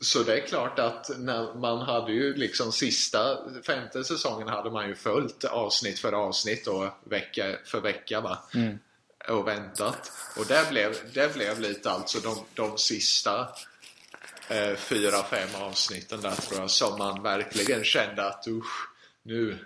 så 0.00 0.22
det 0.22 0.42
är 0.42 0.46
klart 0.46 0.78
att 0.78 1.10
när 1.18 1.54
man 1.54 1.78
hade 1.78 2.12
ju 2.12 2.34
liksom 2.34 2.72
sista 2.72 3.38
femte 3.66 4.04
säsongen 4.04 4.48
hade 4.48 4.70
man 4.70 4.88
ju 4.88 4.94
följt 4.94 5.44
avsnitt 5.44 5.98
för 5.98 6.12
avsnitt 6.12 6.66
och 6.66 6.86
vecka 7.04 7.56
för 7.64 7.80
vecka 7.80 8.20
va 8.20 8.38
Mm. 8.54 8.78
och 9.28 9.48
väntat. 9.48 10.12
Och 10.36 10.46
det 10.46 10.66
blev, 10.70 10.96
det 11.14 11.34
blev 11.34 11.60
lite 11.60 11.90
alltså 11.90 12.18
de, 12.20 12.36
de 12.54 12.78
sista 12.78 13.48
eh, 14.48 14.74
fyra, 14.76 15.22
fem 15.22 15.48
avsnitten 15.54 16.20
där 16.20 16.34
tror 16.34 16.60
jag 16.60 16.70
som 16.70 16.98
man 16.98 17.22
verkligen 17.22 17.84
kände 17.84 18.26
att 18.26 18.44
usch, 18.48 18.88
nu. 19.22 19.58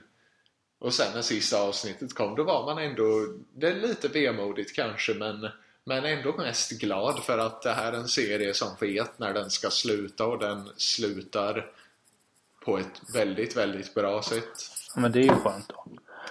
Och 0.80 0.94
sen 0.94 1.14
när 1.14 1.22
sista 1.22 1.60
avsnittet 1.60 2.14
kom 2.14 2.34
då 2.34 2.44
var 2.44 2.74
man 2.74 2.84
ändå, 2.84 3.34
det 3.54 3.68
är 3.68 3.74
lite 3.74 4.08
vemodigt 4.08 4.74
kanske 4.74 5.14
men 5.14 5.48
men 5.88 6.04
ändå 6.04 6.32
mest 6.36 6.70
glad 6.70 7.18
för 7.24 7.38
att 7.38 7.62
det 7.62 7.72
här 7.72 7.92
är 7.92 7.96
en 7.96 8.08
serie 8.08 8.54
som 8.54 8.68
vet 8.80 9.18
när 9.18 9.34
den 9.34 9.50
ska 9.50 9.70
sluta 9.70 10.26
och 10.26 10.38
den 10.38 10.68
slutar 10.76 11.66
på 12.64 12.78
ett 12.78 13.14
väldigt, 13.14 13.56
väldigt 13.56 13.94
bra 13.94 14.22
sätt. 14.22 14.44
Men 14.96 15.12
det 15.12 15.18
är 15.18 15.22
ju 15.22 15.34
skönt 15.34 15.68
då. 15.68 15.86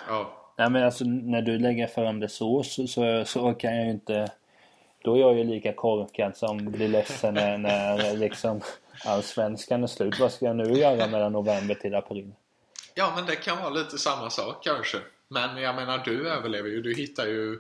Ja, 0.08 0.54
Nej 0.58 0.70
men 0.70 0.84
alltså 0.84 1.04
när 1.06 1.42
du 1.42 1.60
lägger 1.60 1.88
fram 1.88 2.20
det 2.20 2.30
så, 2.30 2.64
så, 2.64 2.88
så, 2.88 3.26
så 3.26 3.54
kan 3.54 3.76
jag 3.76 3.86
ju 3.86 3.92
inte... 3.92 4.32
Då 5.04 5.16
är 5.16 5.20
jag 5.20 5.38
ju 5.38 5.44
lika 5.44 5.74
korkad 5.74 6.38
som 6.38 6.72
blir 6.72 6.88
ledsen 6.88 7.34
när, 7.34 7.58
när 7.58 8.18
liksom 8.18 8.62
allsvenskan 9.06 9.84
är 9.84 9.88
slut. 9.88 10.20
Vad 10.20 10.32
ska 10.32 10.46
jag 10.46 10.56
nu 10.56 10.74
göra 10.74 11.08
mellan 11.08 11.32
november 11.32 11.76
till 11.76 11.96
april? 11.96 12.32
Ja, 12.96 13.14
men 13.16 13.26
det 13.26 13.36
kan 13.36 13.58
vara 13.58 13.70
lite 13.70 13.98
samma 13.98 14.30
sak 14.30 14.64
kanske. 14.64 14.98
Men 15.28 15.58
jag 15.58 15.76
menar, 15.76 15.98
du 16.06 16.30
överlever 16.30 16.70
ju. 16.70 16.82
Du 16.82 16.96
hittar 16.96 17.26
ju... 17.26 17.60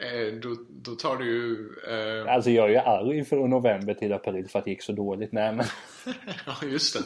Eh, 0.00 0.34
då, 0.42 0.56
då 0.68 0.94
tar 0.94 1.16
du 1.16 1.24
ju... 1.24 1.68
Eh, 1.88 2.34
Alltså 2.34 2.50
jag 2.50 2.64
är 2.64 2.70
ju 2.70 2.76
arg 2.78 3.24
från 3.24 3.50
november 3.50 3.94
till 3.94 4.12
april 4.12 4.48
för 4.48 4.58
att 4.58 4.64
det 4.64 4.70
gick 4.70 4.82
så 4.82 4.92
dåligt. 4.92 5.32
Nej 5.32 5.52
men... 5.52 5.66
ja, 6.46 6.54
just 6.62 6.94
det. 6.94 7.00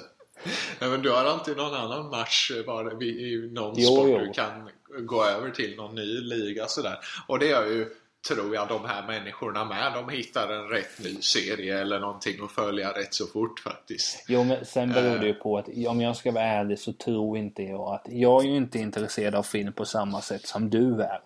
Nej, 0.81 0.91
men 0.91 1.03
du 1.03 1.11
har 1.11 1.25
alltid 1.25 1.57
någon 1.57 1.75
annan 1.75 2.11
match 2.11 2.51
eh, 2.57 2.67
var 2.67 3.03
i 3.03 3.07
i 3.07 3.51
någon 3.53 3.75
Jo, 3.77 3.87
sport 3.87 4.09
jo. 4.09 4.19
du 4.19 4.33
kan 4.33 4.71
gå 5.07 5.25
över 5.25 5.51
till 5.51 5.77
någon 5.77 5.95
ny 5.95 6.21
liga 6.21 6.67
sådär. 6.67 6.99
Och 7.29 7.39
det 7.39 7.47
gör 7.47 7.67
ju, 7.67 7.87
tror 8.29 8.55
jag, 8.55 8.69
de 8.69 8.85
här 8.85 9.07
människorna 9.07 9.65
med. 9.65 9.93
De 9.95 10.09
hittar 10.09 10.49
en 10.53 10.69
rätt 10.69 10.99
ny 11.05 11.15
serie 11.21 11.81
eller 11.81 12.01
någonting 12.01 12.45
att 12.45 12.53
följa 12.53 12.91
rätt 12.91 13.15
så 13.15 13.27
fort 13.27 13.61
faktiskt. 13.61 14.25
Jo 14.29 14.45
men 14.45 14.65
sen 14.65 14.93
beror 14.93 15.19
det 15.19 15.27
ju 15.27 15.35
på 15.35 15.59
att 15.59 15.69
om 15.89 16.01
jag 16.01 16.17
ska 16.17 16.33
vara 16.33 16.45
ärlig 16.45 16.79
så 16.79 16.93
tror 16.93 17.39
inte 17.39 17.63
jag 17.63 17.95
att... 17.95 18.07
Jag 18.11 18.45
är 18.45 18.49
ju 18.49 18.57
inte 18.57 18.79
intresserad 18.79 19.35
av 19.35 19.43
film 19.43 19.73
på 19.73 19.85
samma 19.85 20.21
sätt 20.21 20.47
som 20.47 20.71
du 20.71 21.03
är. 21.03 21.21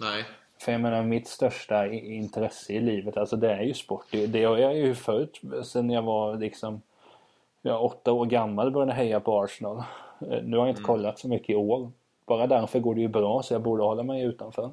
Nej. 0.00 0.24
För 0.58 0.72
jag 0.72 0.80
menar 0.80 1.02
mitt 1.02 1.28
största 1.28 1.86
intresse 1.92 2.72
i 2.72 2.80
livet, 2.80 3.16
alltså 3.16 3.36
det 3.36 3.52
är 3.52 3.62
ju 3.62 3.74
sport. 3.74 4.04
Det, 4.10 4.26
det 4.26 4.44
har 4.44 4.58
jag 4.58 4.76
ju 4.76 4.94
följt 4.94 5.40
sen 5.64 5.90
jag 5.90 6.02
var 6.02 6.36
liksom 6.36 6.82
jag 7.62 7.84
åtta 7.84 8.12
år 8.12 8.26
gammal 8.26 8.70
började 8.70 8.92
heja 8.92 9.20
på 9.20 9.42
Arsenal. 9.42 9.76
Eh, 10.20 10.42
Nu 10.42 10.56
har 10.56 10.66
jag 10.66 10.72
inte 10.72 10.82
kollat 10.82 11.18
så 11.18 11.28
mycket 11.28 11.50
i 11.50 11.54
år. 11.54 11.90
Bara 12.26 12.46
därför 12.46 12.78
går 12.80 12.94
det 12.94 13.00
ju 13.00 13.08
bra 13.08 13.42
så 13.42 13.54
jag 13.54 13.62
borde 13.62 13.82
hålla 13.82 14.02
mig 14.02 14.22
utanför. 14.22 14.70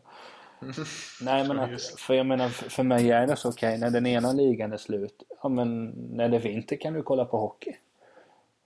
Nej 1.21 1.47
men 1.47 1.59
att, 1.59 1.81
för 1.81 2.13
jag 2.13 2.25
menar 2.25 2.49
för 2.49 2.83
mig 2.83 3.11
är 3.11 3.27
det 3.27 3.35
så 3.35 3.49
okej 3.49 3.77
när 3.77 3.89
den 3.89 4.05
ena 4.05 4.31
ligan 4.31 4.73
är 4.73 4.77
slut. 4.77 5.23
Ja 5.43 5.49
men 5.49 5.85
när 6.11 6.29
det 6.29 6.37
är 6.37 6.41
vinter 6.41 6.75
kan 6.75 6.93
du 6.93 7.01
kolla 7.03 7.25
på 7.25 7.37
hockey. 7.37 7.75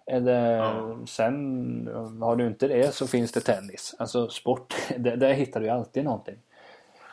Eller 0.05 0.57
Ja. 0.57 0.97
sen 1.07 1.89
har 2.21 2.35
du 2.35 2.47
inte 2.47 2.67
det 2.67 2.95
så 2.95 3.07
finns 3.07 3.31
det 3.31 3.39
tennis. 3.41 3.95
Alltså 3.99 4.29
sport, 4.29 4.73
där, 4.97 5.17
där 5.17 5.33
hittar 5.33 5.59
du 5.59 5.65
ju 5.65 5.71
alltid 5.71 6.03
någonting. 6.03 6.35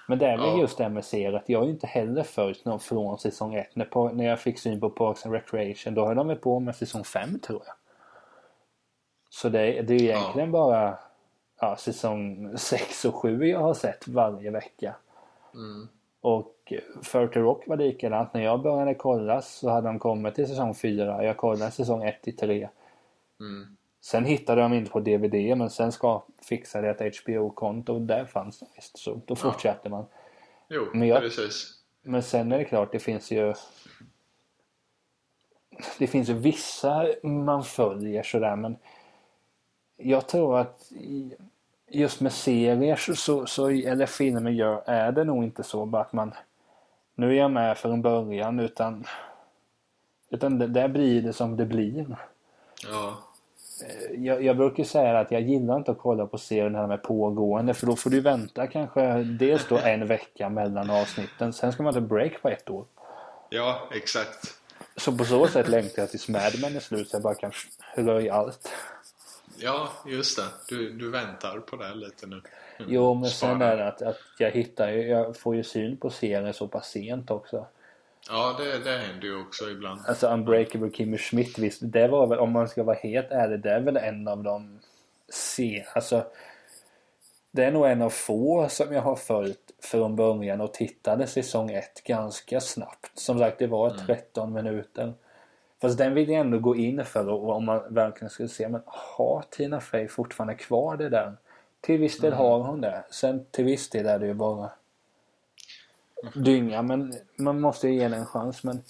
Men 0.08 0.18
det 0.18 0.26
är 0.26 0.36
väl 0.36 0.46
Ja. 0.46 0.60
just 0.60 0.78
det 0.78 0.88
med 0.88 1.04
serier 1.04 1.32
att 1.32 1.48
jag 1.48 1.58
har 1.58 1.66
ju 1.66 1.72
inte 1.72 1.86
heller 1.86 2.22
följt 2.22 2.64
någon 2.64 2.80
från 2.80 3.18
säsong 3.18 3.54
1. 3.54 3.76
När, 3.76 3.84
på, 3.84 4.08
när 4.08 4.24
jag 4.24 4.40
fick 4.40 4.58
syn 4.58 4.80
på 4.80 4.90
Parks 4.90 5.26
and 5.26 5.34
Recreation 5.34 5.94
då 5.94 6.06
höll 6.06 6.16
de 6.16 6.28
väl 6.28 6.36
på 6.36 6.60
med 6.60 6.76
säsong 6.76 7.04
5 7.04 7.38
tror 7.38 7.62
jag. 7.66 7.74
Så 9.30 9.48
det, 9.48 9.82
det 9.82 9.94
är 9.94 9.98
ju 9.98 10.06
egentligen 10.06 10.50
bara 10.52 10.98
ja, 11.60 11.76
säsong 11.76 12.52
6 12.58 13.04
och 13.04 13.14
7 13.14 13.46
jag 13.46 13.60
har 13.60 13.74
sett 13.74 14.08
varje 14.08 14.50
vecka. 14.50 14.94
Mm. 15.54 15.88
Och 16.20 16.72
40 17.02 17.38
Rock 17.38 17.66
var 17.66 17.76
likadant. 17.76 18.34
När 18.34 18.40
jag 18.42 18.62
började 18.62 18.94
kolla 18.94 19.42
så 19.42 19.70
hade 19.70 19.88
de 19.88 19.98
kommit 19.98 20.34
till 20.34 20.48
säsong 20.48 20.74
4. 20.74 21.24
Jag 21.24 21.36
kollade 21.36 21.70
säsong 21.70 22.04
1 22.04 22.22
till 22.22 22.36
3. 22.36 22.68
Mm. 23.40 23.76
Sen 24.04 24.24
hittade 24.24 24.60
de 24.62 24.72
inte 24.72 24.90
på 24.90 25.00
DVD 25.00 25.56
men 25.58 25.70
sen 25.70 25.92
ska 25.92 26.22
fixade 26.48 26.86
jag 26.86 27.00
ett 27.00 27.16
HBO-konto 27.24 27.94
och 27.94 28.00
där 28.00 28.24
fanns 28.24 28.58
de 28.58 28.66
visst. 28.76 28.98
Så 28.98 29.20
då 29.26 29.36
fortsatte 29.36 29.88
man. 29.88 30.06
Jo, 30.68 30.86
Men 30.94 31.08
jag- 31.08 31.20
precis. 31.20 31.70
Men 32.02 32.22
sen 32.22 32.52
är 32.52 32.58
det 32.58 32.64
klart, 32.64 32.92
det 32.92 32.98
finns 32.98 33.30
ju 33.30 33.54
Det 35.98 36.06
finns 36.06 36.28
ju 36.28 36.32
vissa 36.34 37.06
man 37.22 37.64
följer 37.64 38.22
sådär 38.22 38.56
men 38.56 38.76
Jag 39.96 40.26
tror 40.28 40.58
att 40.58 40.92
just 41.88 42.20
med 42.20 42.32
serier 42.32 42.96
så, 42.96 43.14
så, 43.14 43.46
så 43.46 43.68
eller 43.70 44.06
filmer 44.06 44.50
gör, 44.50 44.82
är 44.86 45.12
det 45.12 45.24
nog 45.24 45.44
inte 45.44 45.62
så 45.62 45.86
bara 45.86 46.02
att 46.02 46.12
man 46.12 46.34
Nu 47.14 47.30
är 47.30 47.34
jag 47.38 47.50
med 47.50 47.78
från 47.78 48.02
början 48.02 48.60
utan 48.60 49.04
Utan 50.30 50.58
det, 50.58 50.66
där 50.66 50.88
blir 50.88 51.22
det 51.22 51.32
som 51.32 51.56
det 51.56 51.66
blir. 51.66 52.16
Ja. 52.88 53.16
Jag, 54.16 54.44
jag 54.44 54.56
brukar 54.56 54.84
säga 54.84 55.18
att 55.18 55.30
jag 55.30 55.42
gillar 55.42 55.76
inte 55.76 55.90
att 55.90 55.98
kolla 55.98 56.26
på 56.26 56.38
serier 56.38 56.70
när 56.70 56.82
de 56.82 56.90
är 56.90 56.96
pågående 56.96 57.74
för 57.74 57.86
då 57.86 57.96
får 57.96 58.10
du 58.10 58.20
vänta 58.20 58.66
kanske 58.66 59.22
dels 59.22 59.68
då 59.68 59.78
en 59.78 60.06
vecka 60.06 60.48
mellan 60.48 60.90
avsnitten. 60.90 61.52
Sen 61.52 61.72
ska 61.72 61.82
man 61.82 61.94
ta 61.94 62.00
break 62.00 62.42
på 62.42 62.48
ett 62.48 62.70
år. 62.70 62.84
ja, 63.50 63.88
exakt. 63.92 64.54
Så 64.96 65.16
på 65.16 65.24
så 65.24 65.46
sätt 65.46 65.68
längtar 65.68 66.02
jag 66.02 66.10
tills 66.10 66.28
Mad 66.28 66.52
Men 66.60 66.76
är 66.76 66.80
slut 66.80 67.10
så 67.10 67.16
jag 67.16 67.22
bara 67.22 67.34
kan 67.34 67.52
röja 67.94 68.34
allt. 68.34 68.68
Ja, 69.58 69.88
just 70.06 70.36
det. 70.36 70.44
Du, 70.68 70.92
du 70.92 71.10
väntar 71.10 71.58
på 71.58 71.76
det 71.76 71.94
lite 71.94 72.26
nu. 72.26 72.40
Mm. 72.78 72.92
Jo 72.92 73.14
men 73.14 73.30
sen 73.30 73.56
Sparar. 73.56 73.72
är 73.72 73.76
det 73.76 73.88
att, 73.88 74.02
att 74.02 74.20
jag 74.38 74.50
hittar 74.50 74.90
ju, 74.90 75.08
jag 75.08 75.36
får 75.36 75.56
ju 75.56 75.62
syn 75.64 75.96
på 75.96 76.10
serier 76.10 76.52
så 76.52 76.68
pass 76.68 76.90
sent 76.90 77.30
också. 77.30 77.66
Ja, 78.28 78.56
det, 78.58 78.78
det 78.78 78.98
händer 78.98 79.26
ju 79.26 79.40
också 79.40 79.70
ibland. 79.70 80.00
Alltså 80.06 80.26
Unbreakable 80.26 80.90
Kimmy 80.90 81.18
Schmidt 81.18 81.58
visst, 81.58 81.80
det 81.82 82.08
var 82.08 82.26
väl 82.26 82.38
om 82.38 82.52
man 82.52 82.68
ska 82.68 82.82
vara 82.82 82.96
helt 82.96 83.30
ärlig, 83.30 83.60
det 83.60 83.70
är 83.70 83.80
väl 83.80 83.96
en 83.96 84.28
av 84.28 84.42
de 84.42 84.78
se, 85.28 85.84
alltså 85.94 86.24
det 87.50 87.64
är 87.64 87.72
nog 87.72 87.86
en 87.86 88.02
av 88.02 88.10
få 88.10 88.68
som 88.68 88.92
jag 88.92 89.02
har 89.02 89.16
följt 89.16 89.72
från 89.82 90.16
början 90.16 90.60
och 90.60 90.74
tittade 90.74 91.26
säsong 91.26 91.70
1 91.70 92.04
ganska 92.04 92.60
snabbt. 92.60 93.18
Som 93.18 93.38
sagt, 93.38 93.58
det 93.58 93.66
var 93.66 93.90
13 93.90 94.52
minuter. 94.52 95.12
Fast 95.80 95.98
den 95.98 96.14
vill 96.14 96.28
jag 96.28 96.40
ändå 96.40 96.58
gå 96.58 96.76
in 96.76 97.04
för 97.04 97.28
och 97.28 97.56
om 97.56 97.64
man 97.64 97.94
verkligen 97.94 98.30
skulle 98.30 98.48
se, 98.48 98.68
men 98.68 98.82
har 98.86 99.44
Tina 99.50 99.80
Fey 99.80 100.08
fortfarande 100.08 100.54
kvar 100.54 100.96
det 100.96 101.08
där? 101.08 101.32
Till 101.80 102.00
viss 102.00 102.18
del 102.18 102.32
har 102.32 102.58
hon 102.58 102.80
det. 102.80 103.04
Sen 103.10 103.44
till 103.50 103.64
viss 103.64 103.90
del 103.90 104.06
är 104.06 104.18
det 104.18 104.26
ju 104.26 104.34
bara 104.34 104.70
dynga, 106.34 106.82
men 106.82 107.14
man 107.36 107.60
måste 107.60 107.88
ju 107.88 107.94
ge 107.94 108.02
den 108.02 108.12
en 108.12 108.26
chans. 108.26 108.64
Men 108.64 108.82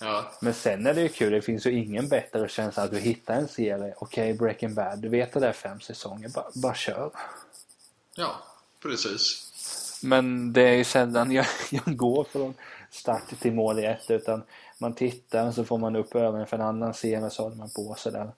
Ja, 0.00 0.24
men 0.40 0.54
sen 0.54 0.86
är 0.86 0.94
det 0.94 1.00
ju 1.00 1.08
kul, 1.08 1.32
det 1.32 1.42
finns 1.42 1.66
ju 1.66 1.72
ingen 1.72 2.08
bättre 2.08 2.48
känsla 2.48 2.82
att 2.82 2.90
du 2.90 2.98
hittar 2.98 3.34
en 3.34 3.48
serie. 3.48 3.94
Okej, 3.96 4.34
Breaking 4.34 4.74
Bad, 4.74 4.98
du 4.98 5.08
vet 5.08 5.36
att 5.36 5.42
det 5.42 5.48
är 5.48 5.52
fem 5.52 5.80
säsonger, 5.80 6.28
bara, 6.28 6.46
bara 6.54 6.74
kör. 6.74 7.10
ja 8.16 8.30
precis. 8.82 9.44
Men 10.02 10.52
det 10.52 10.62
är 10.62 10.74
ju 10.74 10.84
sällan 10.84 11.32
jag, 11.32 11.46
jag 11.70 11.96
går 11.96 12.24
från 12.24 12.54
start 12.90 13.40
till 13.40 13.52
mål 13.52 13.78
i 13.78 13.84
ett 13.84 14.10
utan 14.10 14.42
man 14.78 14.94
tittar 14.94 15.52
så 15.52 15.64
får 15.64 15.78
man 15.78 15.96
upp 15.96 16.14
ögonen 16.14 16.46
för 16.46 16.56
en 16.56 16.62
annan 16.62 16.94
serie 16.94 17.30
så 17.30 17.42
håller 17.42 17.56
man 17.56 17.70
på 17.70 17.94
sådär. 17.98 18.30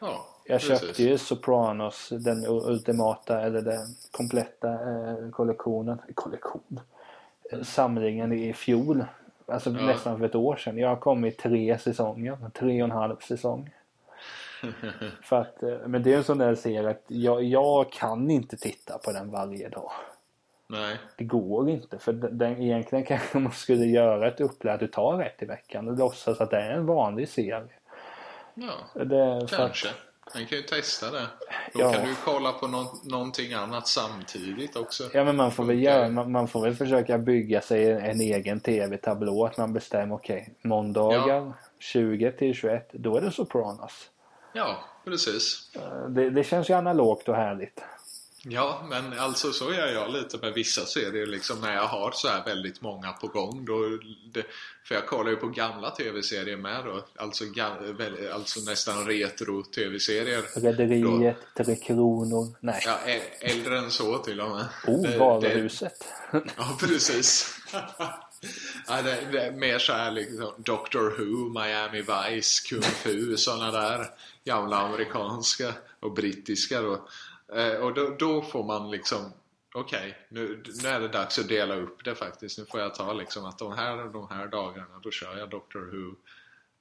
Ja, 0.00 0.26
Jag 0.44 0.60
precis. 0.60 0.80
köpte 0.80 1.02
ju 1.02 1.18
Sopranos, 1.18 2.08
den 2.10 2.46
ultimata 2.46 3.40
eller 3.40 3.62
den 3.62 3.86
kompletta 4.10 4.72
eh, 4.72 5.30
kollektionen, 5.30 5.98
kollektion, 6.14 6.80
samlingen 7.62 8.32
i 8.32 8.52
fjol. 8.52 9.04
Alltså 9.46 9.70
Ja. 9.70 9.86
nästan 9.86 10.18
för 10.18 10.26
ett 10.26 10.34
år 10.34 10.56
sedan. 10.56 10.78
Jag 10.78 10.88
har 10.88 10.96
kommit 10.96 11.38
tre 11.38 11.78
säsonger, 11.78 12.38
tre 12.54 12.82
och 12.82 12.88
en 12.88 12.90
halv 12.96 13.16
säsong. 13.16 13.70
För 15.22 15.40
att, 15.40 15.62
eh, 15.62 15.78
men 15.86 16.02
det 16.02 16.12
är 16.12 16.16
en 16.16 16.24
sån 16.24 16.38
där 16.38 16.54
serie 16.54 16.90
att 16.90 17.02
jag, 17.06 17.42
jag 17.42 17.92
kan 17.92 18.30
inte 18.30 18.56
titta 18.56 18.98
på 18.98 19.12
den 19.12 19.30
varje 19.30 19.68
dag. 19.68 19.90
Nej, 20.68 20.96
Det 21.18 21.24
går 21.24 21.68
inte 21.70 21.98
för 21.98 22.12
den, 22.12 22.62
egentligen 22.62 23.04
kanske 23.04 23.38
man 23.38 23.52
skulle 23.52 23.84
göra 23.84 24.28
ett 24.28 24.40
upplägg 24.40 24.74
att 24.74 24.80
du 24.80 24.86
tar 24.86 25.16
rätt 25.18 25.42
i 25.42 25.46
veckan 25.46 25.88
och 25.88 25.98
låtsas 25.98 26.40
att 26.40 26.50
det 26.50 26.56
är 26.60 26.70
en 26.70 26.86
vanlig 26.86 27.28
serie. 27.28 27.62
ja, 28.54 29.04
Det, 29.04 29.48
för 29.48 29.62
att- 29.64 29.76
Han 30.32 30.46
kan 30.46 30.58
ju 30.58 30.64
testa 30.64 31.10
det. 31.10 31.26
Då 31.74 31.80
Ja. 31.80 31.92
kan 31.92 32.04
du 32.08 32.14
kolla 32.24 32.52
på 32.52 32.66
nå- 32.68 32.94
någonting 33.04 33.52
annat 33.52 33.88
samtidigt 33.88 34.76
också. 34.76 35.04
Ja 35.14 35.24
men 35.24 35.36
man 35.36 35.52
får 35.52 35.64
väl 35.64 35.82
göra, 35.82 36.08
man, 36.08 36.32
man 36.32 36.48
får 36.48 36.62
väl 36.62 36.74
försöka 36.74 37.18
bygga 37.18 37.60
sig 37.60 37.90
en, 37.90 37.98
en 38.04 38.20
egen 38.20 38.60
tv-tablå. 38.60 39.44
Att 39.46 39.56
man 39.56 39.72
bestämmer 39.72 40.14
okej, 40.14 40.54
måndagar 40.62 41.52
20 41.78 42.32
till 42.32 42.54
21, 42.54 42.88
då 42.92 43.16
är 43.16 43.20
det 43.20 43.30
Sopranos. 43.30 44.10
Ja, 44.52 44.76
precis. 45.04 45.70
Eh, 45.74 46.08
Det, 46.08 46.30
det 46.30 46.44
känns 46.44 46.70
ju 46.70 46.74
analogt 46.74 47.28
och 47.28 47.36
härligt. 47.36 47.84
Ja, 48.48 48.86
men 48.90 49.18
alltså 49.18 49.52
så 49.52 49.72
gör 49.74 49.86
jag 49.92 50.10
lite 50.12 50.38
med 50.38 50.54
vissa 50.54 50.86
serier 50.86 51.26
liksom 51.26 51.60
när 51.60 51.74
jag 51.74 51.86
har 51.86 52.10
så 52.14 52.28
här 52.28 52.44
väldigt 52.44 52.80
många 52.80 53.12
på 53.12 53.26
gång. 53.26 53.64
Då 53.64 53.80
det, 54.32 54.42
för 54.84 54.94
jag 54.94 55.06
kollar 55.06 55.30
ju 55.30 55.36
på 55.36 55.48
gamla 55.48 55.90
tv-serier 55.90 56.56
med 56.56 56.84
då. 56.84 57.04
Alltså, 57.16 57.44
väl- 57.98 58.30
alltså 58.32 58.60
nästan 58.60 59.06
retro-tv-serier. 59.06 60.42
Rederiet, 60.60 61.36
Tre 61.56 61.76
Kronor, 61.76 62.56
nej. 62.60 62.82
Ja, 62.86 62.98
äldre 63.40 63.78
än 63.78 63.90
så 63.90 64.18
till 64.18 64.40
och 64.40 64.50
med. 64.50 64.64
Oh, 64.86 65.16
Varuhuset. 65.18 66.04
Ja, 66.32 66.76
precis. 66.80 67.58
ja, 68.88 69.02
det, 69.02 69.18
det 69.32 69.40
är 69.40 69.52
mer 69.52 69.78
så 69.78 69.92
här 69.92 70.10
liksom 70.10 70.52
Doctor 70.56 71.10
Who, 71.18 71.60
Miami 71.60 72.00
Vice, 72.02 72.68
Kung 72.68 72.82
Fu, 72.82 73.36
sådana 73.36 73.70
där 73.70 74.06
gamla 74.44 74.76
amerikanska 74.76 75.72
och 76.00 76.12
brittiska 76.12 76.80
då. 76.82 77.08
Eh, 77.52 77.84
och 77.84 77.94
då, 77.94 78.16
då 78.18 78.42
får 78.42 78.64
man 78.64 78.90
liksom 78.90 79.32
Okej, 79.78 80.16
nu, 80.28 80.62
nu 80.82 80.88
är 80.88 81.00
det 81.00 81.08
dags 81.08 81.38
att 81.38 81.48
dela 81.48 81.74
upp 81.74 82.04
det 82.04 82.14
faktiskt. 82.14 82.58
Nu 82.58 82.64
får 82.64 82.80
jag 82.80 82.94
ta 82.94 83.12
liksom 83.12 83.44
att 83.44 83.58
de 83.58 83.72
här 83.72 83.96
de 84.12 84.28
här 84.30 84.46
dagarna 84.46 85.00
då 85.02 85.10
kör 85.10 85.38
jag 85.38 85.50
Doctor 85.50 85.80
Who 85.80 86.14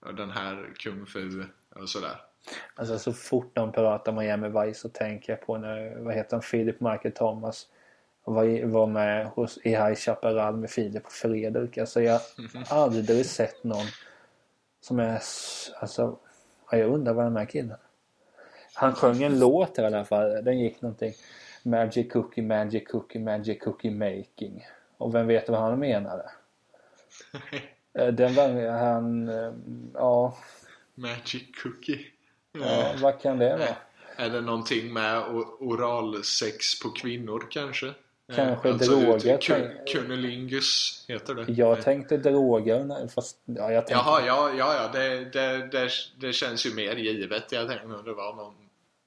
och 0.07 0.15
den 0.15 0.31
här 0.31 0.73
Kung 0.79 1.05
Fu 1.05 1.43
och 1.75 1.89
sådär. 1.89 2.21
Alltså 2.75 2.99
så 2.99 3.13
fort 3.13 3.55
de 3.55 3.71
pratar 3.71 4.11
Miami 4.11 4.47
Vice 4.49 4.79
så 4.79 4.89
tänker 4.89 5.33
jag 5.33 5.41
på 5.41 5.57
när, 5.57 5.95
vad 5.99 6.13
heter 6.13 6.31
han, 6.31 6.41
Philip 6.41 6.79
Michael 6.79 7.11
Thomas 7.11 7.67
var, 8.23 8.65
var 8.65 8.87
med 8.87 9.27
hos, 9.27 9.57
i 9.57 9.69
High 9.69 9.95
Chaparral 9.95 10.57
med 10.57 10.69
Filip 10.69 11.05
och 11.05 11.11
Fredrik. 11.11 11.77
Alltså 11.77 12.01
jag 12.01 12.19
har 12.67 12.83
aldrig 12.83 13.25
sett 13.25 13.63
någon 13.63 13.85
som 14.81 14.99
är, 14.99 15.21
alltså, 15.79 16.19
jag 16.71 16.89
undrar 16.89 17.13
vad 17.13 17.25
den 17.25 17.37
här 17.37 17.45
killen. 17.45 17.77
Han 18.75 18.95
sjöng 18.95 19.23
en 19.23 19.39
låt 19.39 19.77
i 19.79 19.81
alla 19.81 20.05
fall, 20.05 20.43
den 20.43 20.59
gick 20.59 20.81
någonting. 20.81 21.13
Magic 21.63 22.11
cookie, 22.11 22.43
magic 22.43 22.87
cookie, 22.87 23.19
magic 23.21 23.59
cookie 23.63 23.91
making. 23.91 24.65
Och 24.97 25.15
vem 25.15 25.27
vet 25.27 25.49
vad 25.49 25.59
han 25.59 25.79
menade? 25.79 26.31
Eh, 27.97 28.07
Den 28.07 28.35
var 28.35 28.71
han, 28.71 29.29
eh, 29.29 29.53
ja, 29.93 30.37
Magic 30.95 31.43
Cookie. 31.63 31.99
ja 32.51 32.93
vad 33.01 33.21
kan 33.21 33.39
det 33.39 33.57
vara? 33.57 33.75
Är 34.17 34.29
det 34.29 34.41
någonting 34.41 34.93
med 34.93 35.23
oralsex 35.59 36.79
på 36.79 36.89
kvinnor 36.89 37.47
kanske? 37.49 37.93
Kanske 38.35 38.69
alltså, 38.69 38.95
droger, 38.95 39.85
Cunnilingus 39.93 41.05
heter 41.07 41.35
det. 41.35 41.51
Jag 41.53 41.81
tänkte 41.81 42.17
droger, 42.17 43.07
fast 43.07 43.37
ja, 43.45 43.71
jag 43.71 43.87
tänkte... 43.87 43.93
Jaha, 44.05 44.25
ja, 44.25 44.51
ja, 44.57 44.75
ja 44.75 44.99
det, 44.99 45.25
det, 45.25 45.67
det, 45.71 45.89
det 46.19 46.33
känns 46.33 46.65
ju 46.65 46.73
mer 46.73 46.95
givet. 46.95 47.51
Jag 47.51 47.67
tänkte 47.67 47.87
nog 47.87 48.05
det 48.05 48.13
var 48.13 48.35
någon 48.35 48.55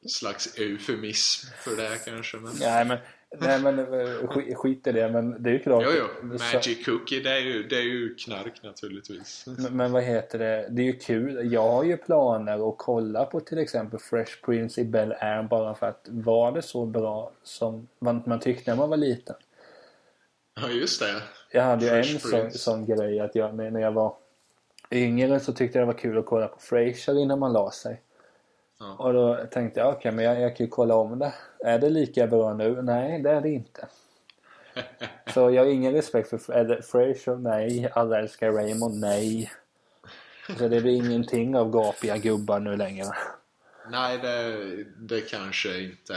slags 0.06 0.58
eufemism 0.58 1.46
för 1.58 1.76
det 1.76 2.04
kanske. 2.04 2.36
Men... 2.36 2.52
Nej 2.60 2.84
men, 2.84 2.98
nej, 3.40 3.62
men 3.62 3.78
eh, 3.78 4.28
skit, 4.28 4.56
skit 4.56 4.86
i 4.86 4.92
det, 4.92 5.08
men 5.08 5.42
det 5.42 5.50
är 5.50 5.52
ju 5.52 5.58
klart. 5.58 5.84
Jo, 5.86 5.90
jo. 6.22 6.38
Så- 6.38 6.56
Magic 6.56 6.84
Cookie, 6.84 7.20
det 7.20 7.30
är, 7.30 7.40
ju, 7.40 7.62
det 7.62 7.76
är 7.76 7.82
ju 7.82 8.14
knark 8.14 8.62
naturligtvis. 8.62 9.44
Men, 9.46 9.76
men 9.76 9.92
vad 9.92 10.02
heter 10.02 10.38
det? 10.38 10.66
Det 10.70 10.82
är 10.82 10.86
ju 10.86 10.98
kul. 10.98 11.52
Jag 11.52 11.70
har 11.70 11.84
ju 11.84 11.96
planer 11.96 12.68
att 12.68 12.78
kolla 12.78 13.24
på 13.24 13.40
till 13.40 13.58
exempel 13.58 14.00
Fresh 14.00 14.32
Prince 14.44 14.80
i 14.80 14.84
Bel 14.84 15.12
Air 15.12 15.42
bara 15.42 15.74
för 15.74 15.86
att 15.86 16.06
var 16.10 16.52
det 16.52 16.62
så 16.62 16.86
bra 16.86 17.32
som 17.42 17.88
man, 17.98 18.22
man 18.26 18.40
tyckte 18.40 18.70
när 18.70 18.76
man 18.78 18.90
var 18.90 18.96
liten? 18.96 19.36
Ja, 20.60 20.68
just 20.68 21.00
det. 21.00 21.22
Jag 21.50 21.62
hade 21.62 21.84
ju 21.84 21.90
en 21.90 22.20
sån, 22.20 22.52
sån 22.52 22.86
grej 22.86 23.20
att 23.20 23.34
jag, 23.34 23.54
när 23.54 23.70
när 23.70 23.80
jag 23.80 23.92
var 23.92 24.16
yngre 24.90 25.40
så 25.40 25.52
tyckte 25.52 25.78
jag 25.78 25.88
det 25.88 25.92
var 25.92 26.00
kul 26.00 26.18
att 26.18 26.26
kolla 26.26 26.48
på 26.48 26.60
Frasier 26.60 27.18
innan 27.18 27.38
man 27.38 27.52
la 27.52 27.70
sig. 27.70 28.02
Ja. 28.78 28.96
Och 28.98 29.12
då 29.12 29.46
tänkte 29.50 29.80
jag 29.80 29.92
okej 29.92 30.12
men 30.12 30.24
jag, 30.24 30.40
jag 30.40 30.56
kan 30.56 30.66
ju 30.66 30.70
kolla 30.70 30.94
om 30.94 31.18
det. 31.18 31.34
Är 31.64 31.78
det 31.78 31.90
lika 31.90 32.26
bra 32.26 32.54
nu? 32.54 32.82
Nej 32.82 33.22
det 33.22 33.30
är 33.30 33.40
det 33.40 33.50
inte. 33.50 33.88
Så 35.34 35.50
jag 35.50 35.64
har 35.64 35.70
ingen 35.70 35.92
respekt 35.92 36.28
för 36.28 36.82
Frasier? 36.82 37.36
Nej. 37.36 37.88
Alla 37.92 38.18
älskar 38.18 38.52
Raymond? 38.52 39.00
Nej. 39.00 39.52
Så 40.58 40.68
det 40.68 40.80
blir 40.80 40.96
ingenting 41.06 41.56
av 41.56 41.70
gapiga 41.70 42.16
gubbar 42.16 42.60
nu 42.60 42.76
längre. 42.76 43.06
Nej, 43.90 44.18
det, 44.18 44.84
det 44.96 45.20
kanske 45.20 45.80
inte... 45.80 46.14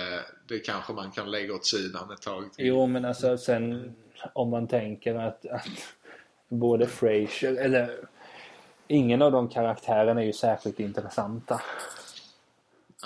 Det 0.47 0.59
kanske 0.59 0.93
man 0.93 1.11
kan 1.11 1.31
lägga 1.31 1.53
åt 1.53 1.65
sidan 1.65 2.11
ett 2.11 2.21
tag 2.21 2.53
till. 2.53 2.65
Jo 2.65 2.87
men 2.87 3.05
alltså 3.05 3.37
sen 3.37 3.95
om 4.33 4.49
man 4.49 4.67
tänker 4.67 5.15
att, 5.15 5.45
att 5.45 5.67
både 6.47 6.87
Frasier 6.87 7.55
eller 7.55 7.99
ingen 8.87 9.21
av 9.21 9.31
de 9.31 9.49
karaktärerna 9.49 10.21
är 10.21 10.25
ju 10.25 10.33
särskilt 10.33 10.79
intressanta. 10.79 11.61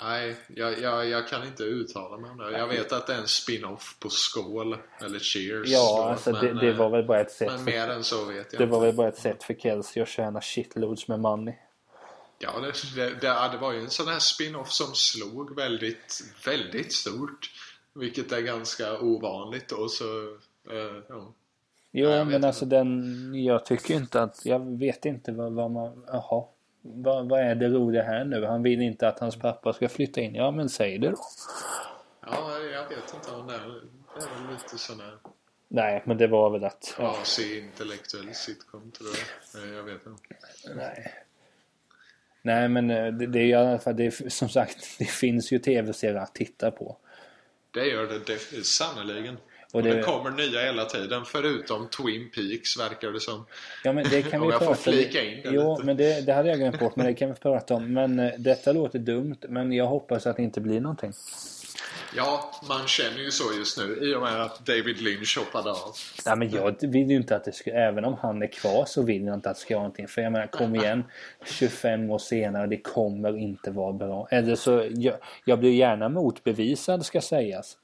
Nej, 0.02 0.36
jag, 0.48 0.80
jag, 0.80 1.08
jag 1.08 1.28
kan 1.28 1.46
inte 1.46 1.62
uttala 1.62 2.16
mig 2.16 2.30
om 2.30 2.38
det. 2.38 2.58
Jag 2.58 2.68
vet 2.68 2.92
att 2.92 3.06
det 3.06 3.14
är 3.14 3.18
en 3.18 3.28
spin-off 3.28 3.96
på 4.00 4.10
Skål, 4.10 4.78
eller 5.00 5.18
Cheers. 5.18 5.68
Ja 5.68 5.96
då, 5.96 6.02
alltså 6.02 6.30
men, 6.30 6.44
det, 6.44 6.60
det 6.60 6.68
eh, 6.68 6.76
var 6.76 6.90
väl 6.90 7.04
bara 7.04 7.20
ett 7.20 7.32
sätt 7.32 7.48
Men 7.48 7.58
för, 7.58 7.64
mer 7.64 7.88
än 7.88 8.04
så 8.04 8.24
vet 8.24 8.52
jag 8.52 8.60
det 8.60 8.66
var 8.66 8.76
inte. 8.76 8.86
väl 8.86 8.96
bara 8.96 9.08
ett 9.08 9.18
sätt 9.18 9.42
för 9.42 9.54
Kelsey 9.54 10.02
att 10.02 10.08
tjäna 10.08 10.40
shitloads 10.40 11.08
med 11.08 11.20
money. 11.20 11.54
Ja, 12.38 12.60
det, 12.60 13.10
det, 13.20 13.48
det, 13.52 13.58
var 13.60 13.72
ju 13.72 13.80
en 13.80 13.90
sån 13.90 14.08
här 14.08 14.18
spin-off 14.18 14.70
som 14.70 14.94
slog 14.94 15.56
väldigt, 15.56 16.20
väldigt 16.44 16.92
stort. 16.92 17.50
Vilket 17.94 18.32
är 18.32 18.40
ganska 18.40 18.98
ovanligt 19.00 19.72
och 19.72 19.90
så... 19.90 20.04
eh, 20.70 21.02
ja. 21.08 21.32
Jo 21.92 22.08
Ja, 22.08 22.24
men 22.24 22.44
alltså 22.44 22.64
den, 22.64 23.44
jag 23.44 23.66
tycker 23.66 23.94
inte 23.94 24.22
att, 24.22 24.46
jag 24.46 24.78
vet 24.78 25.04
inte 25.04 25.32
vad, 25.32 25.52
vad 25.52 25.70
man, 25.70 26.04
jaha. 26.06 26.44
Vad, 26.94 27.28
vad 27.28 27.40
är 27.40 27.54
det 27.54 27.68
roliga 27.68 28.02
här 28.02 28.24
nu? 28.24 28.44
Han 28.44 28.62
vill 28.62 28.80
inte 28.82 29.08
att 29.08 29.18
hans 29.18 29.36
pappa 29.36 29.72
ska 29.72 29.88
flytta 29.88 30.20
in. 30.20 30.34
Ja 30.34 30.50
men 30.50 30.68
säg 30.68 30.98
det 30.98 31.10
då. 31.10 31.16
ja, 32.26 32.58
jag 32.58 32.88
vet 32.88 33.14
inte 33.14 33.30
det 33.30 33.54
är... 33.54 33.80
Det 34.18 34.24
är 34.24 34.42
väl 34.44 34.52
lite 34.54 34.78
sån 34.78 35.00
här 35.00 35.18
Nej 35.68 36.02
men 36.04 36.18
det 36.18 36.26
var 36.26 36.50
väl 36.50 36.64
att, 36.64 36.94
ja, 36.98 37.14
trasig 37.14 37.58
intellektuell 37.64 38.34
sitcom 38.34 38.90
tror 38.90 39.10
jag. 39.54 39.74
Jag 39.78 39.82
vet 39.82 40.06
inte. 40.06 40.22
nej. 40.74 41.14
Nej 42.42 42.68
men 42.68 42.90
eh, 42.90 43.06
det, 43.12 43.26
det 43.26 43.38
är 43.38 43.44
i 43.46 43.54
alla 43.54 43.78
fall, 43.78 43.96
det, 43.96 44.06
är- 44.06 44.28
som 44.28 44.48
sagt, 44.48 44.78
det 44.98 45.04
finns 45.04 45.52
ju 45.52 45.58
tv-serier 45.58 46.14
att 46.20 46.34
titta 46.34 46.70
på. 46.70 46.96
Det 47.70 47.86
gör 47.86 48.06
det 48.06 48.18
def- 48.18 48.62
sannerligen. 48.62 49.36
Och 49.76 49.82
det... 49.82 49.94
det- 49.94 50.02
kommer 50.02 50.30
nya 50.30 50.60
hela 50.60 50.84
tiden 50.84 51.24
förutom 51.24 51.88
Twin 51.88 52.30
Peaks 52.34 52.78
verkar 52.78 53.10
det 53.10 53.20
som. 53.20 53.46
Ja 53.84 53.92
men 53.92 54.04
det 54.10 54.22
kan 54.22 54.40
Om 54.40 54.46
vi 54.46 54.52
jag 54.52 54.64
får 54.64 54.74
flika 54.74 55.24
in 55.24 55.42
det 55.42 55.50
Jo 55.52 55.72
lite. 55.72 55.86
men 55.86 55.96
det, 55.96 56.26
det 56.26 56.32
hade 56.32 56.48
jag 56.48 56.58
glömt 56.58 56.78
bort 56.80 56.96
men 56.96 57.06
det 57.06 57.14
kan 57.14 57.28
vi 57.28 57.34
prata 57.34 57.74
om. 57.74 57.92
Men 57.92 58.18
eh, 58.18 58.32
detta 58.38 58.72
låter 58.72 58.98
dumt 58.98 59.36
men 59.48 59.72
jag 59.72 59.86
hoppas 59.86 60.26
att 60.26 60.36
det 60.36 60.42
inte 60.42 60.60
blir 60.60 60.80
någonting. 60.80 61.12
Ja, 62.16 62.50
man 62.68 62.86
känner 62.86 63.18
ju 63.18 63.30
så 63.30 63.44
just 63.58 63.78
nu 63.78 63.98
i 64.02 64.14
och 64.14 64.20
med 64.22 64.42
att 64.42 64.66
David 64.66 65.00
Lynch 65.00 65.38
hoppade 65.38 65.70
av. 65.70 65.92
Nej 66.26 66.36
men 66.36 66.50
jag 66.50 66.76
vill 66.80 67.10
ju 67.10 67.16
inte 67.16 67.36
att 67.36 67.44
det 67.44 67.52
ska, 67.52 67.70
även 67.70 68.04
om 68.04 68.16
han 68.20 68.42
är 68.42 68.46
kvar 68.46 68.84
så 68.84 69.02
vill 69.02 69.24
jag 69.24 69.34
inte 69.34 69.50
att 69.50 69.56
det 69.56 69.62
ska 69.62 69.74
vara 69.74 69.82
någonting. 69.82 70.08
För 70.08 70.22
jag 70.22 70.32
menar 70.32 70.46
kom 70.46 70.74
igen 70.74 71.04
25 71.44 72.10
år 72.10 72.18
senare, 72.18 72.66
det 72.66 72.76
kommer 72.80 73.36
inte 73.36 73.70
vara 73.70 73.92
bra. 73.92 74.28
Eller 74.30 74.54
så, 74.56 74.88
jag, 74.90 75.14
jag 75.44 75.58
blir 75.58 75.72
gärna 75.72 76.08
motbevisad 76.08 77.06
ska 77.06 77.20
sägas. 77.20 77.76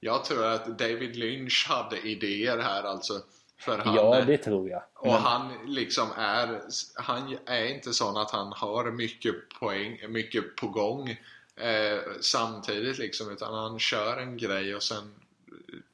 Jag 0.00 0.24
tror 0.24 0.44
att 0.44 0.78
David 0.78 1.16
Lynch 1.16 1.66
hade 1.68 2.00
idéer 2.00 2.58
här 2.58 2.82
alltså. 2.82 3.20
För 3.58 3.78
han, 3.78 3.94
Ja 3.94 4.24
det 4.26 4.38
tror 4.38 4.70
jag. 4.70 4.82
Och 4.94 5.12
han 5.12 5.52
liksom 5.66 6.08
är, 6.16 6.60
han 6.94 7.38
är 7.46 7.64
inte 7.64 7.92
sån 7.92 8.16
att 8.16 8.30
han 8.30 8.52
har 8.52 8.90
mycket 8.90 9.34
poäng, 9.60 10.00
mycket 10.08 10.56
på 10.56 10.68
gång 10.68 11.10
eh, 11.56 11.98
samtidigt 12.20 12.98
liksom. 12.98 13.30
Utan 13.30 13.54
han 13.54 13.78
kör 13.78 14.16
en 14.16 14.36
grej 14.36 14.74
och 14.74 14.82
sen, 14.82 15.14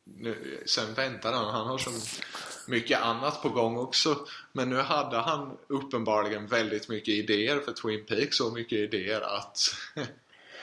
nu, 0.04 0.62
sen 0.66 0.94
väntar 0.94 1.32
han. 1.32 1.54
Han 1.54 1.66
har 1.66 1.78
så 1.78 1.90
mycket 2.66 3.02
annat 3.02 3.42
på 3.42 3.48
gång 3.48 3.76
också. 3.76 4.16
Men 4.52 4.70
nu 4.70 4.76
hade 4.76 5.16
han 5.16 5.56
uppenbarligen 5.66 6.46
väldigt 6.46 6.88
mycket 6.88 7.14
idéer 7.14 7.60
för 7.60 7.72
Twin 7.72 8.04
Peaks. 8.04 8.36
Så 8.36 8.50
mycket 8.50 8.78
idéer 8.78 9.20
att, 9.20 9.58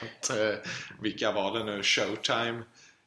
att 0.01 0.29
eh, 0.29 0.55
vilka 0.99 1.31
var 1.31 1.59
det 1.59 1.63
nu? 1.63 1.83
Showtime 1.83 2.63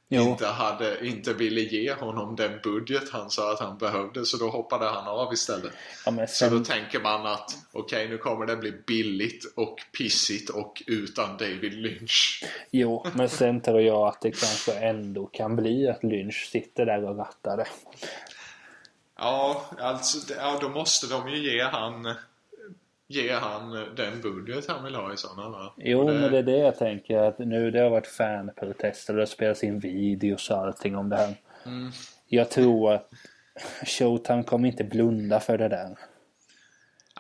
Jo. 0.09 0.23
inte, 0.23 0.47
hade, 0.47 1.07
inte 1.07 1.33
ville 1.33 1.61
ge 1.61 1.95
honom 1.95 2.37
den 2.37 2.61
budget 2.63 3.11
han 3.11 3.31
sa 3.31 3.53
att 3.53 3.61
han 3.61 3.79
behövde 3.79 4.27
så 4.27 4.37
då 4.37 4.49
hoppade 4.51 4.85
han 4.87 5.07
av 5.07 5.33
istället. 5.33 5.73
Ja, 6.05 6.11
men 6.11 6.29
Så 6.29 6.45
då 6.45 6.51
sen, 6.51 6.65
tänker 6.65 7.01
man 7.01 7.27
att 7.27 7.57
okej 7.73 8.09
nu 8.09 8.19
kommer 8.19 8.47
det 8.47 8.57
bli 8.57 8.73
billigt 8.87 9.53
och 9.57 9.79
pissigt 9.99 10.51
och 10.51 10.83
utan 10.87 11.37
David 11.37 11.75
Lynch. 11.75 12.45
jo, 12.71 13.07
men 13.15 13.29
sen 13.29 13.61
tror 13.61 13.81
jag 13.81 14.09
att 14.09 14.21
det 14.21 14.31
kanske 14.31 14.73
ändå 14.73 15.27
kan 15.27 15.57
bli 15.57 15.89
att 15.89 16.05
Lynch 16.05 16.49
sitter 16.53 16.87
där 16.87 17.05
och 17.05 17.17
rattar 17.17 17.57
det. 17.57 17.67
Ja, 19.19 19.65
alltså 19.79 20.35
ja, 20.35 20.59
då 20.61 20.69
måste 20.69 21.07
de 21.07 21.29
ju 21.29 21.53
ge 21.53 21.63
han 21.63 22.15
ge 23.15 23.33
han 23.33 23.71
den 23.97 24.21
budget 24.21 24.69
han 24.69 24.85
vill 24.85 24.95
ha 24.95 25.12
i 25.12 25.17
sådana 25.17 25.53
fall. 25.53 25.73
Jo, 25.77 26.09
det... 26.09 26.15
men 26.15 26.33
det 26.33 26.39
är 26.39 26.43
det 26.43 26.59
jag 26.59 26.79
tänker 26.79 27.19
att 27.19 27.39
nu 27.39 27.71
det 27.71 27.81
har 27.81 27.91
varit 27.91 28.07
fanprotester 28.07 29.15
och 29.15 29.21
det 29.21 29.27
spelas 29.27 29.65
in 29.65 29.79
videos 29.79 30.51
och 30.51 30.57
allting 30.57 30.97
om 30.97 31.09
det 31.09 31.17
här. 31.17 31.41
Mm. 31.65 31.91
Jag 32.27 32.51
tror 32.51 32.93
att 32.93 33.11
Showtime 33.87 34.43
kommer 34.43 34.69
inte 34.69 34.85
blunda 34.85 35.41
för 35.41 35.59
det 35.59 35.69
där. 35.69 35.99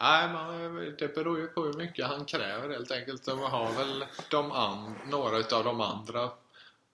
Nej, 0.00 0.28
man, 0.28 0.74
det 0.98 1.14
beror 1.14 1.38
ju 1.38 1.46
på 1.46 1.60
hur 1.60 1.72
mycket 1.72 2.06
han 2.06 2.24
kräver 2.24 2.68
helt 2.68 2.90
enkelt. 2.90 3.24
De 3.24 3.38
har 3.38 3.72
väl 3.72 4.04
de 4.30 4.52
an, 4.52 4.94
några 5.10 5.36
av 5.56 5.64
de 5.64 5.80
andra 5.80 6.30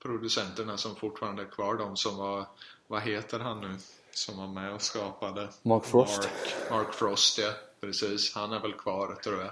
producenterna 0.03 0.77
som 0.77 0.97
fortfarande 0.97 1.43
är 1.43 1.47
kvar. 1.47 1.75
De 1.75 1.97
som 1.97 2.17
var, 2.17 2.45
vad 2.87 3.03
heter 3.03 3.39
han 3.39 3.61
nu? 3.61 3.77
Som 4.13 4.37
var 4.37 4.47
med 4.47 4.73
och 4.73 4.83
skapade 4.83 5.49
Mark 5.63 5.85
Frost. 5.85 6.19
Mark, 6.19 6.71
Mark 6.71 6.95
Frost, 6.95 7.39
ja. 7.39 7.51
Precis. 7.81 8.35
Han 8.35 8.53
är 8.53 8.61
väl 8.61 8.73
kvar 8.73 9.15
tror 9.15 9.41
jag. 9.41 9.51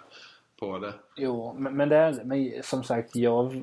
På 0.61 0.79
det. 0.79 0.95
Jo, 1.17 1.57
men, 1.59 1.77
men 1.77 1.89
det 1.89 1.97
är, 1.97 2.25
men 2.25 2.63
som 2.63 2.85
sagt 2.85 3.17
jag 3.17 3.63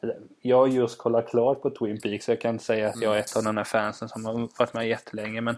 jag 0.42 0.56
har 0.56 0.66
just 0.66 0.98
kollat 0.98 1.28
klart 1.28 1.62
på 1.62 1.70
Twin 1.70 2.00
Peaks 2.00 2.24
så 2.24 2.30
jag 2.30 2.40
kan 2.40 2.54
inte 2.54 2.64
säga 2.64 2.88
att 2.88 3.02
jag 3.02 3.16
är 3.16 3.20
ett 3.20 3.36
av 3.36 3.44
de 3.44 3.56
här 3.56 3.64
fansen 3.64 4.08
som 4.08 4.24
har 4.24 4.48
varit 4.58 4.74
med 4.74 4.88
jättelänge 4.88 5.40
men 5.40 5.56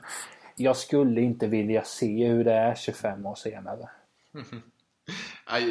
jag 0.57 0.77
skulle 0.77 1.21
inte 1.21 1.47
vilja 1.47 1.85
se 1.85 2.27
hur 2.27 2.45
det 2.45 2.53
är 2.53 2.75
25 2.75 3.27
år 3.27 3.35
senare. 3.35 3.89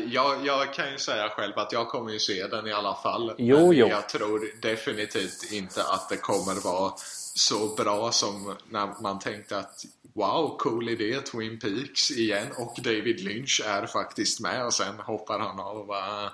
Jag, 0.08 0.45
jag 0.45 0.74
kan 0.74 0.91
ju 0.91 0.97
säga 0.97 1.30
själv 1.30 1.54
att 1.56 1.72
jag 1.72 1.88
kommer 1.88 2.12
ju 2.12 2.20
se 2.20 2.47
den 2.47 2.68
i 2.68 2.74
alla 2.74 2.95
fall. 2.95 3.34
Jo, 3.38 3.58
men 3.58 3.78
jo. 3.78 3.88
jag 3.88 4.10
tror 4.10 4.62
definitivt 4.62 5.52
inte 5.52 5.84
att 5.84 6.10
det 6.10 6.18
kommer 6.18 6.64
vara 6.64 6.93
så 7.36 7.76
bra 7.76 8.12
som 8.12 8.56
när 8.70 9.02
man 9.02 9.20
tänkte 9.20 9.58
att 9.58 9.86
Wow, 10.20 10.57
cool 10.57 10.89
idé, 10.89 11.22
Twin 11.22 11.59
Peaks 11.59 12.11
igen 12.11 12.47
och 12.57 12.80
David 12.84 13.20
Lynch 13.20 13.61
är 13.65 13.86
faktiskt 13.86 14.39
med 14.39 14.65
och 14.65 14.74
sen 14.74 14.99
hoppar 14.99 15.39
han 15.39 15.59
av 15.59 15.78
och 15.78 15.88
bara 15.88 16.32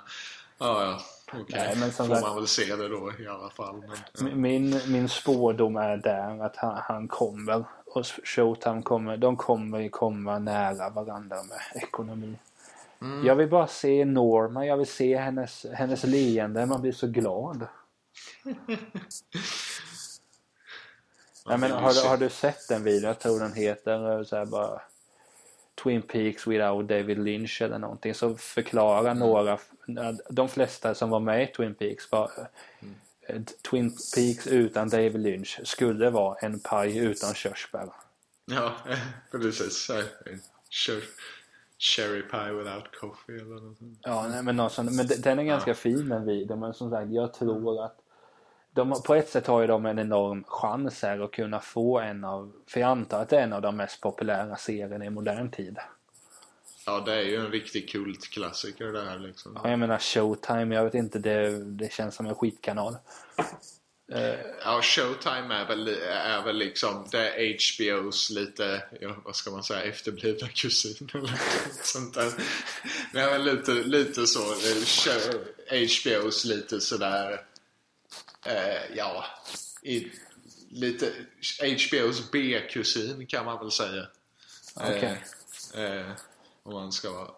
Ja, 0.58 0.82
ja. 0.82 1.00
Okej, 1.32 1.76
okay. 1.76 1.90
får 1.90 2.20
man 2.20 2.36
väl 2.36 2.46
se 2.46 2.76
det 2.76 2.88
då 2.88 3.12
i 3.18 3.26
alla 3.26 3.50
fall. 3.50 3.84
Men, 3.88 4.28
ja. 4.28 4.36
min, 4.36 4.80
min 4.86 5.08
spårdom 5.08 5.76
är 5.76 5.96
där 5.96 6.44
att 6.44 6.56
han, 6.56 6.80
han 6.82 7.08
kommer 7.08 7.64
och 7.86 8.06
Showtime 8.06 8.82
kommer, 8.82 9.16
de 9.16 9.36
kommer 9.36 9.88
komma 9.88 10.38
nära 10.38 10.90
varandra 10.90 11.36
med 11.42 11.82
ekonomi. 11.82 12.38
Mm. 13.00 13.26
Jag 13.26 13.34
vill 13.36 13.48
bara 13.48 13.66
se 13.66 14.04
Norma, 14.04 14.66
jag 14.66 14.76
vill 14.76 14.86
se 14.86 15.16
hennes, 15.16 15.66
hennes 15.72 16.04
leende, 16.04 16.66
man 16.66 16.82
blir 16.82 16.92
så 16.92 17.06
glad. 17.06 17.66
ja, 21.48 21.56
men 21.56 21.70
har, 21.70 21.92
du, 21.92 22.08
har 22.08 22.16
du 22.16 22.30
sett 22.30 22.68
den 22.68 22.84
videon? 22.84 23.08
Jag 23.08 23.18
tror 23.18 23.40
den 23.40 23.52
heter 23.52 24.24
så 24.24 24.36
här 24.36 24.44
bara 24.44 24.82
Twin 25.82 26.02
Peaks 26.02 26.46
without 26.46 26.88
David 26.88 27.18
Lynch 27.18 27.62
eller 27.62 27.78
någonting. 27.78 28.14
Så 28.14 28.36
förklarar 28.36 29.10
mm. 29.10 29.18
några, 29.18 29.58
de 30.28 30.48
flesta 30.48 30.94
som 30.94 31.10
var 31.10 31.20
med 31.20 31.42
i 31.42 31.46
Twin 31.46 31.74
Peaks 31.74 32.12
var 32.12 32.30
mm. 32.80 33.44
Twin 33.70 33.96
Peaks 34.14 34.46
utan 34.46 34.88
David 34.88 35.20
Lynch 35.20 35.60
skulle 35.64 36.10
vara 36.10 36.36
en 36.38 36.60
paj 36.60 36.98
utan 36.98 37.34
körsbär. 37.34 37.88
Ja, 38.44 38.72
precis. 39.30 39.90
Cherry 41.78 42.22
pie 42.22 42.52
without 42.52 42.96
coffee 43.00 43.36
eller 43.36 43.54
något 43.54 43.78
sånt. 43.78 43.98
Ja, 44.02 44.28
nej, 44.28 44.42
men, 44.42 44.56
något 44.56 44.78
men 44.78 45.06
den 45.18 45.38
är 45.38 45.44
ganska 45.44 45.70
ja. 45.70 45.74
fin 45.74 46.08
den 46.08 46.26
videon. 46.26 46.60
Men 46.60 46.74
som 46.74 46.90
sagt, 46.90 47.10
jag 47.10 47.34
tror 47.34 47.84
att 47.84 47.96
de, 48.76 49.02
på 49.02 49.14
ett 49.14 49.28
sätt 49.28 49.46
har 49.46 49.60
ju 49.60 49.66
de 49.66 49.86
en 49.86 49.98
enorm 49.98 50.44
chans 50.46 51.02
här 51.02 51.20
att 51.20 51.32
kunna 51.32 51.60
få 51.60 52.00
en 52.00 52.24
av, 52.24 52.52
för 52.66 52.80
jag 52.80 52.90
antar 52.90 53.22
att 53.22 53.28
det 53.28 53.36
är 53.36 53.42
en 53.42 53.52
av 53.52 53.62
de 53.62 53.76
mest 53.76 54.00
populära 54.00 54.56
serierna 54.56 55.04
i 55.04 55.10
modern 55.10 55.50
tid. 55.50 55.78
Ja, 56.86 57.02
det 57.06 57.14
är 57.14 57.22
ju 57.22 57.36
en 57.36 57.50
riktig 57.50 57.90
kultklassiker 57.90 58.86
det 58.86 59.04
här 59.04 59.18
liksom. 59.18 59.58
Ja, 59.62 59.70
jag 59.70 59.78
menar 59.78 59.98
Showtime, 59.98 60.74
jag 60.74 60.84
vet 60.84 60.94
inte, 60.94 61.18
det, 61.18 61.64
det 61.64 61.92
känns 61.92 62.14
som 62.14 62.26
en 62.26 62.34
skitkanal. 62.34 62.96
Uh, 64.12 64.34
ja, 64.64 64.80
Showtime 64.82 65.54
är 65.54 65.66
väl, 65.66 65.88
är 66.08 66.42
väl 66.42 66.56
liksom 66.56 67.06
det 67.10 67.30
är 67.30 67.52
HBOs 67.52 68.30
lite, 68.30 68.82
ja, 69.00 69.16
vad 69.24 69.36
ska 69.36 69.50
man 69.50 69.62
säga, 69.62 69.82
efterblivna 69.82 70.48
kusin 70.48 71.08
eller 71.14 71.22
något 71.22 71.84
sånt 71.84 72.14
där. 72.14 72.32
Det 73.12 73.20
är 73.20 73.30
väl 73.30 73.44
lite, 73.44 73.72
lite 73.72 74.26
så, 74.26 74.40
HBOs 75.70 76.44
lite 76.44 76.80
sådär, 76.80 77.40
uh, 78.46 78.96
ja, 78.96 79.24
i, 79.82 80.06
lite 80.70 81.12
HBOs 81.60 82.30
B-kusin 82.30 83.26
kan 83.26 83.44
man 83.44 83.58
väl 83.58 83.70
säga. 83.70 84.06
Okej. 84.74 85.22
Okay. 85.72 86.00
Uh, 86.00 86.10
om 86.62 86.72
man 86.72 86.92
ska 86.92 87.12
vara 87.12 87.30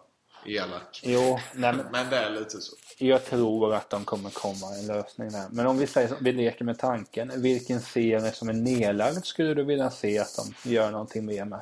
elak. 0.45 1.01
Jo, 1.03 1.39
nej, 1.53 1.73
men, 1.73 1.85
men 1.91 2.09
det 2.09 2.17
är 2.17 2.29
lite 2.29 2.61
så. 2.61 2.75
Jag 2.97 3.25
tror 3.25 3.73
att 3.73 3.89
de 3.89 4.05
kommer 4.05 4.29
komma 4.29 4.75
en 4.79 4.87
lösning 4.87 5.31
där. 5.31 5.45
Men 5.51 5.67
om 5.67 5.77
vi 5.77 5.87
säger 5.87 6.15
vi 6.21 6.31
leker 6.31 6.65
med 6.65 6.79
tanken. 6.79 7.41
Vilken 7.41 7.81
serie 7.81 8.31
som 8.31 8.49
är 8.49 8.53
nedlagd 8.53 9.25
skulle 9.25 9.53
du 9.53 9.63
vilja 9.63 9.91
se 9.91 10.19
att 10.19 10.39
de 10.63 10.69
gör 10.69 10.91
någonting 10.91 11.25
mer 11.25 11.45
med? 11.45 11.61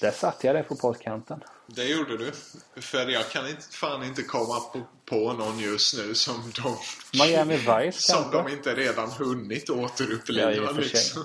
Där 0.00 0.10
satte 0.10 0.46
jag 0.46 0.56
dig 0.56 0.62
på 0.62 0.76
poddkanten. 0.76 1.44
Det 1.66 1.84
gjorde 1.84 2.16
du. 2.16 2.32
För 2.80 3.08
jag 3.08 3.28
kan 3.28 3.48
inte, 3.48 3.62
fan 3.62 4.02
inte 4.04 4.22
komma 4.22 4.60
på, 4.60 4.82
på 5.04 5.32
någon 5.32 5.58
just 5.58 5.98
nu 5.98 6.14
som 6.14 6.52
de... 6.62 6.76
Miami 7.24 7.56
Vice 7.56 8.02
Som 8.02 8.22
kanske? 8.22 8.38
de 8.38 8.48
inte 8.56 8.74
redan 8.74 9.10
hunnit 9.10 9.70
återuppliva 9.70 10.52
ja, 10.52 10.70
liksom. 10.70 11.24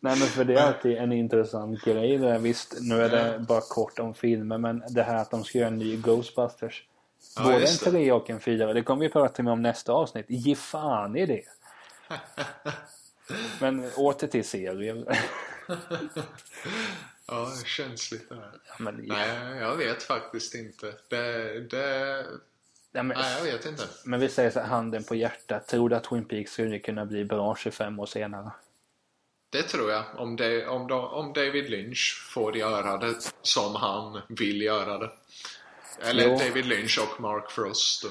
Nej 0.00 0.18
men 0.18 0.28
för 0.28 0.44
det 0.44 0.54
är 0.54 0.66
alltid 0.66 0.96
en 0.96 1.12
intressant 1.12 1.84
grej 1.84 2.18
där. 2.18 2.38
Visst, 2.38 2.76
nu 2.80 3.02
är 3.02 3.08
det 3.08 3.38
bara 3.38 3.60
kort 3.60 3.98
om 3.98 4.14
filmen 4.14 4.60
men 4.60 4.82
det 4.88 5.02
här 5.02 5.14
att 5.14 5.30
de 5.30 5.44
ska 5.44 5.58
göra 5.58 5.68
en 5.68 5.78
ny 5.78 5.96
Ghostbusters. 5.96 6.84
Ja, 7.36 7.42
Både 7.42 7.66
en 7.66 7.76
tre 7.76 8.12
och 8.12 8.30
en 8.30 8.40
fyra. 8.40 8.72
Det 8.72 8.82
kommer 8.82 9.00
vi 9.00 9.08
prata 9.08 9.42
med 9.42 9.52
om 9.52 9.62
nästa 9.62 9.92
avsnitt. 9.92 10.26
Ge 10.28 10.54
fan 10.54 11.16
i 11.16 11.26
det. 11.26 11.42
men 13.60 13.90
åter 13.96 14.26
till 14.26 14.44
serien. 14.44 15.06
ja, 17.30 17.52
känsligt 17.64 18.28
det 18.28 18.34
här. 18.34 18.52
Ja, 18.66 18.74
men, 18.78 18.94
Nej, 18.96 19.58
jag 19.60 19.76
vet 19.76 20.02
faktiskt 20.02 20.54
inte. 20.54 20.94
Det... 21.08 21.60
det... 21.60 22.26
Ja, 22.92 23.02
men, 23.02 23.18
Nej, 23.18 23.46
jag 23.46 23.52
vet 23.52 23.66
inte. 23.66 23.82
Men 24.04 24.20
vi 24.20 24.28
säger 24.28 24.50
så 24.50 24.60
här, 24.60 24.66
handen 24.66 25.04
på 25.04 25.14
hjärtat. 25.14 25.68
Tror 25.68 25.88
du 25.88 25.96
att 25.96 26.04
Twin 26.04 26.24
Peaks 26.24 26.52
skulle 26.52 26.78
kunna 26.78 27.06
bli 27.06 27.24
bra 27.24 27.56
25 27.56 28.00
år 28.00 28.06
senare? 28.06 28.50
Det 29.50 29.62
tror 29.62 29.90
jag. 29.90 30.04
Om, 30.16 30.36
det, 30.36 30.66
om, 30.66 30.88
de, 30.88 31.04
om 31.04 31.32
David 31.32 31.70
Lynch 31.70 32.28
får 32.34 32.56
göra 32.56 32.96
det 32.96 33.14
som 33.42 33.74
han 33.74 34.20
vill 34.28 34.62
göra 34.62 34.98
det. 34.98 35.10
Eller 36.00 36.28
jo. 36.28 36.36
David 36.36 36.66
Lynch 36.66 36.98
och 36.98 37.20
Mark 37.20 37.50
Frost. 37.50 38.04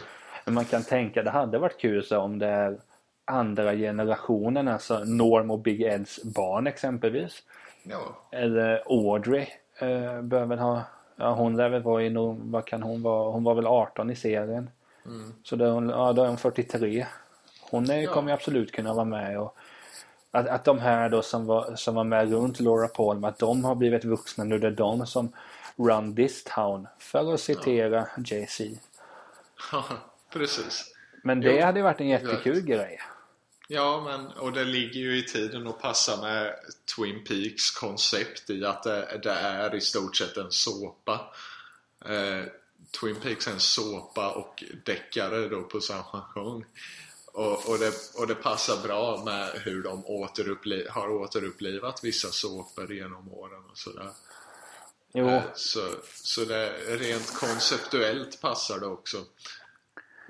Men 0.46 0.54
man 0.54 0.66
kan 0.66 0.84
tänka, 0.84 1.24
det 1.24 1.30
hade 1.30 1.60
varit 1.60 1.78
kul 1.78 2.04
så 2.04 2.18
om 2.18 2.40
det 2.40 2.48
är 2.48 2.80
andra 3.26 3.76
generationen, 3.76 4.68
alltså 4.68 5.00
Norm 5.00 5.52
och 5.52 5.60
Big 5.60 5.82
Eds 5.82 6.24
barn 6.24 6.68
exempelvis. 6.68 7.44
Ja. 7.84 8.28
Eller 8.32 8.84
Audrey 8.86 9.48
eh, 9.80 10.22
bör 10.22 10.46
väl 10.46 10.60
ha, 10.60 10.82
ja 11.16 11.34
hon 11.34 11.58
lär 11.58 11.70
väl 11.70 11.84
vara 11.84 12.04
i, 12.04 12.14
vad 12.38 12.66
kan 12.66 12.84
hon 12.84 13.02
vara, 13.02 13.32
hon 13.32 13.44
var 13.44 13.56
väl 13.56 13.68
18 13.68 14.10
i 14.10 14.16
serien. 14.16 14.70
Mm. 15.06 15.34
Så 15.44 15.56
då, 15.56 15.66
ja, 15.66 16.14
då 16.14 16.24
är 16.24 16.28
hon 16.28 16.38
43. 16.38 17.06
Hon 17.62 17.90
är, 17.90 18.02
ja. 18.02 18.14
kommer 18.14 18.34
absolut 18.34 18.72
kunna 18.72 18.94
vara 18.94 19.06
med 19.06 19.40
och 19.40 19.58
att, 20.32 20.48
att 20.48 20.66
de 20.66 20.80
här 20.80 21.10
då 21.10 21.22
som 21.22 21.46
var, 21.46 21.76
som 21.76 21.96
var 21.96 22.04
med 22.04 22.32
runt 22.32 22.60
Laura 22.60 22.88
Palmer, 22.88 23.28
att 23.28 23.40
de 23.40 23.66
har 23.66 23.76
blivit 23.76 24.06
vuxna 24.06 24.44
nu. 24.44 24.60
Det 24.60 24.68
är 24.68 24.72
de 24.72 25.08
som 25.08 25.32
run 25.76 26.16
this 26.16 26.44
town. 26.44 26.88
För 27.00 27.34
att 27.34 27.40
citera 27.40 28.08
ja. 28.18 28.24
Jay-Z. 28.26 28.64
Ja, 29.72 29.84
precis. 30.34 30.96
Men 31.24 31.42
det 31.42 31.56
jo, 31.56 31.66
hade 31.66 31.80
ju 31.80 31.84
varit 31.84 32.02
en 32.02 32.08
jättekul 32.08 32.62
grej. 32.62 33.00
Ja, 33.72 34.02
men 34.02 34.28
och 34.28 34.54
det 34.54 34.64
ligger 34.64 35.00
ju 35.00 35.18
i 35.18 35.24
tiden 35.24 35.68
att 35.68 35.82
passa 35.82 36.22
med 36.22 36.56
Twin 36.96 37.24
Peaks 37.24 37.72
koncept 37.72 38.50
i 38.50 38.66
att 38.66 38.84
det, 38.84 39.20
det 39.24 39.32
är 39.32 39.76
i 39.76 39.82
stort 39.82 40.16
sett 40.16 40.38
en 40.38 40.52
såpa. 40.52 41.34
Eh, 42.06 42.44
Twin 43.00 43.16
Peaks 43.16 43.48
är 43.48 43.52
en 43.52 43.60
såpa 43.60 44.32
och 44.32 44.64
deckare 44.86 45.48
då 45.48 45.64
på 45.64 45.82
samma 45.82 46.26
gång. 46.34 46.66
Och, 47.26 47.70
och, 47.70 47.80
det, 47.80 47.94
och 48.16 48.28
det 48.28 48.36
passar 48.36 48.84
bra 48.84 49.24
med 49.26 49.50
hur 49.54 49.84
de 49.84 50.06
återuppliv, 50.06 50.88
har 50.90 51.10
återupplivat 51.10 52.04
vissa 52.04 52.32
såpor 52.32 52.94
genom 52.94 53.34
åren 53.34 53.64
och 53.72 53.78
sådär. 53.78 54.10
Jo. 55.14 55.28
Eh, 55.28 55.44
så, 55.56 55.90
så 56.14 56.46
det, 56.46 56.70
rent 56.88 57.36
konceptuellt 57.36 58.42
passar 58.42 58.80
det 58.80 58.88
också. 58.88 59.24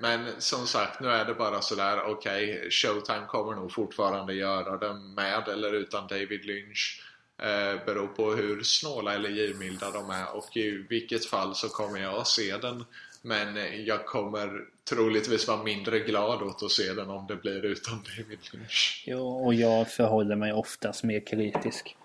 Men 0.00 0.26
som 0.38 0.66
sagt, 0.66 1.00
nu 1.00 1.08
är 1.08 1.24
det 1.24 1.34
bara 1.34 1.62
sådär, 1.62 2.02
okej, 2.06 2.58
okay, 2.58 2.70
Showtime 2.70 3.26
kommer 3.28 3.54
nog 3.54 3.72
fortfarande 3.72 4.34
göra 4.34 4.76
det 4.76 4.94
med 4.94 5.48
eller 5.48 5.72
utan 5.72 6.06
David 6.06 6.44
Lynch. 6.44 7.02
Eh, 7.38 7.84
beror 7.86 8.06
på 8.06 8.34
hur 8.34 8.62
snåla 8.62 9.14
eller 9.14 9.30
givmilda 9.30 9.90
de 9.90 10.10
är 10.10 10.36
och 10.36 10.56
i 10.56 10.86
vilket 10.88 11.26
fall 11.26 11.54
så 11.54 11.68
kommer 11.68 12.00
jag 12.00 12.26
se 12.26 12.56
den 12.56 12.84
men 13.22 13.84
jag 13.84 14.06
kommer 14.06 14.64
troligtvis 14.90 15.48
vara 15.48 15.62
mindre 15.62 15.98
glad 15.98 16.42
åt 16.42 16.62
att 16.62 16.70
se 16.70 16.92
den 16.92 17.10
om 17.10 17.26
det 17.26 17.36
blir 17.36 17.64
utan 17.64 18.02
David 18.02 18.38
Lynch. 18.52 19.04
Jo, 19.06 19.46
och 19.46 19.54
jag 19.54 19.90
förhåller 19.90 20.36
mig 20.36 20.52
oftast 20.52 21.04
mer 21.04 21.26
kritisk. 21.26 21.96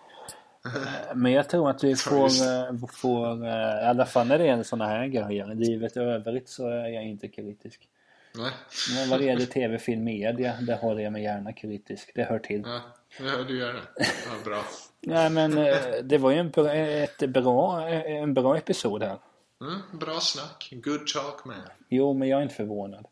Men 1.14 1.32
jag 1.32 1.50
tror 1.50 1.70
att 1.70 1.84
vi 1.84 1.96
får, 1.96 2.26
eh, 2.26 2.88
får 2.94 3.46
eh, 3.48 3.84
i 3.84 3.86
alla 3.86 4.06
fall 4.06 4.28
när 4.28 4.38
det 4.38 4.48
är 4.48 4.64
sådana 4.64 4.88
här 4.92 5.08
grejer. 5.08 5.56
Livet 5.56 5.98
i 5.98 6.00
övrigt 6.00 6.50
så 6.50 6.68
är 6.70 6.88
jag 6.88 7.04
inte 7.04 7.28
kritisk. 7.28 7.90
Nej. 8.36 8.52
Men 8.96 9.10
vad 9.10 9.20
det 9.20 9.26
gäller 9.26 9.46
tv, 9.46 9.80
film, 9.80 10.04
media, 10.04 10.58
det 10.62 10.76
håller 10.76 11.04
jag 11.04 11.14
mig 11.14 11.24
gärna 11.24 11.54
kritisk. 11.54 12.12
Det 12.16 12.24
hör 12.24 12.40
till. 12.40 12.64
Ja, 12.66 12.82
ja 13.20 13.44
du 13.48 13.58
gör 13.60 13.74
det. 13.74 13.82
Ja, 13.98 14.06
bra. 14.46 14.64
Nej 15.02 15.30
men 15.30 15.58
eh, 15.58 15.76
det 16.04 16.18
var 16.18 16.32
ju 16.32 16.38
en, 16.38 16.50
bra- 16.50 16.74
ett 16.74 17.18
bra, 17.30 17.90
en 17.90 18.34
bra 18.34 18.58
episod 18.58 19.04
här. 19.04 19.18
Mm, 19.62 19.80
bra 20.00 20.20
snack. 20.20 20.70
Good 20.72 21.08
talk 21.08 21.46
man. 21.46 21.56
Jo, 21.90 22.14
men 22.14 22.28
jag 22.28 22.40
är 22.40 22.44
inte 22.44 22.56
förvånad. 22.56 23.08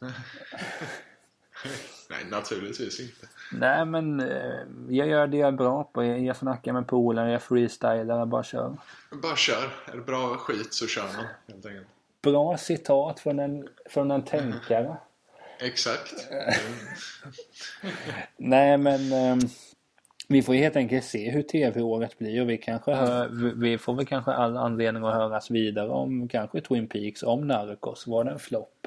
Nej, 2.10 2.24
naturligtvis 2.30 3.00
inte. 3.00 3.26
Nej 3.52 3.84
men 3.84 4.20
eh, 4.20 4.60
jag 4.88 5.08
gör 5.08 5.26
det 5.26 5.36
jag 5.36 5.48
är 5.48 5.52
bra 5.52 5.84
på. 5.84 6.04
Jag 6.04 6.18
jag 6.20 6.36
snackar 6.36 6.72
med 6.72 6.86
polare, 6.86 7.32
jag 7.32 7.42
freestylar, 7.42 8.18
jag 8.18 8.28
bara 8.28 8.42
kör. 8.42 8.76
Bara 9.22 9.36
kör. 9.36 9.68
Är 9.92 9.96
det 9.96 10.02
bra 10.02 10.36
skit 10.36 10.74
så 10.74 10.86
kör 10.86 11.02
man 11.02 11.26
helt 11.48 11.66
enkelt. 11.66 11.86
Bra 12.22 12.56
citat 12.56 13.20
från 13.20 13.38
en, 13.38 13.68
från 13.90 14.10
en 14.10 14.22
tänkare. 14.22 14.96
Exakt. 15.60 16.14
Nej 18.36 18.76
men 18.78 19.12
eh, 19.12 19.36
vi 20.28 20.42
får 20.42 20.54
helt 20.54 20.76
enkelt 20.76 21.04
se 21.04 21.30
hur 21.30 21.42
tv-året 21.42 22.18
blir 22.18 22.42
och 22.42 22.50
vi 22.50 22.58
kanske 22.58 22.92
hör, 22.92 23.28
vi- 23.56 23.78
får 23.78 23.94
väl 23.94 24.06
kanske 24.06 24.32
all 24.32 24.56
anledning 24.56 25.04
att 25.04 25.14
höras 25.14 25.50
vidare 25.50 25.88
om 25.88 26.28
kanske 26.28 26.60
Twin 26.60 26.86
Peaks, 26.88 27.22
om 27.22 27.46
Narcos, 27.46 28.06
var 28.06 28.24
det 28.24 28.30
en 28.30 28.38
flopp? 28.38 28.86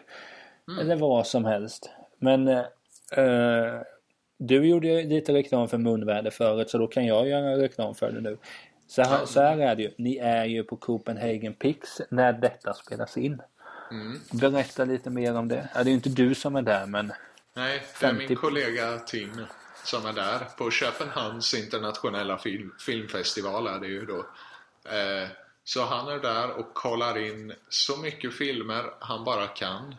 Eller 0.81 0.95
vad 0.95 1.27
som 1.27 1.45
helst. 1.45 1.89
Men 2.19 2.47
eh, 2.47 2.59
eh, 3.11 3.81
du 4.37 4.67
gjorde 4.67 5.03
lite 5.03 5.33
reklam 5.33 5.69
för 5.69 5.77
munväder 5.77 6.31
förut 6.31 6.69
så 6.69 6.77
då 6.77 6.87
kan 6.87 7.05
jag 7.05 7.27
göra 7.27 7.57
reklam 7.57 7.95
för 7.95 8.11
det 8.11 8.21
nu. 8.21 8.37
Så 8.87 9.01
här, 9.01 9.25
så 9.25 9.41
här 9.41 9.57
är 9.57 9.75
det 9.75 9.83
ju. 9.83 9.91
Ni 9.97 10.17
är 10.17 10.45
ju 10.45 10.63
på 10.63 10.75
Copenhagen 10.75 11.53
Pix 11.53 12.01
när 12.09 12.33
detta 12.33 12.73
spelas 12.73 13.17
in. 13.17 13.41
Mm. 13.91 14.21
Berätta 14.31 14.85
lite 14.85 15.09
mer 15.09 15.37
om 15.37 15.47
det. 15.47 15.69
Ja, 15.75 15.83
det 15.83 15.89
är 15.89 15.91
ju 15.91 15.95
inte 15.95 16.09
du 16.09 16.35
som 16.35 16.55
är 16.55 16.61
där 16.61 16.85
men 16.85 17.13
Nej, 17.53 17.83
det 17.99 18.05
är 18.05 18.09
50 18.09 18.27
min 18.27 18.37
kollega 18.37 18.97
Tim 18.97 19.45
som 19.83 20.05
är 20.05 20.13
där 20.13 20.39
på 20.57 20.71
Köpenhamns 20.71 21.53
internationella 21.53 22.37
film, 22.37 22.73
filmfestival 22.79 23.67
är 23.67 23.79
det 23.79 23.87
ju 23.87 24.05
då. 24.05 24.19
Eh, 24.91 25.27
så 25.63 25.85
han 25.85 26.07
är 26.07 26.19
där 26.19 26.51
och 26.51 26.73
kollar 26.73 27.17
in 27.17 27.53
så 27.69 27.97
mycket 27.97 28.37
filmer 28.37 28.93
han 28.99 29.23
bara 29.23 29.47
kan 29.47 29.95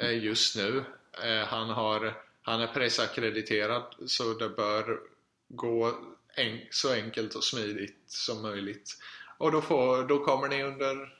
eh, 0.00 0.24
just 0.24 0.56
nu. 0.56 0.84
Eh, 1.24 1.46
han, 1.46 1.70
har, 1.70 2.14
han 2.46 2.60
är 2.60 2.66
pressackrediterad 2.66 3.94
så 4.06 4.34
det 4.34 4.48
bör 4.48 5.00
gå 5.48 5.92
en, 6.34 6.60
så 6.70 6.92
enkelt 6.92 7.34
och 7.34 7.44
smidigt 7.44 7.96
som 8.06 8.42
möjligt. 8.42 8.90
Och 9.38 9.52
då, 9.52 9.60
får, 9.60 10.08
då 10.08 10.24
kommer 10.24 10.48
ni 10.48 10.62
under 10.62 11.14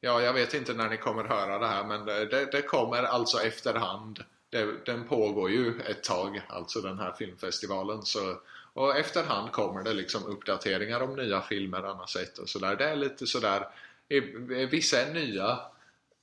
Ja, 0.00 0.22
jag 0.22 0.32
vet 0.32 0.54
inte 0.54 0.74
när 0.74 0.88
ni 0.88 0.96
kommer 0.96 1.24
höra 1.24 1.58
det 1.58 1.66
här 1.66 1.84
men 1.84 2.04
det, 2.04 2.26
det, 2.26 2.48
det 2.52 2.62
kommer 2.62 3.02
alltså 3.02 3.38
efterhand. 3.38 4.24
Det, 4.50 4.84
den 4.86 5.08
pågår 5.08 5.50
ju 5.50 5.80
ett 5.80 6.02
tag, 6.04 6.42
alltså 6.48 6.80
den 6.80 6.98
här 6.98 7.12
filmfestivalen. 7.12 8.02
Så, 8.02 8.40
och 8.72 8.96
efterhand 8.96 9.52
kommer 9.52 9.82
det 9.82 9.92
liksom 9.92 10.24
uppdateringar 10.24 11.00
om 11.00 11.16
nya 11.16 11.42
filmer 11.42 11.82
han 11.82 11.96
har 11.96 12.06
sett 12.06 12.38
och 12.38 12.48
sådär. 12.48 12.76
Det 12.76 12.84
är 12.84 12.96
lite 12.96 13.26
sådär, 13.26 13.68
vissa 14.70 15.00
är 15.00 15.14
nya, 15.14 15.58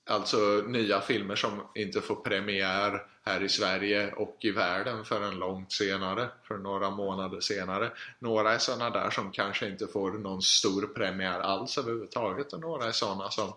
alltså 0.05 0.37
nya 0.67 1.01
filmer 1.01 1.35
som 1.35 1.61
inte 1.75 2.01
får 2.01 2.15
premiär 2.15 3.05
här 3.25 3.43
i 3.43 3.49
Sverige 3.49 4.11
och 4.11 4.37
i 4.39 4.51
världen 4.51 5.05
förrän 5.05 5.35
långt 5.35 5.71
senare, 5.71 6.29
för 6.43 6.57
några 6.57 6.89
månader 6.89 7.39
senare. 7.39 7.91
Några 8.19 8.53
är 8.53 8.57
sådana 8.57 8.89
där 8.89 9.09
som 9.09 9.31
kanske 9.31 9.69
inte 9.69 9.87
får 9.87 10.11
någon 10.11 10.41
stor 10.41 10.87
premiär 10.87 11.39
alls 11.39 11.77
överhuvudtaget 11.77 12.53
och 12.53 12.59
några 12.59 12.85
är 12.85 12.91
sådana 12.91 13.29
som 13.29 13.53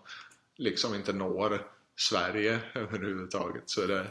liksom 0.55 0.95
inte 0.95 1.13
når 1.13 1.67
Sverige 1.95 2.59
överhuvudtaget. 2.73 3.69
Så 3.69 3.85
det, 3.85 4.07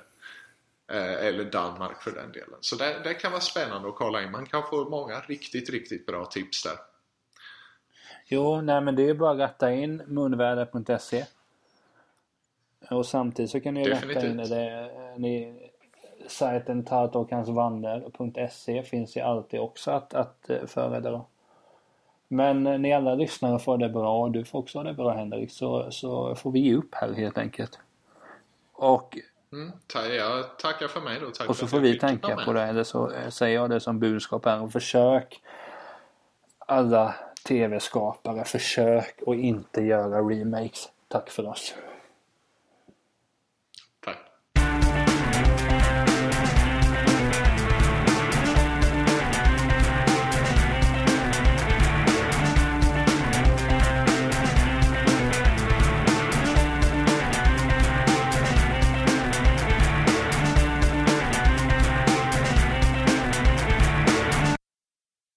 eh, 0.93 1.27
eller 1.27 1.45
Danmark 1.45 2.03
för 2.03 2.11
den 2.11 2.33
delen. 2.33 2.59
Så 2.61 2.77
det, 2.77 3.01
det 3.05 3.15
kan 3.15 3.33
vara 3.33 3.41
spännande 3.41 3.89
att 3.89 3.97
kolla 3.97 4.23
in. 4.23 4.31
Man 4.31 4.47
kan 4.47 4.63
få 4.71 4.89
många 4.89 5.21
riktigt, 5.21 5.71
riktigt 5.71 6.07
bra 6.07 6.27
tips 6.27 6.63
där. 6.63 6.77
Jo, 8.27 8.61
nej 8.61 8.81
men 8.81 8.97
det 8.97 9.03
är 9.03 9.07
ju 9.07 9.15
bara 9.15 9.33
att 9.33 9.39
ratta 9.39 9.73
in 9.73 10.03
munväder.se. 10.07 11.27
Och 12.91 13.07
samtidigt 13.07 13.51
så 13.51 13.61
kan 13.61 13.75
ni 13.75 13.85
ju 13.85 13.91
ratta 13.91 14.07
in 14.07 14.15
Definitivt. 14.15 14.51
det. 14.51 14.91
Ni, 15.17 15.55
sajten 16.29 16.85
tartåkansvander.se 16.85 18.83
finns 18.83 19.17
ju 19.17 19.21
alltid 19.21 19.61
också 19.61 19.91
att, 19.91 20.15
att 20.15 20.51
eh, 20.51 20.67
föredra. 20.67 21.25
Men 22.29 22.67
eh, 22.67 22.79
ni 22.79 22.93
alla 22.93 23.15
lyssnare 23.15 23.59
får 23.59 23.79
det 23.79 23.89
bra 23.89 24.19
och 24.19 24.31
du 24.31 24.45
får 24.45 24.59
också 24.59 24.83
det 24.83 24.95
bra 24.95 25.11
Henrik 25.11 25.51
så, 25.51 25.91
så 25.91 26.35
får 26.35 26.51
vi 26.51 26.61
ge 26.61 26.75
upp 26.75 26.95
här 26.95 27.13
helt 27.13 27.39
enkelt. 27.39 27.79
Och, 28.73 29.19
Mm, 29.53 29.73
jag 30.17 30.59
tackar 30.59 30.89
för 30.89 31.01
mig 31.01 31.21
då. 31.21 31.31
Tack 31.31 31.49
och 31.49 31.57
så 31.57 31.67
får 31.67 31.81
vi 31.81 31.99
tänka 31.99 32.37
på 32.37 32.53
det 32.53 32.63
eller 32.63 32.85
så 32.85 33.13
eh, 33.13 33.29
säger 33.29 33.55
jag 33.55 33.71
det 33.71 33.81
som 33.81 33.99
budskap 33.99 34.45
här 34.45 34.63
och 34.63 34.73
försök 34.73 35.43
alla 36.59 37.15
tv-skapare 37.49 38.45
försök 38.45 39.23
att 39.27 39.35
inte 39.35 39.81
göra 39.81 40.21
remakes. 40.21 40.89
Tack 41.09 41.31
för 41.31 41.47
oss. 41.47 41.75